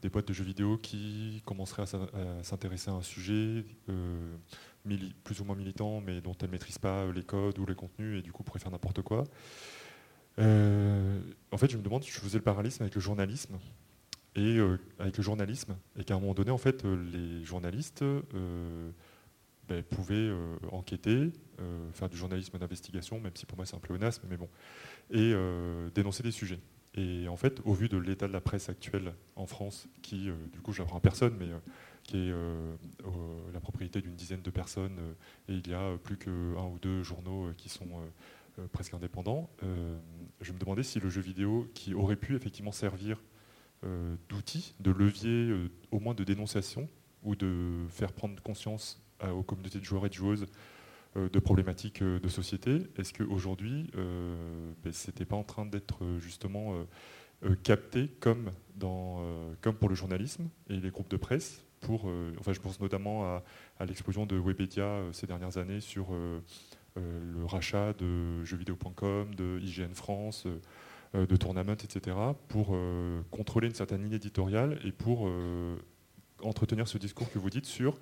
[0.03, 3.65] des boîtes de jeux vidéo qui commenceraient à s'intéresser à un sujet
[5.23, 8.19] plus ou moins militant, mais dont elles ne maîtrisent pas les codes ou les contenus
[8.19, 9.23] et du coup pourraient faire n'importe quoi.
[10.39, 13.61] en fait, je me demande, je faisais le parallélisme avec le journalisme
[14.37, 18.03] et euh, avec le journalisme, et qu'à un moment donné, en fait, euh, les journalistes
[18.03, 18.91] euh,
[19.69, 20.31] ben, pouvaient
[20.73, 21.31] enquêter,
[21.93, 24.49] faire du journalisme d'investigation, même si pour moi c'est un pléonasme, mais bon,
[25.11, 25.33] et
[25.95, 26.59] dénoncer des sujets.
[26.95, 30.61] Et en fait, au vu de l'état de la presse actuelle en France, qui, du
[30.61, 31.47] coup, à personne, mais
[32.03, 32.35] qui est
[33.53, 34.99] la propriété d'une dizaine de personnes,
[35.49, 38.01] et il y a plus qu'un ou deux journaux qui sont
[38.73, 39.51] presque indépendants,
[40.41, 43.23] je me demandais si le jeu vidéo, qui aurait pu effectivement servir
[44.29, 46.89] d'outils, de leviers euh, au moins de dénonciation
[47.23, 50.47] ou de faire prendre conscience aux communautés de joueurs et de joueuses
[51.17, 52.79] euh, de problématiques de société.
[52.97, 56.75] Est-ce qu'aujourd'hui, ben, ce n'était pas en train d'être justement
[57.63, 63.25] capté comme, pour le journalisme et les groupes de presse pour, enfin, je pense notamment
[63.79, 66.15] à, l'explosion de Webedia ces dernières années sur
[66.97, 70.61] le rachat de jeuxvideo.com, de IGN France, euh,
[71.15, 72.17] de tournament, etc.,
[72.49, 75.77] pour euh, contrôler une certaine ligne éditoriale et pour euh,
[76.43, 77.99] entretenir ce discours que vous dites sur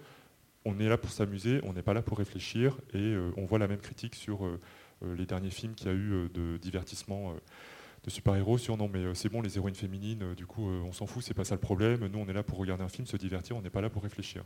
[0.65, 3.69] on est là pour s'amuser, on n'est pas là pour réfléchir, et on voit la
[3.69, 4.41] même critique sur
[5.03, 7.33] les derniers films qu'il y a eu de divertissement
[8.03, 11.23] de super-héros sur non mais c'est bon les héroïnes féminines, du coup on s'en fout,
[11.23, 13.57] c'est pas ça le problème, nous on est là pour regarder un film, se divertir,
[13.57, 14.45] on n'est pas là pour réfléchir.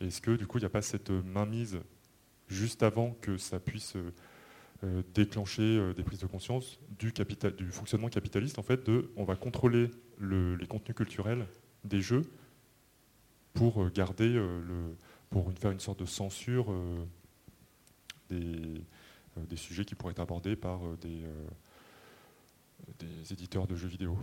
[0.00, 1.80] Est-ce que du coup il n'y a pas cette mainmise
[2.48, 4.12] juste avant que ça puisse euh,
[5.12, 7.12] déclencher euh, des prises de conscience du,
[7.70, 9.90] fonctionnement capitaliste, en fait, de on va contrôler
[10.20, 11.46] les contenus culturels
[11.84, 12.30] des jeux
[13.54, 14.40] pour euh, garder
[15.58, 16.72] faire une sorte de censure
[18.30, 18.84] des,
[19.56, 21.22] sujets qui pourraient être abordés par des
[23.32, 24.16] éditeurs de jeux vidéo.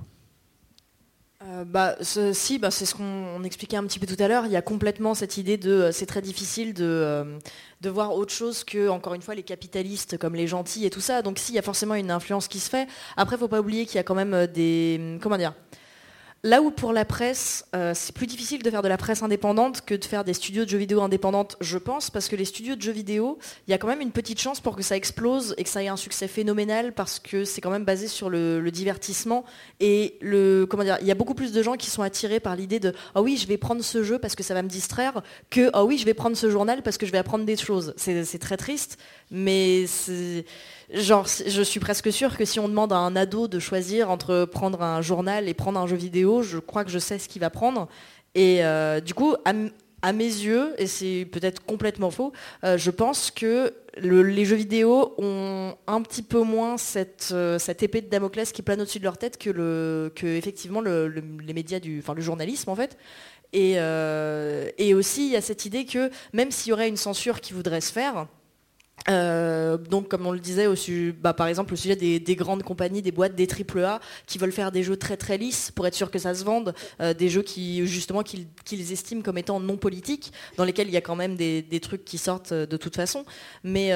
[1.44, 4.46] Euh, bah, si, bah, c'est ce qu'on expliquait un petit peu tout à l'heure.
[4.46, 7.40] Il y a complètement cette idée de euh, c'est très difficile de, euh,
[7.82, 11.02] de, voir autre chose que, encore une fois, les capitalistes comme les gentils et tout
[11.02, 11.22] ça.
[11.22, 12.88] Donc, si, il y a forcément une influence qui se fait.
[13.18, 15.18] Après, il ne faut pas oublier qu'il y a quand même des.
[15.22, 15.54] Comment dire
[16.46, 19.82] Là où pour la presse, euh, c'est plus difficile de faire de la presse indépendante
[19.84, 22.76] que de faire des studios de jeux vidéo indépendantes, je pense, parce que les studios
[22.76, 25.56] de jeux vidéo, il y a quand même une petite chance pour que ça explose
[25.58, 28.62] et que ça ait un succès phénoménal, parce que c'est quand même basé sur le,
[28.70, 29.44] divertissement
[29.80, 30.70] et le
[31.02, 33.38] il y a beaucoup plus de gens qui sont attirés par l'idée de ah oui,
[33.38, 36.06] je vais prendre ce jeu parce que ça va me distraire, que ah oui, je
[36.06, 37.96] vais prendre ce journal parce que je vais apprendre des choses.
[37.98, 39.00] C'est très triste,
[39.32, 40.46] mais c'est
[40.94, 44.46] Genre, je suis presque sûre que si on demande à un ado de choisir entre
[44.46, 47.42] prendre un journal et prendre un jeu vidéo, je crois que je sais ce qu'il
[47.42, 47.88] va prendre.
[48.36, 52.34] Et euh, du coup, à, mes yeux, et c'est peut-être complètement faux,
[52.64, 57.82] euh, je pense que les jeux vidéo ont un petit peu moins cette, euh, cette
[57.82, 62.14] épée de Damoclès qui plane au-dessus de leur tête que, effectivement les médias du, enfin
[62.14, 62.98] le journalisme en fait.
[63.54, 67.54] Et aussi, il y a cette idée que même s'il y aurait une censure qui
[67.54, 68.28] voudrait se faire,
[69.10, 70.76] euh, donc, comme on le disait, au
[71.22, 74.72] bah, par exemple, au sujet des, grandes compagnies, des boîtes, des AAA, qui veulent faire
[74.72, 77.42] des jeux très très lisses pour être sûr que ça se vende, euh, des jeux
[77.42, 81.36] qui justement qu'ils estiment comme étant non politiques, dans lesquels il y a quand même
[81.36, 83.26] des, trucs qui sortent euh, de toute façon.
[83.64, 83.94] Mais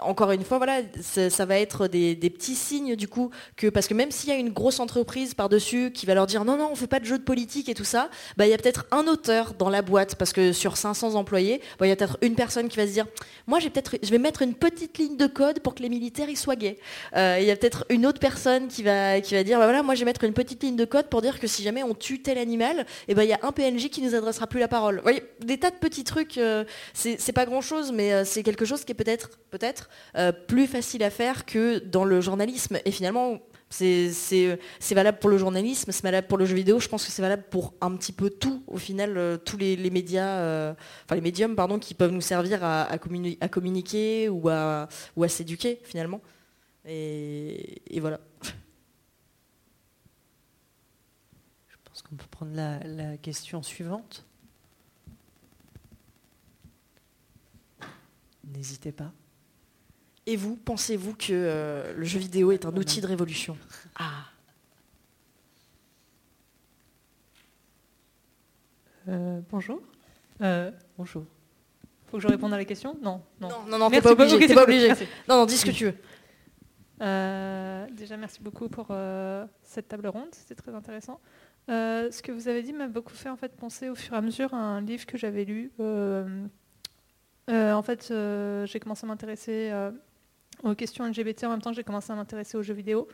[0.00, 3.94] encore une fois, voilà, ça va être des, petits signes du coup que parce que
[3.94, 6.68] même s'il y a une grosse entreprise par dessus qui va leur dire non non
[6.70, 8.86] on fait pas de jeux de politique et tout ça, bah, il y a peut-être
[8.92, 12.18] un auteur dans la boîte parce que sur 500 employés, bah, il y a peut-être
[12.22, 13.06] une personne qui va se dire
[13.46, 16.28] moi j'ai peut-être je vais mettre une petite ligne de code pour que les militaires
[16.28, 16.78] y soient gays.
[17.16, 19.84] Euh, il y a peut-être une autre personne qui va, qui va dire, bah voilà,
[19.84, 21.94] moi je vais mettre une petite ligne de code pour dire que si jamais on
[21.94, 24.66] tue tel animal, eh ben il y a un PNJ qui nous adressera plus la
[24.66, 24.96] parole.
[24.96, 28.64] Vous voyez, des tas de petits trucs, euh, c'est pas grand-chose, mais euh, c'est quelque
[28.64, 29.88] chose qui est peut-être peut-être
[30.48, 32.78] plus facile à faire que dans le journalisme.
[32.84, 33.38] Et finalement,
[33.70, 34.58] c'est
[34.90, 37.44] valable pour le journalisme, c'est valable pour le jeu vidéo, je pense que c'est valable
[37.50, 40.74] pour un petit peu tout, au final, euh, tous les, médias, euh,
[41.04, 44.88] enfin les médiums, pardon, qui peuvent nous servir à, communiquer ou à,
[45.28, 46.20] s'éduquer, finalement.
[46.84, 48.20] Et, voilà.
[51.68, 54.24] Je pense qu'on peut prendre la question suivante.
[58.44, 59.12] N'hésitez pas.
[60.30, 63.56] Et vous, pensez-vous que euh, le jeu vidéo est un outil de révolution?
[63.98, 64.26] Ah.
[69.08, 69.82] Euh, bonjour.
[70.40, 71.24] Euh, bonjour.
[72.06, 72.96] Faut que je réponde à la question?
[73.02, 73.48] Non, non.
[73.68, 74.54] Non, non, t'es pas obligé.
[74.54, 74.90] pas obligé.
[75.28, 75.96] Non, non, dis ce que tu veux.
[77.92, 78.94] déjà, merci beaucoup pour
[79.64, 81.18] cette table ronde, c'était très intéressant.
[81.66, 84.20] ce que vous avez dit m'a beaucoup fait en fait penser au fur et à
[84.20, 85.72] mesure à un livre que j'avais lu.
[85.80, 88.14] en fait,
[88.66, 89.72] j'ai commencé à m'intéresser
[90.62, 93.08] aux questions LGBT en même temps j'ai commencé à m'intéresser aux jeux vidéo.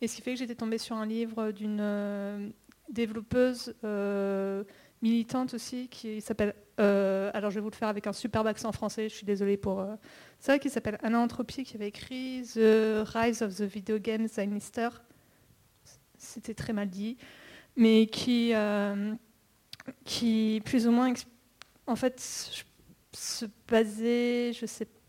[0.00, 2.48] Et ce qui fait que j'étais tombée sur un livre d'une euh,
[2.88, 4.64] développeuse euh,
[5.02, 8.72] militante aussi qui s'appelle, euh, alors je vais vous le faire avec un superbe accent
[8.72, 9.86] français, je suis désolée pour
[10.38, 14.88] ça, qui s'appelle Anna Entropie, qui avait écrit The Rise of the Video Game Zynister.
[16.18, 17.16] C'était très mal dit,
[17.76, 18.52] mais qui,
[20.04, 21.14] qui plus ou moins,
[21.86, 22.20] en fait,
[23.12, 24.99] se basait, je sais pas,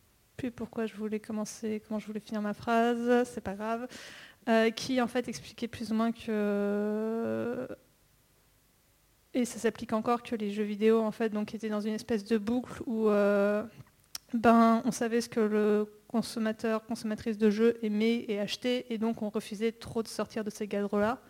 [0.50, 3.88] pourquoi je voulais commencer, comment je voulais finir ma phrase, c'est pas grave,
[4.50, 7.68] euh, qui en fait expliquait plus ou moins que
[9.36, 12.24] et ça s'applique encore que les jeux vidéo en fait donc étaient dans une espèce
[12.24, 13.64] de boucle où euh,
[14.34, 19.22] ben on savait ce que le consommateur consommatrice de jeux aimait et achetait et donc
[19.22, 21.22] on refusait trop de sortir de ces cadres là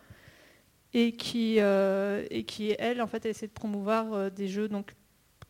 [0.94, 4.94] et qui euh, et qui elle en fait essaie de promouvoir des jeux donc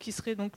[0.01, 0.53] qui seraient donc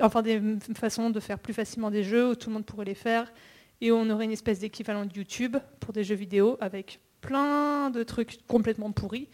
[0.00, 0.40] enfin des
[0.74, 3.32] façons de faire plus facilement des jeux où tout le monde pourrait les faire.
[3.80, 7.90] Et où on aurait une espèce d'équivalent de YouTube pour des jeux vidéo avec plein
[7.90, 9.28] de trucs complètement pourris.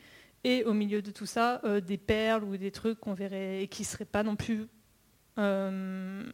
[0.44, 3.68] Et au milieu de tout ça euh, des perles ou des trucs qu'on verrait et
[3.68, 4.66] qui seraient pas non plus
[5.38, 6.24] euh,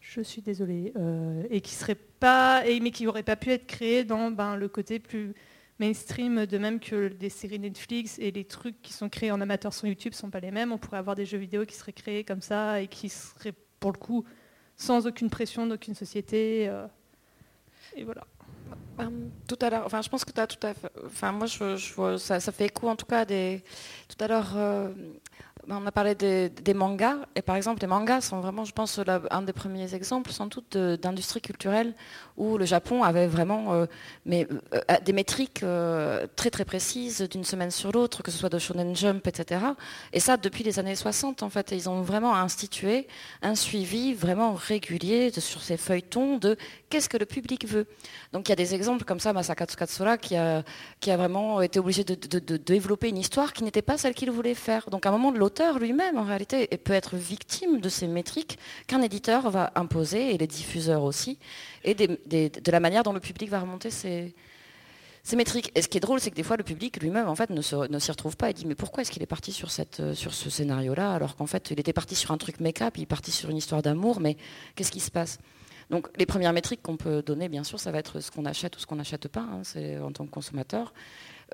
[0.00, 4.02] je suis désolée euh, et qui seraient pas mais qui n'auraient pas pu être créés
[4.02, 5.34] dans ben, le côté plus
[5.78, 9.74] mainstream, de même que des séries Netflix et les trucs qui sont créés en amateur
[9.74, 10.72] sur YouTube ne sont pas les mêmes.
[10.72, 13.92] On pourrait avoir des jeux vidéo qui seraient créés comme ça et qui seraient pour
[13.92, 14.24] le coup
[14.76, 16.68] sans aucune pression d'aucune société.
[16.68, 16.86] Euh,
[17.94, 18.22] et voilà.
[19.00, 19.08] Euh,
[19.46, 20.90] tout à l'heure, enfin, je pense que tu as tout à fait.
[21.04, 23.62] Enfin, moi, je, ça, ça, fait écho en tout cas des.
[24.08, 24.92] Tout à l'heure, euh,
[25.68, 29.00] on a parlé des, mangas, et par exemple, les mangas sont vraiment, je pense,
[29.30, 31.94] un des premiers exemples, sans doute, d'industrie culturelle
[32.36, 33.86] où le Japon avait vraiment euh,
[34.30, 34.44] euh,
[34.74, 35.64] euh, des métriques
[36.36, 39.60] très très précises d'une semaine sur l'autre, que ce soit de Shonen Jump, etc.
[40.12, 43.06] Et ça, depuis les années 60, en fait, ils ont vraiment institué
[43.42, 46.56] un suivi vraiment régulier sur ces feuilletons de
[46.90, 47.86] qu'est-ce que le public veut.
[48.32, 50.62] Donc il y a des exemples comme ça, Masakatsu Katsura, qui a,
[51.00, 54.30] qui a vraiment été obligé de, de développer une histoire qui n'était pas celle qu'il
[54.30, 54.90] voulait faire.
[54.90, 59.02] Donc à un moment, l'auteur lui-même, en réalité, peut être victime de ces métriques qu'un
[59.02, 61.38] éditeur va imposer, et les diffuseurs aussi
[61.86, 64.34] et de la manière dont le public va remonter ses,
[65.22, 65.72] C'est métrique.
[65.74, 67.60] Et ce qui est drôle, c'est que des fois, le public lui-même, en fait, ne,
[67.62, 68.50] s'y retrouve pas.
[68.50, 71.46] Il dit, mais pourquoi est-ce qu'il est parti sur, cette, sur ce scénario-là, alors qu'en
[71.46, 74.20] fait, il était parti sur un truc make-up, il est parti sur une histoire d'amour,
[74.20, 74.36] mais
[74.74, 75.38] qu'est-ce qui se passe?
[75.90, 78.76] Donc les premières métriques qu'on peut donner, bien sûr, ça va être ce qu'on achète
[78.76, 80.92] ou ce qu'on n'achète pas, hein, c'est en tant que consommateur.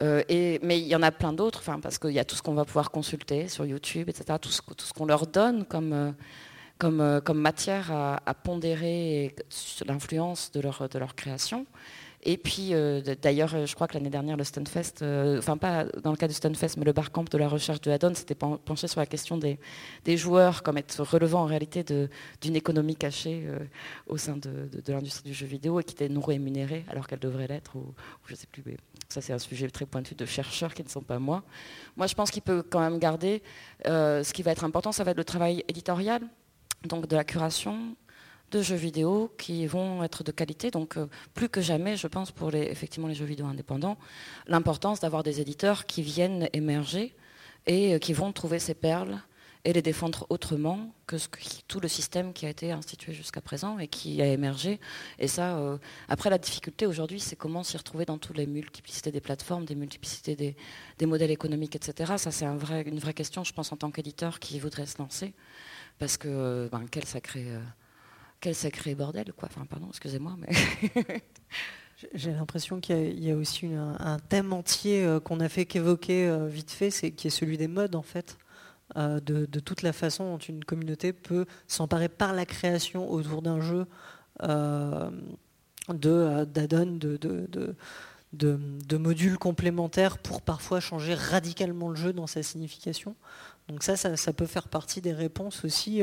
[0.00, 2.54] Euh, mais il y en a plein d'autres, parce qu'il y a tout ce qu'on
[2.54, 6.14] va pouvoir consulter sur YouTube, etc., tout ce, qu'on leur donne comme,
[6.84, 9.34] euh, euh, matière à, pondérer
[9.86, 11.66] l'influence de leur création.
[12.24, 16.12] Et puis, euh, d'ailleurs, je crois que l'année dernière, le Stunfest, euh, enfin pas dans
[16.12, 19.00] le cas du Stunfest, mais le barcamp de la recherche de Haddon s'était penché sur
[19.00, 19.58] la question des,
[20.16, 21.84] joueurs comme être relevant en réalité
[22.40, 23.58] d'une économie cachée euh,
[24.06, 27.48] au sein de, l'industrie du jeu vidéo et qui était non rémunérée alors qu'elle devrait
[27.48, 27.92] l'être, ou,
[28.26, 28.62] je ne sais plus.
[28.66, 28.76] Mais
[29.08, 31.42] ça, c'est un sujet très pointu de chercheurs qui ne sont pas moi.
[31.96, 33.42] Moi, je pense qu'il peut quand même garder.
[33.84, 36.22] ce qui va être important, ça va être le travail éditorial,
[36.84, 37.96] donc de la curation,
[38.52, 40.70] de jeux vidéo qui vont être de qualité.
[40.70, 43.96] Donc euh, plus que jamais, je pense, pour les, effectivement les jeux vidéo indépendants,
[44.46, 47.16] l'importance d'avoir des éditeurs qui viennent émerger
[47.66, 49.20] et euh, qui vont trouver ces perles
[49.64, 51.16] et les défendre autrement que
[51.68, 54.80] tout le système qui a été institué jusqu'à présent et qui a émergé.
[55.20, 55.78] Et ça, euh,
[56.08, 59.76] après la difficulté aujourd'hui, c'est comment s'y retrouver dans toutes les multiplicités des plateformes, des
[59.76, 62.14] multiplicités des, modèles économiques, etc.
[62.16, 62.58] Ça, c'est une
[62.98, 65.32] vraie question, je pense, en tant qu'éditeur qui voudrait se lancer.
[65.98, 67.46] Parce que ben, quel sacré
[68.42, 69.48] quel sacré bordel, quoi.
[69.50, 70.48] Enfin, pardon, excusez-moi, mais.
[72.14, 76.48] J'ai l'impression qu'il y, a aussi un, thème entier euh, qu'on a fait qu'évoquer euh,
[76.48, 78.38] vite fait, c'est qui est celui des modes en fait,
[78.96, 83.60] euh, de, toute la façon dont une communauté peut s'emparer par la création autour d'un
[83.60, 83.86] jeu
[84.40, 87.76] de d'add-on, de,
[88.32, 93.14] de, modules complémentaires pour parfois changer radicalement le jeu dans sa signification.
[93.68, 96.02] Donc ça, ça, peut faire partie des réponses aussi.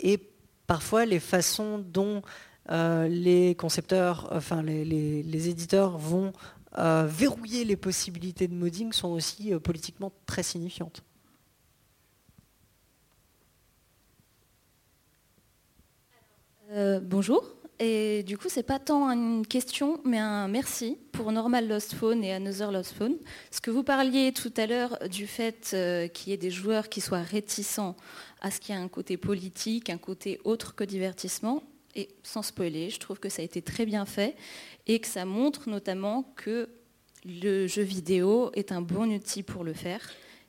[0.00, 0.30] et
[0.66, 2.22] parfois les façons dont
[2.70, 6.32] euh, les concepteurs, enfin les, éditeurs vont
[6.78, 11.02] euh, verrouiller les possibilités de modding sont aussi euh, politiquement très signifiantes.
[17.02, 17.44] bonjour.
[17.80, 22.22] Et du coup, c'est pas tant une question, mais un merci pour Normal Lost Phone
[22.22, 23.16] et Another Lost Phone.
[23.50, 26.88] Ce que vous parliez tout à l'heure du fait euh, qu'il y ait des joueurs
[26.88, 27.96] qui soient réticents
[28.40, 31.64] à ce qu'il y ait un côté politique, un côté autre que divertissement,
[31.96, 34.36] et sans spoiler, je trouve que ça a été très bien fait
[34.86, 36.68] et que ça montre notamment que
[37.24, 40.00] le jeu vidéo est un bon outil pour le faire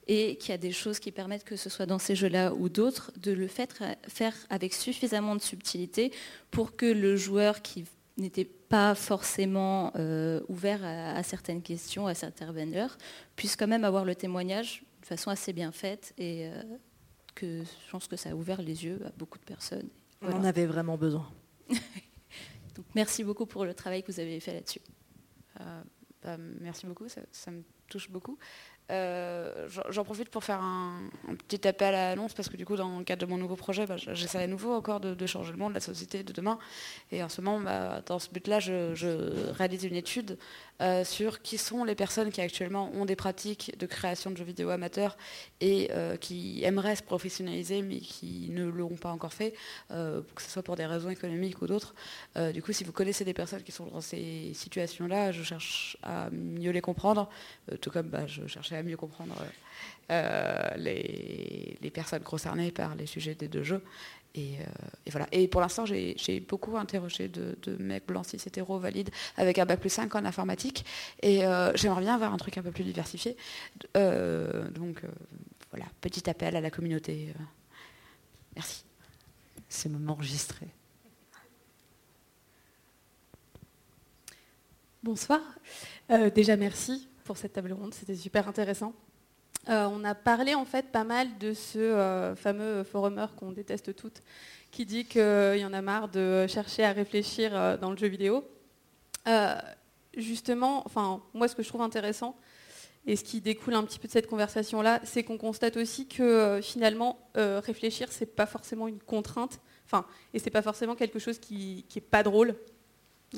[0.07, 2.69] et qu'il y a des choses qui permettent que ce soit dans ces jeux-là ou
[2.69, 6.11] d'autres, de le faire, avec suffisamment de subtilité
[6.51, 7.85] pour que le joueur qui
[8.17, 12.97] n'était pas forcément euh, ouvert à, certaines questions, à certains vendeurs,
[13.35, 16.61] puisse quand même avoir le témoignage de façon assez bien faite et euh,
[17.33, 19.89] que je pense que ça a ouvert les yeux à beaucoup de personnes.
[20.21, 21.29] On en avait vraiment besoin.
[21.69, 24.81] Donc, merci beaucoup pour le travail que vous avez fait là-dessus.
[25.61, 25.81] Euh,
[26.23, 28.37] bah, merci beaucoup, ça, me touche beaucoup.
[28.91, 31.09] Euh, j'en profite pour faire un,
[31.47, 33.87] petit appel à l'annonce parce que du coup dans le cadre de mon nouveau projet
[33.87, 36.59] bah, j'essaie à nouveau encore de, changer le monde, la société de demain
[37.11, 38.93] et en ce moment bah, dans ce but là je,
[39.53, 40.37] réalise une étude
[40.81, 44.43] euh, sur qui sont les personnes qui actuellement ont des pratiques de création de jeux
[44.43, 45.17] vidéo amateurs
[45.61, 49.55] et euh, qui aimeraient se professionnaliser mais qui ne l'ont pas encore fait,
[49.89, 51.95] que ce soit pour des raisons économiques ou d'autres.
[52.53, 55.97] du coup si vous connaissez des personnes qui sont dans ces situations là, je cherche
[56.03, 57.29] à mieux les comprendre,
[57.81, 59.35] tout comme bah, je cherchais à mieux comprendre
[60.11, 63.81] euh, les, personnes concernées par les sujets des deux jeux.
[64.35, 64.63] Et, euh,
[65.11, 65.27] voilà.
[65.31, 69.79] Et pour l'instant, j'ai beaucoup interrogé de, mecs blancs cis hétéro valides avec un bac
[69.79, 70.85] plus 5 en informatique.
[71.21, 73.37] Et euh, j'aimerais bien avoir un truc un peu plus diversifié.
[73.95, 75.01] donc
[75.71, 77.33] voilà, petit appel à la communauté.
[78.55, 78.83] merci.
[79.69, 80.67] C'est moment enregistré.
[85.01, 85.41] Bonsoir.
[86.33, 88.93] déjà, merci pour cette table ronde, c'était super intéressant.
[89.67, 93.95] Euh, on a parlé en fait pas mal de ce euh, fameux forumeur qu'on déteste
[93.95, 94.21] toutes,
[94.71, 98.07] qui dit qu'il y en a marre de chercher à réfléchir euh, dans le jeu
[98.07, 98.43] vidéo.
[100.15, 102.37] justement, enfin, moi ce que je trouve intéressant,
[103.07, 106.59] et ce qui découle un petit peu de cette conversation-là, c'est qu'on constate aussi que
[106.63, 111.85] finalement, réfléchir, c'est pas forcément une contrainte, enfin, et c'est pas forcément quelque chose qui,
[111.89, 112.55] qui est pas drôle.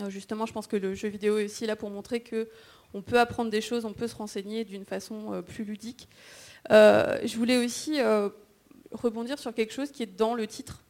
[0.08, 2.48] justement, je pense que le jeu vidéo est aussi là pour montrer que
[2.94, 6.08] on peut apprendre des choses, on peut se renseigner d'une façon euh, plus ludique.
[6.72, 8.30] Euh, je voulais aussi euh,
[8.92, 10.84] rebondir sur quelque chose qui est dans le titre,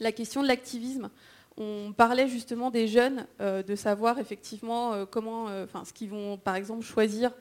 [0.00, 1.10] la question de l'activisme.
[1.56, 5.46] On parlait justement des jeunes, de savoir effectivement comment,
[5.84, 7.32] ce qu'ils vont par exemple choisir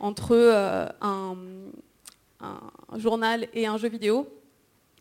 [0.00, 0.34] entre
[1.02, 1.36] un,
[2.96, 4.26] journal et un jeu vidéo.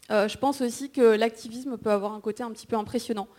[0.10, 3.30] je pense aussi que l'activisme peut avoir un côté un petit peu impressionnant.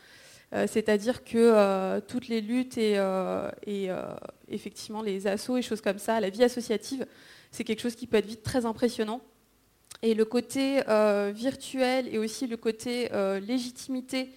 [0.53, 2.95] C'est-à-dire que toutes les luttes et,
[3.67, 3.91] et
[4.49, 7.07] effectivement les assauts et choses comme ça, la vie associative,
[7.51, 9.21] c'est quelque chose qui peut être vite très impressionnant.
[10.01, 10.81] Et le côté
[11.35, 13.11] virtuel et aussi le côté
[13.47, 14.31] légitimité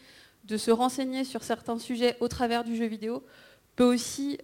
[0.44, 3.24] de se renseigner sur certains sujets au travers du jeu vidéo
[3.78, 4.38] peut aussi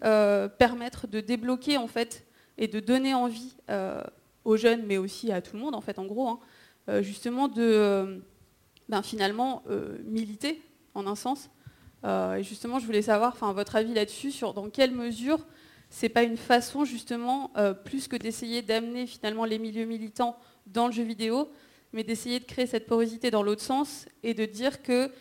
[0.57, 2.25] permettre de débloquer en fait
[2.57, 3.57] et de donner envie
[4.47, 6.39] aux jeunes, mais aussi à tout le monde, en fait, en gros, hein,
[6.87, 8.17] euh, justement de euh,
[8.87, 10.61] ben, finalement euh, militer,
[10.93, 11.49] en un sens.
[12.03, 15.39] Et justement, je voulais savoir votre avis là-dessus, sur dans quelle mesure
[15.89, 17.51] c'est pas une façon, justement,
[17.85, 20.37] plus que d'essayer d'amener finalement les milieux militants
[20.67, 21.49] dans le jeu vidéo,
[21.93, 25.11] mais d'essayer de créer cette porosité dans l'autre sens et de dire que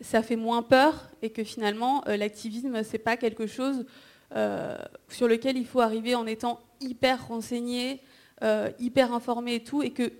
[0.00, 3.86] ça fait moins peur et que finalement l'activisme c'est pas quelque chose
[5.08, 8.00] sur lequel il faut arriver en étant hyper renseigné,
[8.42, 10.12] euh, hyper informés et tout, et que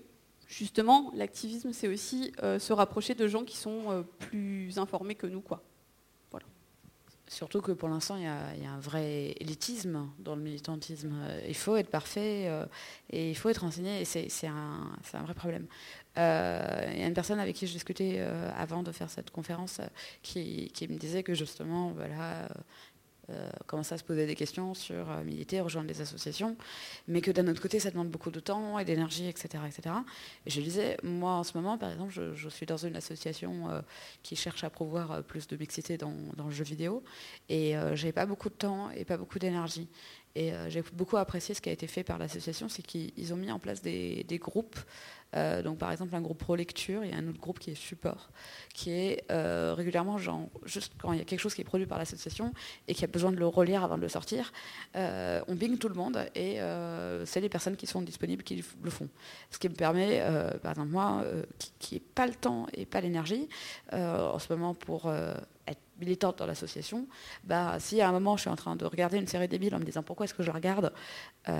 [0.47, 5.27] justement, l'activisme, c'est aussi euh, se rapprocher de gens qui sont euh, plus informés que
[5.27, 5.41] nous.
[5.41, 5.61] Quoi.
[7.27, 8.25] Surtout que pour l'instant, il y,
[8.65, 11.13] a un vrai élitisme dans le militantisme.
[11.47, 12.49] Il faut être parfait
[13.09, 15.67] et il faut être renseigné, et c'est un, vrai problème.
[16.15, 18.25] Il y a une personne avec qui je discutais
[18.55, 19.81] avant de faire cette conférence
[20.23, 22.47] qui, me disait que justement, voilà,
[23.29, 26.55] euh, commencer à se poser des questions sur euh, militer, rejoindre les associations,
[27.09, 29.95] mais que d'un autre côté, ça demande beaucoup de temps et d'énergie, etc., etc.
[30.45, 33.81] Et je disais, moi en ce moment, par exemple, je, suis dans une association euh,
[34.23, 37.03] qui cherche à promouvoir plus de mixité dans, le jeu vidéo,
[37.49, 39.87] et j'ai pas beaucoup de temps et pas beaucoup d'énergie.
[40.39, 43.51] Et j'ai beaucoup apprécié ce qui a été fait par l'association, c'est qu'ils ont mis
[43.51, 44.77] en place des, groupes
[45.35, 48.29] euh, donc par exemple un groupe pro lecture et un autre groupe qui est support,
[48.73, 51.85] qui est euh, régulièrement, genre, juste quand il y a quelque chose qui est produit
[51.85, 52.53] par l'association
[52.87, 54.53] et qui a besoin de le relire avant de le sortir,
[54.95, 56.59] euh, on bing tout le monde et
[57.25, 59.09] c'est les personnes qui sont disponibles qui le font.
[59.51, 60.21] Ce qui me permet,
[60.61, 61.23] par exemple moi,
[61.79, 63.49] qui n'ai pas le temps et pas l'énergie
[63.91, 65.11] en ce moment pour
[65.67, 67.07] être militante dans l'association,
[67.43, 69.79] bah, si à un moment je suis en train de regarder une série débile en
[69.79, 70.93] me disant pourquoi est-ce que je la regarde,
[71.49, 71.55] euh,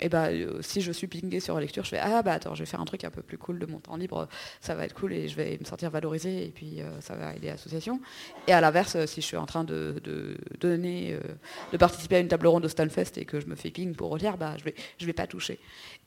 [0.00, 2.54] et bah, euh, si je suis pingée sur la lecture, je fais ah bah attends,
[2.54, 4.28] je vais faire un truc un peu plus cool de mon temps libre,
[4.60, 7.34] ça va être cool et je vais me sentir valorisée et puis euh, ça va
[7.34, 8.00] aider l'association.
[8.46, 10.00] Et à l'inverse, si je suis en train de,
[10.60, 11.18] donner,
[11.72, 14.10] de participer à une table ronde au Stunfest et que je me fais ping pour
[14.10, 15.58] relire, bah, je vais, je vais pas toucher.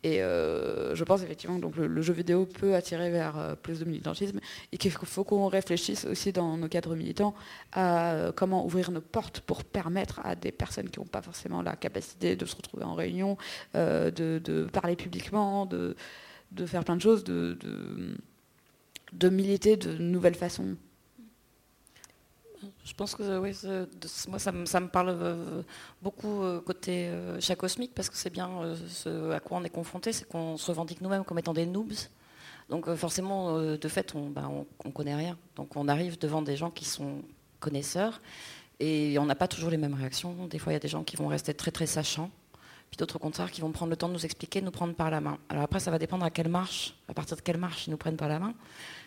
[0.03, 4.39] Et je pense effectivement que le, jeu vidéo peut attirer vers plus de militantisme
[4.71, 7.33] et qu'il faut qu'on réfléchisse aussi dans nos cadres militants
[7.71, 11.61] à euh, comment ouvrir nos portes pour permettre à des personnes qui n'ont pas forcément
[11.61, 13.37] la capacité de se retrouver en réunion,
[13.75, 15.95] euh, de, parler publiquement, de,
[16.65, 17.67] faire plein de choses, de,
[19.29, 20.75] militer de nouvelles façons.
[22.85, 23.55] Je pense que oui,
[24.29, 25.61] moi ça me, parle euh,
[26.01, 28.49] beaucoup côté chat cosmique parce que c'est bien
[28.87, 31.93] ce à quoi on est confronté, c'est qu'on se revendique nous-mêmes comme étant des noobs.
[32.69, 34.49] Donc euh, forcément, euh, de fait, on bah,
[34.85, 35.37] ne connaît rien.
[35.55, 37.21] Donc on arrive devant des gens qui sont
[37.59, 38.21] connaisseurs
[38.79, 40.47] et on n'a pas toujours les mêmes réactions.
[40.47, 42.29] Des fois, il y a des gens qui vont rester très très sachants,
[42.89, 44.93] puis d'autres au contraire qui vont prendre le temps de nous expliquer, de nous prendre
[44.93, 45.37] par la main.
[45.49, 47.97] Alors après, ça va dépendre à quelle marche, à partir de quelle marche ils nous
[47.97, 48.53] prennent par la main.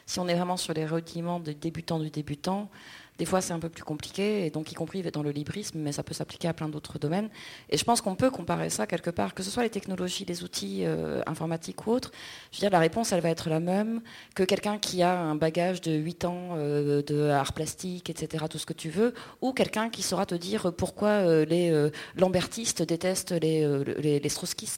[0.07, 2.71] Si on est vraiment sur les rudiments de débutant du débutant,
[3.19, 5.93] des fois, c'est un peu plus compliqué, et donc y compris dans le librisme, mais
[5.93, 7.31] ça peut s'appliquer à plein d'autres domaines.
[7.71, 10.45] Et je pense qu'on peut comparer ça quelque part, que ce soit les technologies, les
[10.45, 12.13] outils euh, informatiques ou autres.
[12.53, 14.03] Je veux dire, la réponse, elle va être la même
[14.35, 18.59] que quelqu'un qui a un bagage de 8 ans euh, de art plastique, etc., tout
[18.59, 23.33] ce que tu veux, ou quelqu'un qui saura te dire pourquoi euh, les lambertistes détestent
[23.33, 23.67] les,
[23.99, 24.31] les,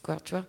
[0.02, 0.44] quoi, tu vois.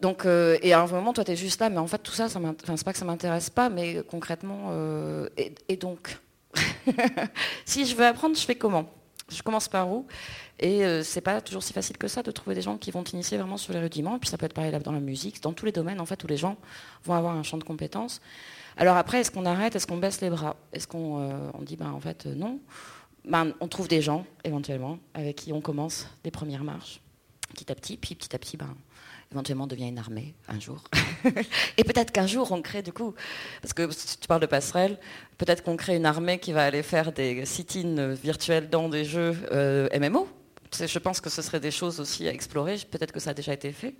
[0.00, 2.28] Donc, et à un moment, toi, tu es juste là, mais en fait, tout ça,
[2.28, 4.72] c'est pas que ça m'intéresse pas, mais concrètement,
[5.36, 6.18] et, donc,
[7.64, 8.88] si je veux apprendre, je fais comment?
[9.30, 10.06] Je commence par où?
[10.58, 13.02] Et euh, c'est pas toujours si facile que ça de trouver des gens qui vont
[13.02, 14.16] t'initier vraiment sur les rudiments.
[14.16, 16.00] Et puis ça peut être pareil dans la musique, dans tous les domaines.
[16.00, 16.56] En fait où les gens
[17.04, 18.20] vont avoir un champ de compétences.
[18.76, 19.76] Alors après, est-ce qu'on arrête?
[19.76, 20.56] Est-ce qu'on baisse les bras?
[20.72, 22.60] Est-ce qu'on euh, dit ben en fait euh, non?
[23.24, 27.00] Ben, on trouve des gens éventuellement avec qui on commence des premières marches
[27.48, 28.74] petit à petit, puis petit à petit ben
[29.32, 30.82] éventuellement devient une armée un jour.
[31.76, 33.14] et peut-être qu'un jour on crée du coup,
[33.60, 33.88] parce que
[34.20, 34.98] tu parles de passerelle,
[35.36, 39.36] peut-être qu'on crée une armée qui va aller faire des sit-ins virtuels dans des jeux
[39.52, 40.28] euh, MMO.
[40.72, 43.52] Je pense que ce serait des choses aussi à explorer, peut-être que ça a déjà
[43.52, 43.94] été fait.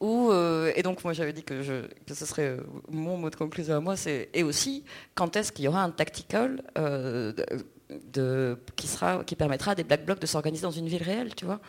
[0.00, 2.60] Ou, euh, et donc moi j'avais dit que, ce serait euh,
[2.90, 4.84] mon mot de conclusion à moi, c'est et aussi
[5.14, 6.62] quand est-ce qu'il y aura un tactical
[8.76, 11.44] qui, sera, qui permettra à des black blocs de s'organiser dans une ville réelle, tu
[11.44, 11.60] vois?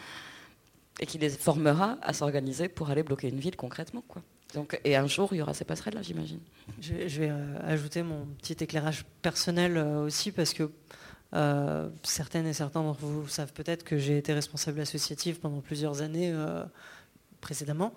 [1.00, 4.04] Et qui les formera à s'organiser pour aller bloquer une ville concrètement.
[4.08, 4.22] Quoi.
[4.54, 6.40] Donc, et un jour, il y aura ces passerelles-là, j'imagine.
[6.82, 10.72] Je, vais euh, ajouter mon petit éclairage personnel euh, aussi, parce que
[11.34, 16.02] euh, certaines et certains d'entre vous savent peut-être que j'ai été responsable associatif pendant plusieurs
[16.02, 16.34] années
[17.42, 17.94] précédemment.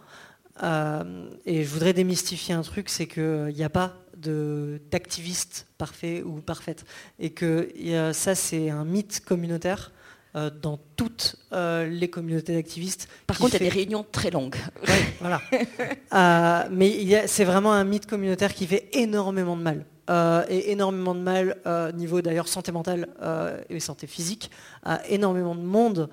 [0.61, 6.85] et je voudrais démystifier un truc, c'est qu'il n'y a pas d'activiste parfait ou parfaite.
[7.20, 7.69] Et que
[8.12, 9.93] ça, c'est un mythe communautaire
[10.37, 13.09] euh, dans toutes euh, les communautés d'activistes.
[13.27, 14.57] Par contre, il y a des réunions très longues.
[15.21, 15.41] voilà.
[16.15, 19.85] Euh, mais c'est vraiment un mythe communautaire qui fait énormément de mal.
[20.49, 21.57] et énormément de mal
[21.95, 23.09] niveau d'ailleurs santé mentale
[23.69, 24.51] et santé physique,
[24.83, 26.09] à énormément de monde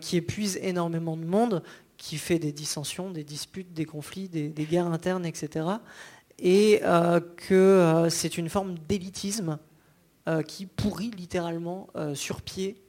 [0.00, 1.62] qui épuise énormément de monde,
[1.96, 5.66] qui fait des dissensions, des disputes, des conflits, des, des guerres internes, etc.
[6.38, 6.82] Et
[7.48, 9.58] que c'est une forme d'élitisme
[10.46, 12.83] qui pourrit littéralement sur pied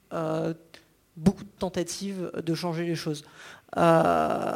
[1.18, 3.24] beaucoup de tentatives de changer les choses.
[3.78, 4.56] Euh,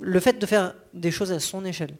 [0.00, 1.96] le fait de faire des choses à son échelle.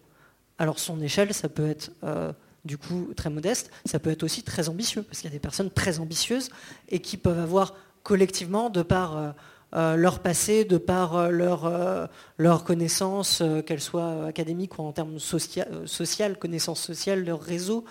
[0.59, 2.33] Alors son échelle, ça peut être euh,
[2.65, 5.41] du coup très modeste, ça peut être aussi très ambitieux, parce qu'il y a des
[5.41, 6.51] personnes très ambitieuses
[6.89, 9.35] et qui peuvent avoir collectivement, de par
[9.73, 12.09] leur passé, de par leur,
[12.39, 17.85] leur connaissance, qu'elles soient académiques ou en termes social, connaissances sociales, leur réseau,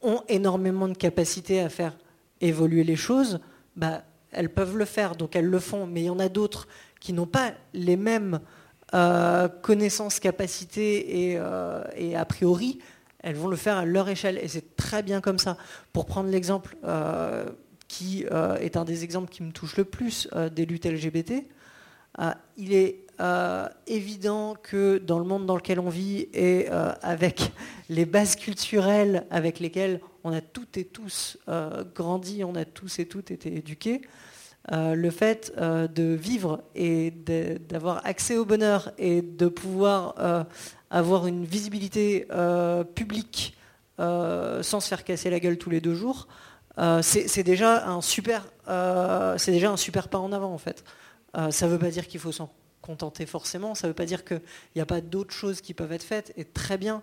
[0.00, 1.94] ont énormément de capacité à faire
[2.40, 3.40] évoluer les choses.
[3.76, 4.02] Bah,
[4.32, 6.68] elles peuvent le faire, donc elles le font, mais il y en a d'autres
[7.00, 8.40] qui n'ont pas les mêmes
[8.92, 12.80] euh, connaissances, capacités euh, et, a priori,
[13.20, 14.38] elles vont le faire à leur échelle.
[14.42, 15.56] Et c'est très bien comme ça.
[15.92, 17.44] Pour prendre l'exemple euh,
[17.86, 18.24] qui
[18.60, 21.44] est un des exemples qui me touche le plus des luttes LGBT,
[22.56, 23.04] il est
[23.88, 27.50] évident que dans le monde dans lequel on vit et avec
[27.88, 31.38] les bases culturelles avec lesquelles on a toutes et tous
[31.94, 34.02] grandi, on a tous et toutes été éduqués,
[34.72, 40.44] euh, le fait euh, de vivre et d'avoir accès au bonheur et de pouvoir euh,
[40.90, 42.26] avoir une visibilité
[42.94, 43.56] publique
[43.98, 46.26] sans se faire casser la gueule tous les deux jours,
[47.02, 48.46] c'est déjà un super,
[49.46, 50.84] déjà un super pas en avant en fait.
[51.50, 54.24] ça ne veut pas dire qu'il faut s'en contenter forcément, ça ne veut pas dire
[54.24, 54.40] qu'il
[54.74, 57.02] n'y a pas d'autres choses qui peuvent être faites et très bien,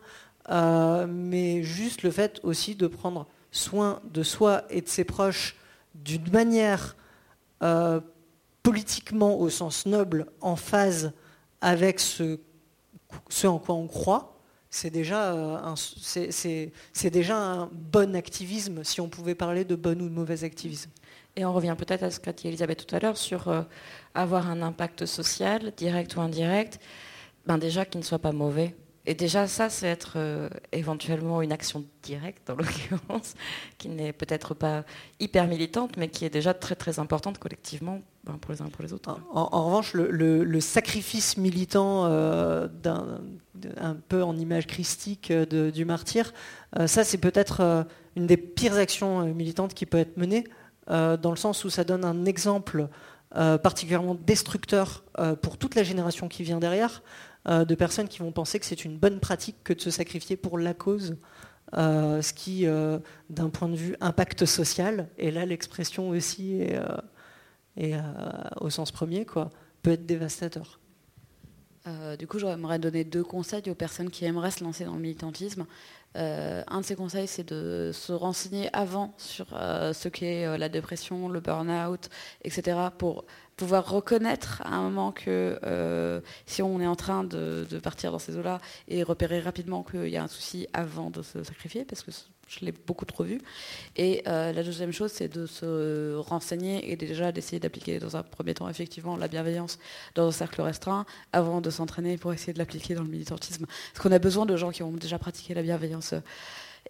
[0.50, 5.56] mais juste le fait aussi de prendre soin de soi et de ses proches
[5.96, 6.96] d'une manière
[7.64, 8.00] euh,
[8.64, 11.14] politiquement au sens noble en phase
[11.62, 12.40] avec ce,
[13.46, 14.38] en quoi on croit,
[14.70, 20.00] c'est déjà, euh, un, c'est, déjà un bon activisme, si on pouvait parler de bon
[20.02, 20.92] ou de mauvais activisme.
[21.36, 23.62] Et on revient peut-être à ce qu'a dit Elisabeth tout à l'heure sur euh,
[24.14, 26.80] avoir un impact social, direct ou indirect,
[27.46, 28.76] ben déjà qu'il ne soit pas mauvais.
[29.10, 33.36] Et déjà, ça, c'est être euh, éventuellement une action directe, dans l'occurrence,
[33.78, 34.84] qui n'est peut-être pas
[35.22, 38.70] hyper militante, mais qui est déjà très très importante collectivement ben, pour les uns et
[38.70, 39.18] pour les autres.
[39.32, 42.68] En, revanche, le, sacrifice militant, euh,
[43.78, 46.34] un peu en image christique euh, du martyr,
[46.86, 47.86] ça, c'est peut-être
[48.18, 50.44] une des pires actions militantes qui peut être menée,
[50.90, 52.90] dans le sens où ça donne un exemple
[53.32, 55.06] particulièrement destructeur
[55.42, 57.02] pour toute la génération qui vient derrière.
[57.48, 60.36] Euh, de personnes qui vont penser que c'est une bonne pratique que de se sacrifier
[60.36, 61.16] pour la cause,
[61.78, 63.00] euh, ce qui, euh,
[63.30, 66.62] d'un point de vue impact social, et là l'expression aussi
[67.78, 67.96] est,
[68.60, 69.50] au sens premier, quoi,
[69.82, 70.80] peut être dévastateur.
[72.20, 75.66] du coup, j'aimerais donner deux conseils aux personnes qui aimeraient se lancer dans le militantisme.
[76.16, 81.40] un de ces conseils, c'est de se renseigner avant sur ce qu'est la dépression, le
[81.40, 82.10] burn-out,
[82.44, 82.90] etc.,
[83.58, 88.20] pouvoir reconnaître à un moment que euh, si on est en train de, partir dans
[88.20, 92.04] ces eaux-là et repérer rapidement qu'il y a un souci avant de se sacrifier, parce
[92.04, 92.12] que
[92.48, 93.42] je l'ai beaucoup trop vu.
[93.96, 98.24] Et euh, la deuxième chose, c'est de se renseigner et déjà d'essayer d'appliquer dans un
[98.24, 99.80] premier temps effectivement la bienveillance
[100.16, 103.66] dans un cercle restreint avant de s'entraîner pour essayer de l'appliquer dans le militantisme.
[103.66, 106.14] Parce qu'on a besoin de gens qui ont déjà pratiqué la bienveillance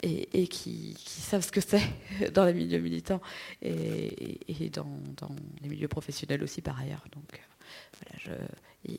[0.03, 1.81] et, qui, savent ce que c'est
[2.33, 3.21] dans les milieux militants
[3.61, 4.39] et,
[4.71, 7.03] dans, les milieux professionnels aussi par ailleurs.
[7.13, 7.41] Donc
[7.99, 8.31] voilà, je,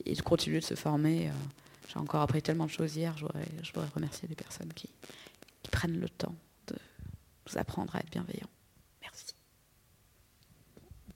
[0.05, 1.29] et, de continuer de se former.
[1.29, 1.33] Euh,
[1.89, 4.91] j'ai encore appris tellement de choses hier, je voudrais, remercier les personnes qui,
[5.71, 6.35] prennent le temps
[6.69, 6.77] de
[7.47, 8.49] nous apprendre à être bienveillants.
[9.03, 9.35] Merci.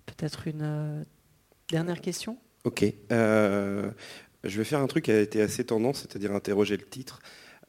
[0.04, 1.04] Peut-être une euh,
[1.70, 2.36] dernière question?
[2.64, 2.84] Ok.
[3.10, 3.90] Euh,
[4.44, 7.20] je vais faire un truc qui a été assez tendance, c'est-à-dire interroger le titre.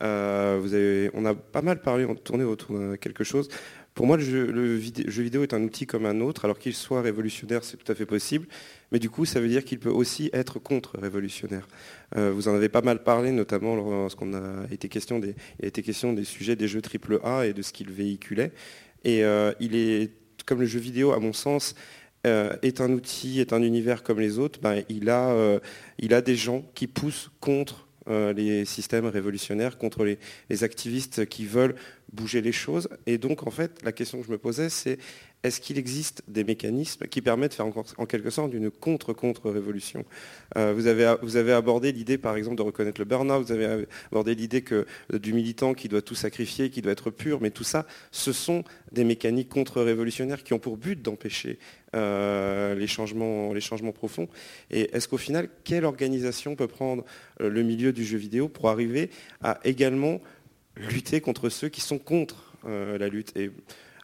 [0.04, 3.48] Euh, on a pas mal parlé, tourné autour de quelque chose.
[3.94, 4.76] Pour moi, le jeu,
[5.22, 8.08] vidéo est un outil comme un autre, alors qu'il soit révolutionnaire, c'est tout à fait
[8.08, 8.48] possible.
[8.92, 11.68] Mais du coup, ça veut dire qu'il peut aussi être contre-révolutionnaire.
[12.18, 15.36] Euh, vous en avez pas mal parlé, notamment lorsqu'on a été question des,
[16.24, 18.52] sujets des jeux AAA et de ce qu'ils véhiculaient.
[19.04, 20.12] Et euh, il est,
[20.46, 21.76] comme le jeu vidéo, à mon sens,
[22.26, 26.88] est un outil, est un univers comme les autres, ben, il a des gens qui
[26.88, 31.76] poussent contre euh, les systèmes révolutionnaires, contre les, activistes qui veulent
[32.12, 32.90] bouger les choses.
[33.06, 34.98] Et donc, en fait, la question que je me posais, c'est
[35.44, 37.68] est-ce qu'il existe des mécanismes qui permettent de faire
[37.98, 40.06] en, quelque sorte une contre-contre-révolution?
[40.56, 44.64] Euh, vous, avez, abordé l'idée, par exemple, de reconnaître le burn-out, vous avez abordé l'idée
[44.72, 48.32] euh, du militant qui doit tout sacrifier, qui doit être pur, mais tout ça, ce
[48.32, 48.64] sont
[48.94, 51.60] des mécaniques contre-révolutionnaires qui ont pour but d'empêcher
[51.94, 54.30] euh, les, changements, les changements profonds.
[54.72, 57.04] Et est-ce qu'au final, quelle organisation peut prendre
[57.42, 59.10] le milieu du jeu vidéo pour arriver
[59.42, 60.22] à également
[60.78, 63.36] lutter contre ceux qui sont contre la lutte?
[63.36, 63.52] Et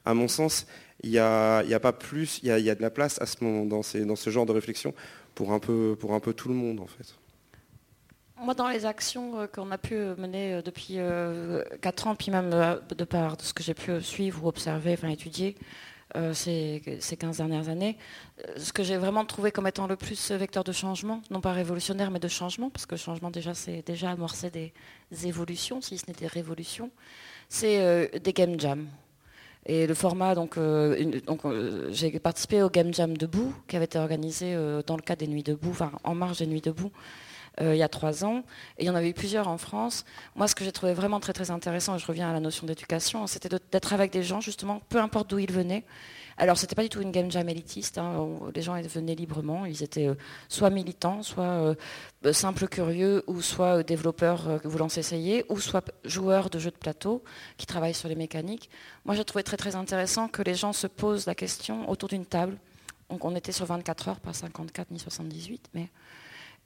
[0.06, 0.66] à mon sens,
[1.04, 3.66] il n'y a, a, pas plus, il y a, de la place à ce moment,
[3.66, 4.94] dans, ce genre de réflexion
[5.36, 7.16] pour un, peu, pour un peu tout le monde en fait.
[8.42, 12.32] Moi, dans les actions euh, qu'on a pu mener euh, depuis 4 euh, ans, puis
[12.32, 15.56] même de part de ce que j'ai pu suivre ou observer, enfin étudier
[16.34, 17.96] ces, ces 15 dernières années,
[18.58, 22.10] ce que j'ai vraiment trouvé comme étant le plus vecteur de changement, non pas révolutionnaire,
[22.10, 24.74] mais de changement, parce que changement déjà, c'est déjà amorcer des
[25.28, 26.90] évolutions, si ce n'est des révolutions,
[27.48, 28.88] c'est des game jams.
[29.70, 34.00] Et le format, donc, euh, euh, j'ai participé au Game Jam debout, qui avait été
[34.00, 36.92] organisé euh, dans le cadre des Nuits debout, enfin en marge des Nuits debout,
[37.60, 38.44] il y a trois ans.
[38.78, 40.06] Et il y en avait eu plusieurs en France.
[40.36, 42.66] Moi, ce que j'ai trouvé vraiment très très intéressant, et je reviens à la notion
[42.66, 45.84] d'éducation, c'était d'être avec des gens, justement, peu importe d'où ils venaient,
[46.40, 47.98] alors, c'était pas du tout une game jam élitiste.
[47.98, 48.30] Hein.
[48.56, 49.66] Les gens venaient librement.
[49.66, 50.16] Ils étaient euh,
[50.48, 51.76] soit militants, soit euh,
[52.26, 57.24] euh, simples curieux, ou soit développeurs voulant s'essayer, ou soit joueurs de jeux de plateau
[57.58, 58.70] qui travaillent sur les mécaniques.
[59.04, 62.26] Moi, j'ai trouvé très très intéressant que les gens se posent la question autour d'une
[62.26, 62.58] table.
[63.10, 65.90] Donc, on était sur 24 heures, pas 54 ni 78, mais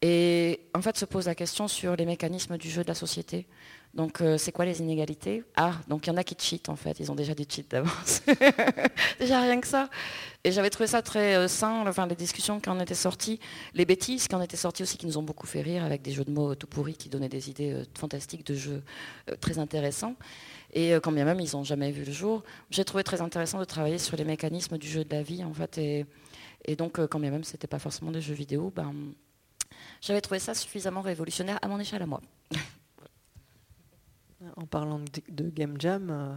[0.01, 3.47] et en fait se pose la question sur les mécanismes du jeu de la société.
[3.93, 5.43] Donc, euh, c'est quoi les inégalités?
[5.55, 7.61] Ah, donc il y en a qui cheatent en fait, ils ont déjà des cheats
[7.69, 8.23] d'avance.
[9.19, 9.87] déjà rien que ça.
[10.43, 13.39] Et j'avais trouvé ça très euh, sain, enfin, les discussions qui en étaient sorties,
[13.75, 16.11] les bêtises qui en étaient sorties aussi, qui nous ont beaucoup fait rire, avec des
[16.11, 18.83] jeux de mots tout pourris qui donnaient des idées euh, fantastiques de jeux
[19.39, 20.15] très intéressants.
[20.73, 22.41] Et quand bien même ils n'ont jamais vu le jour,
[22.71, 25.53] j'ai trouvé très intéressant de travailler sur les mécanismes du jeu de la vie en
[25.53, 25.77] fait.
[25.77, 26.05] Et,
[26.65, 28.91] et donc, quand bien même c'était pas forcément des jeux vidéo, ben,
[30.01, 32.21] j'avais trouvé ça suffisamment révolutionnaire à mon échelle à moi.
[34.57, 36.35] En parlant de, Game Jam, euh,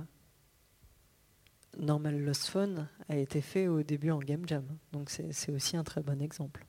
[1.76, 4.64] Normal Lost Phone a été fait au début en Game Jam.
[4.92, 6.64] Donc c'est aussi un très bon exemple.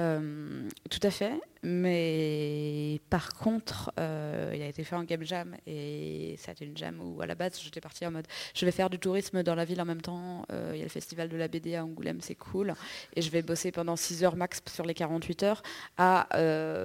[0.00, 5.54] Euh, tout à fait, mais par contre, euh, il a été fait en game jam
[5.68, 8.90] et c'était une jam où à la base j'étais partie en mode je vais faire
[8.90, 10.46] du tourisme dans la ville en même temps.
[10.50, 12.74] Euh, il y a le festival de la BD à Angoulême, c'est cool,
[13.14, 15.62] et je vais bosser pendant 6 heures max sur les 48 heures.
[15.96, 16.26] À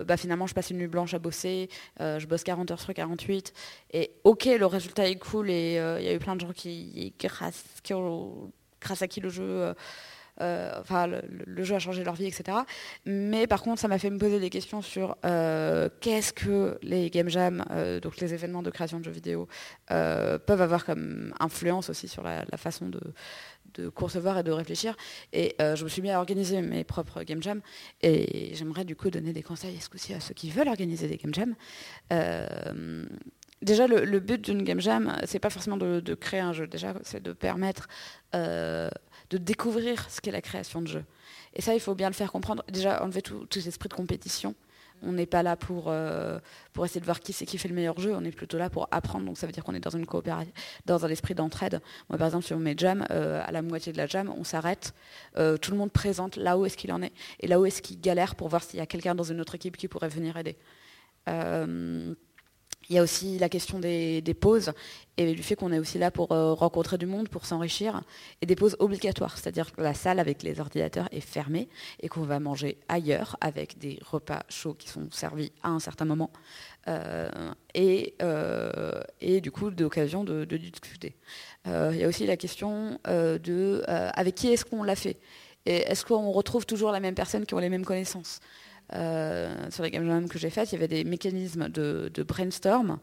[0.05, 1.69] bah, finalement, je passe une nuit blanche à bosser,
[1.99, 3.53] je bosse 40 heures sur 48,
[3.93, 7.13] et ok, le résultat est cool et il y a eu plein de gens qui,
[7.19, 7.63] grâce,
[9.01, 9.73] à qui le jeu
[10.39, 12.59] enfin, le, jeu a changé leur vie, etc.
[13.05, 17.09] Mais par contre, ça m'a fait me poser des questions sur euh, qu'est-ce que les
[17.09, 19.47] game jams, euh, donc les événements de création de jeux vidéo,
[19.87, 24.95] peuvent avoir comme influence aussi sur la, façon de, concevoir et de réfléchir.
[25.33, 27.61] Et je me suis mis à organiser mes propres game jams.
[28.01, 31.33] Et j'aimerais du coup donner des conseils à, à ceux qui veulent organiser des game
[31.33, 31.55] jams.
[33.61, 36.67] déjà, le, but d'une game jam, c'est pas forcément de, créer un jeu.
[36.67, 37.87] Déjà, c'est de permettre
[39.29, 41.05] de découvrir ce qu'est la création de jeu.
[41.53, 42.63] Et ça, il faut bien le faire comprendre.
[42.69, 44.55] Déjà, enlever tout, tout esprit de compétition.
[45.01, 46.39] On n'est pas là pour, euh,
[46.73, 48.69] pour essayer de voir qui c'est qui fait le meilleur jeu, on est plutôt là
[48.69, 49.25] pour apprendre.
[49.25, 50.05] Donc ça veut dire qu'on est dans une
[50.85, 51.81] dans un esprit d'entraide.
[52.09, 54.93] Moi par exemple sur mes jams, euh, à la moitié de la jam, on s'arrête,
[55.37, 57.81] euh, tout le monde présente là où est-ce qu'il en est et là où est-ce
[57.81, 60.35] qu'il galère pour voir s'il y a quelqu'un dans une autre équipe qui pourrait venir
[60.35, 60.57] aider.
[62.89, 64.71] Il y a aussi la question des, pauses
[65.17, 68.01] et du fait qu'on est aussi là pour euh, rencontrer du monde, pour s'enrichir,
[68.41, 72.23] et des pauses obligatoires, c'est-à-dire que la salle avec les ordinateurs est fermée et qu'on
[72.23, 76.31] va manger ailleurs avec des repas chauds qui sont servis à un certain moment,
[76.87, 77.29] euh,
[77.75, 81.15] et, euh, et, du coup d'occasion de, de, discuter.
[81.65, 85.19] il y a aussi la question de avec qui est-ce qu'on l'a fait?
[85.65, 88.39] Et est-ce qu'on retrouve toujours la même personne qui ont les mêmes connaissances?
[88.91, 92.99] Sur les game que j'ai faites, il y avait des mécanismes de, brainstorm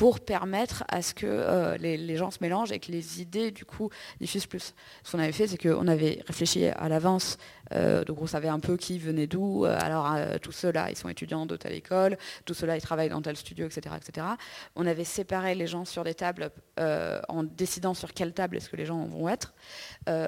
[0.00, 3.66] pour permettre à ce que euh, les, gens se mélangent et que les idées du
[3.66, 4.72] coup diffusent plus.
[5.04, 7.36] Ce qu'on avait fait, c'est qu'on avait réfléchi à l'avance,
[7.74, 9.66] euh, donc on savait un peu qui venait d'où.
[9.66, 10.10] alors
[10.40, 12.16] tous ceux-là, ils sont étudiants de telle école,
[12.46, 14.26] tous ceux-là, ils travaillent dans tel studio, etc., etc.
[14.74, 18.76] On avait séparé les gens sur des tables en décidant sur quelle table est-ce que
[18.76, 19.52] les gens vont être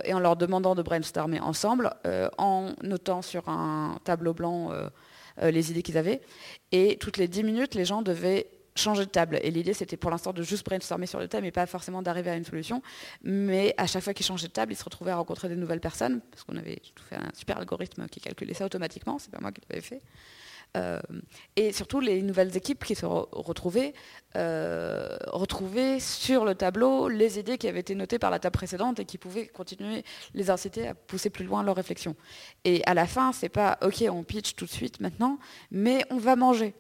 [0.05, 1.95] et en leur demandant de brainstormer ensemble,
[2.37, 4.71] en notant sur un tableau blanc
[5.41, 6.21] euh, les idées qu'ils avaient.
[6.73, 9.39] Et toutes les 10 minutes, les gens devaient changer de table.
[9.43, 12.31] Et l'idée, c'était pour l'instant de juste brainstormer sur le thème et pas forcément d'arriver
[12.31, 12.83] à une solution.
[13.23, 15.81] Mais à chaque fois qu'ils changeaient de table, ils se retrouvaient à rencontrer des nouvelles
[15.81, 19.41] personnes, parce qu'on avait tout fait un super algorithme qui calculait ça automatiquement, c'est pas
[19.41, 20.01] moi qui l'avais fait.
[20.75, 21.01] Euh,
[21.55, 23.93] et surtout les nouvelles équipes qui se retrouvaient,
[24.37, 28.99] euh, retrouvaient sur le tableau les idées qui avaient été notées par la table précédente
[28.99, 32.17] et qui pouvaient continuer les inciter à pousser plus loin leur réflexion.
[32.65, 35.39] Et à la fin, c'est pas ok, on pitch tout de suite maintenant,
[35.71, 36.75] mais on va manger.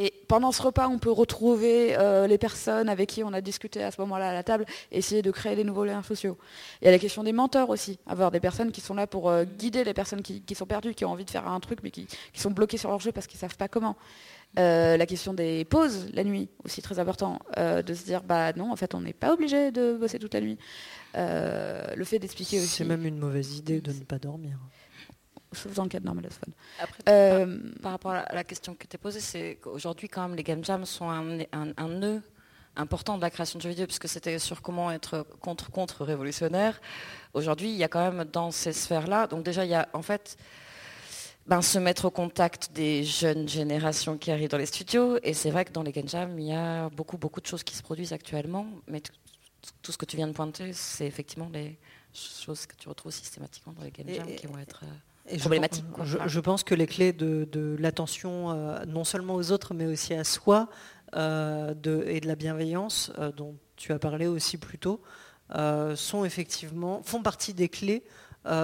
[0.00, 3.82] Et pendant ce repas, on peut retrouver euh, les personnes avec qui on a discuté
[3.82, 6.38] à ce moment-là à la table, essayer de créer des nouveaux liens sociaux.
[6.80, 9.28] Il y a la question des menteurs aussi, avoir des personnes qui sont là pour
[9.28, 11.90] euh, guider les personnes qui, sont perdues, qui ont envie de faire un truc, mais
[11.90, 13.96] qui, sont bloquées sur leur jeu parce qu'ils ne savent pas comment.
[14.60, 18.70] Euh, la question des pauses la nuit, aussi très important, de se dire bah non,
[18.70, 20.58] en fait, on n'est pas obligé de bosser toute la nuit.
[21.16, 22.68] le fait d'expliquer aussi.
[22.68, 24.58] C'est même une mauvaise idée de ne pas dormir
[25.52, 25.90] sauf dans le
[27.08, 30.42] euh, par, rapport à la question que tu as posée, c'est qu'aujourd'hui, quand même, les
[30.42, 32.22] game jams sont un, un, nœud
[32.76, 36.80] important de la création de jeux vidéo, puisque c'était sur comment être contre-contre révolutionnaire.
[37.34, 40.02] Aujourd'hui, il y a quand même dans ces sphères-là, donc déjà, il y a en
[40.02, 40.36] fait
[41.46, 45.50] ben, se mettre au contact des jeunes générations qui arrivent dans les studios, et c'est
[45.50, 47.82] vrai que dans les game jams, il y a beaucoup, beaucoup de choses qui se
[47.82, 49.02] produisent actuellement, mais
[49.82, 51.78] tout ce que tu viens de pointer, c'est effectivement les
[52.12, 54.82] choses que tu retrouves systématiquement dans les game jams qui vont être...
[54.84, 54.94] Euh,
[55.36, 55.84] problématique.
[56.26, 60.24] Je, pense que les clés de, l'attention, euh, non seulement aux autres, mais aussi à
[60.24, 60.68] soi,
[61.16, 61.74] euh,
[62.06, 65.00] et de la bienveillance, euh, dont tu as parlé aussi plus tôt,
[65.94, 68.04] sont effectivement, font partie des clés,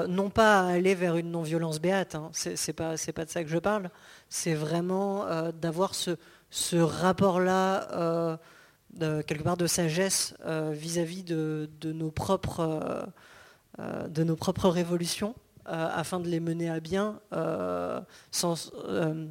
[0.09, 3.49] non pas à aller vers une non-violence béate, hein, c'est pas, pas de ça que
[3.49, 3.91] je parle,
[4.29, 6.17] c'est vraiment d'avoir ce,
[6.51, 8.39] ce rapport-là,
[8.99, 10.35] quelque part de sagesse
[10.73, 13.09] vis-à-vis de, de, nos propres,
[13.79, 15.35] de nos propres révolutions
[15.67, 18.01] afin de les mener à bien euh,
[18.31, 19.27] sans, euh,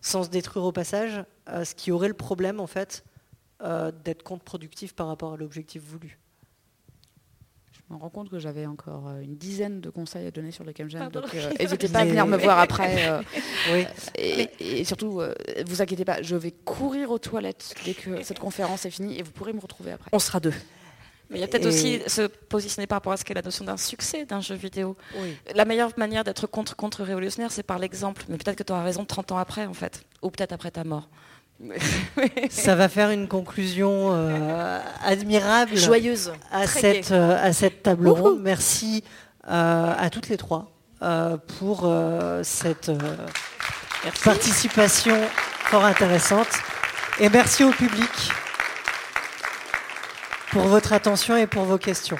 [0.00, 3.04] sans, se détruire au passage, ce qui aurait le problème en fait
[4.04, 6.18] d'être contre-productif par rapport à l'objectif voulu.
[7.72, 10.72] Je me rends compte que j'avais encore une dizaine de conseils à donner sur le
[10.74, 13.20] Camjam, donc n'hésitez pas à venir me voir après.
[13.72, 13.86] oui.
[14.14, 15.22] et, surtout,
[15.66, 19.22] vous inquiétez pas, je vais courir aux toilettes dès que cette conférence est finie et
[19.22, 20.10] vous pourrez me retrouver après.
[20.12, 20.54] On sera deux.
[21.30, 23.64] Mais il y a peut-être aussi se positionner par rapport à ce qu'est la notion
[23.64, 24.96] d'un succès d'un jeu vidéo.
[25.54, 28.24] La meilleure manière d'être contre-contre-révolutionnaire, c'est par l'exemple.
[28.28, 30.02] Mais peut-être que tu auras raison 30 ans après, en fait.
[30.22, 31.08] Ou peut-être après ta mort.
[32.50, 35.76] Ça va faire une conclusion euh, admirable.
[35.76, 36.32] Joyeuse.
[36.50, 38.40] À cette, euh, à cette table ronde.
[38.42, 39.02] Merci
[39.48, 40.72] euh, à toutes les trois
[41.58, 41.88] pour
[42.42, 42.90] cette
[44.24, 45.16] participation
[45.64, 46.48] fort intéressante.
[47.20, 48.10] Et merci au public
[50.50, 52.18] pour votre attention et pour vos questions.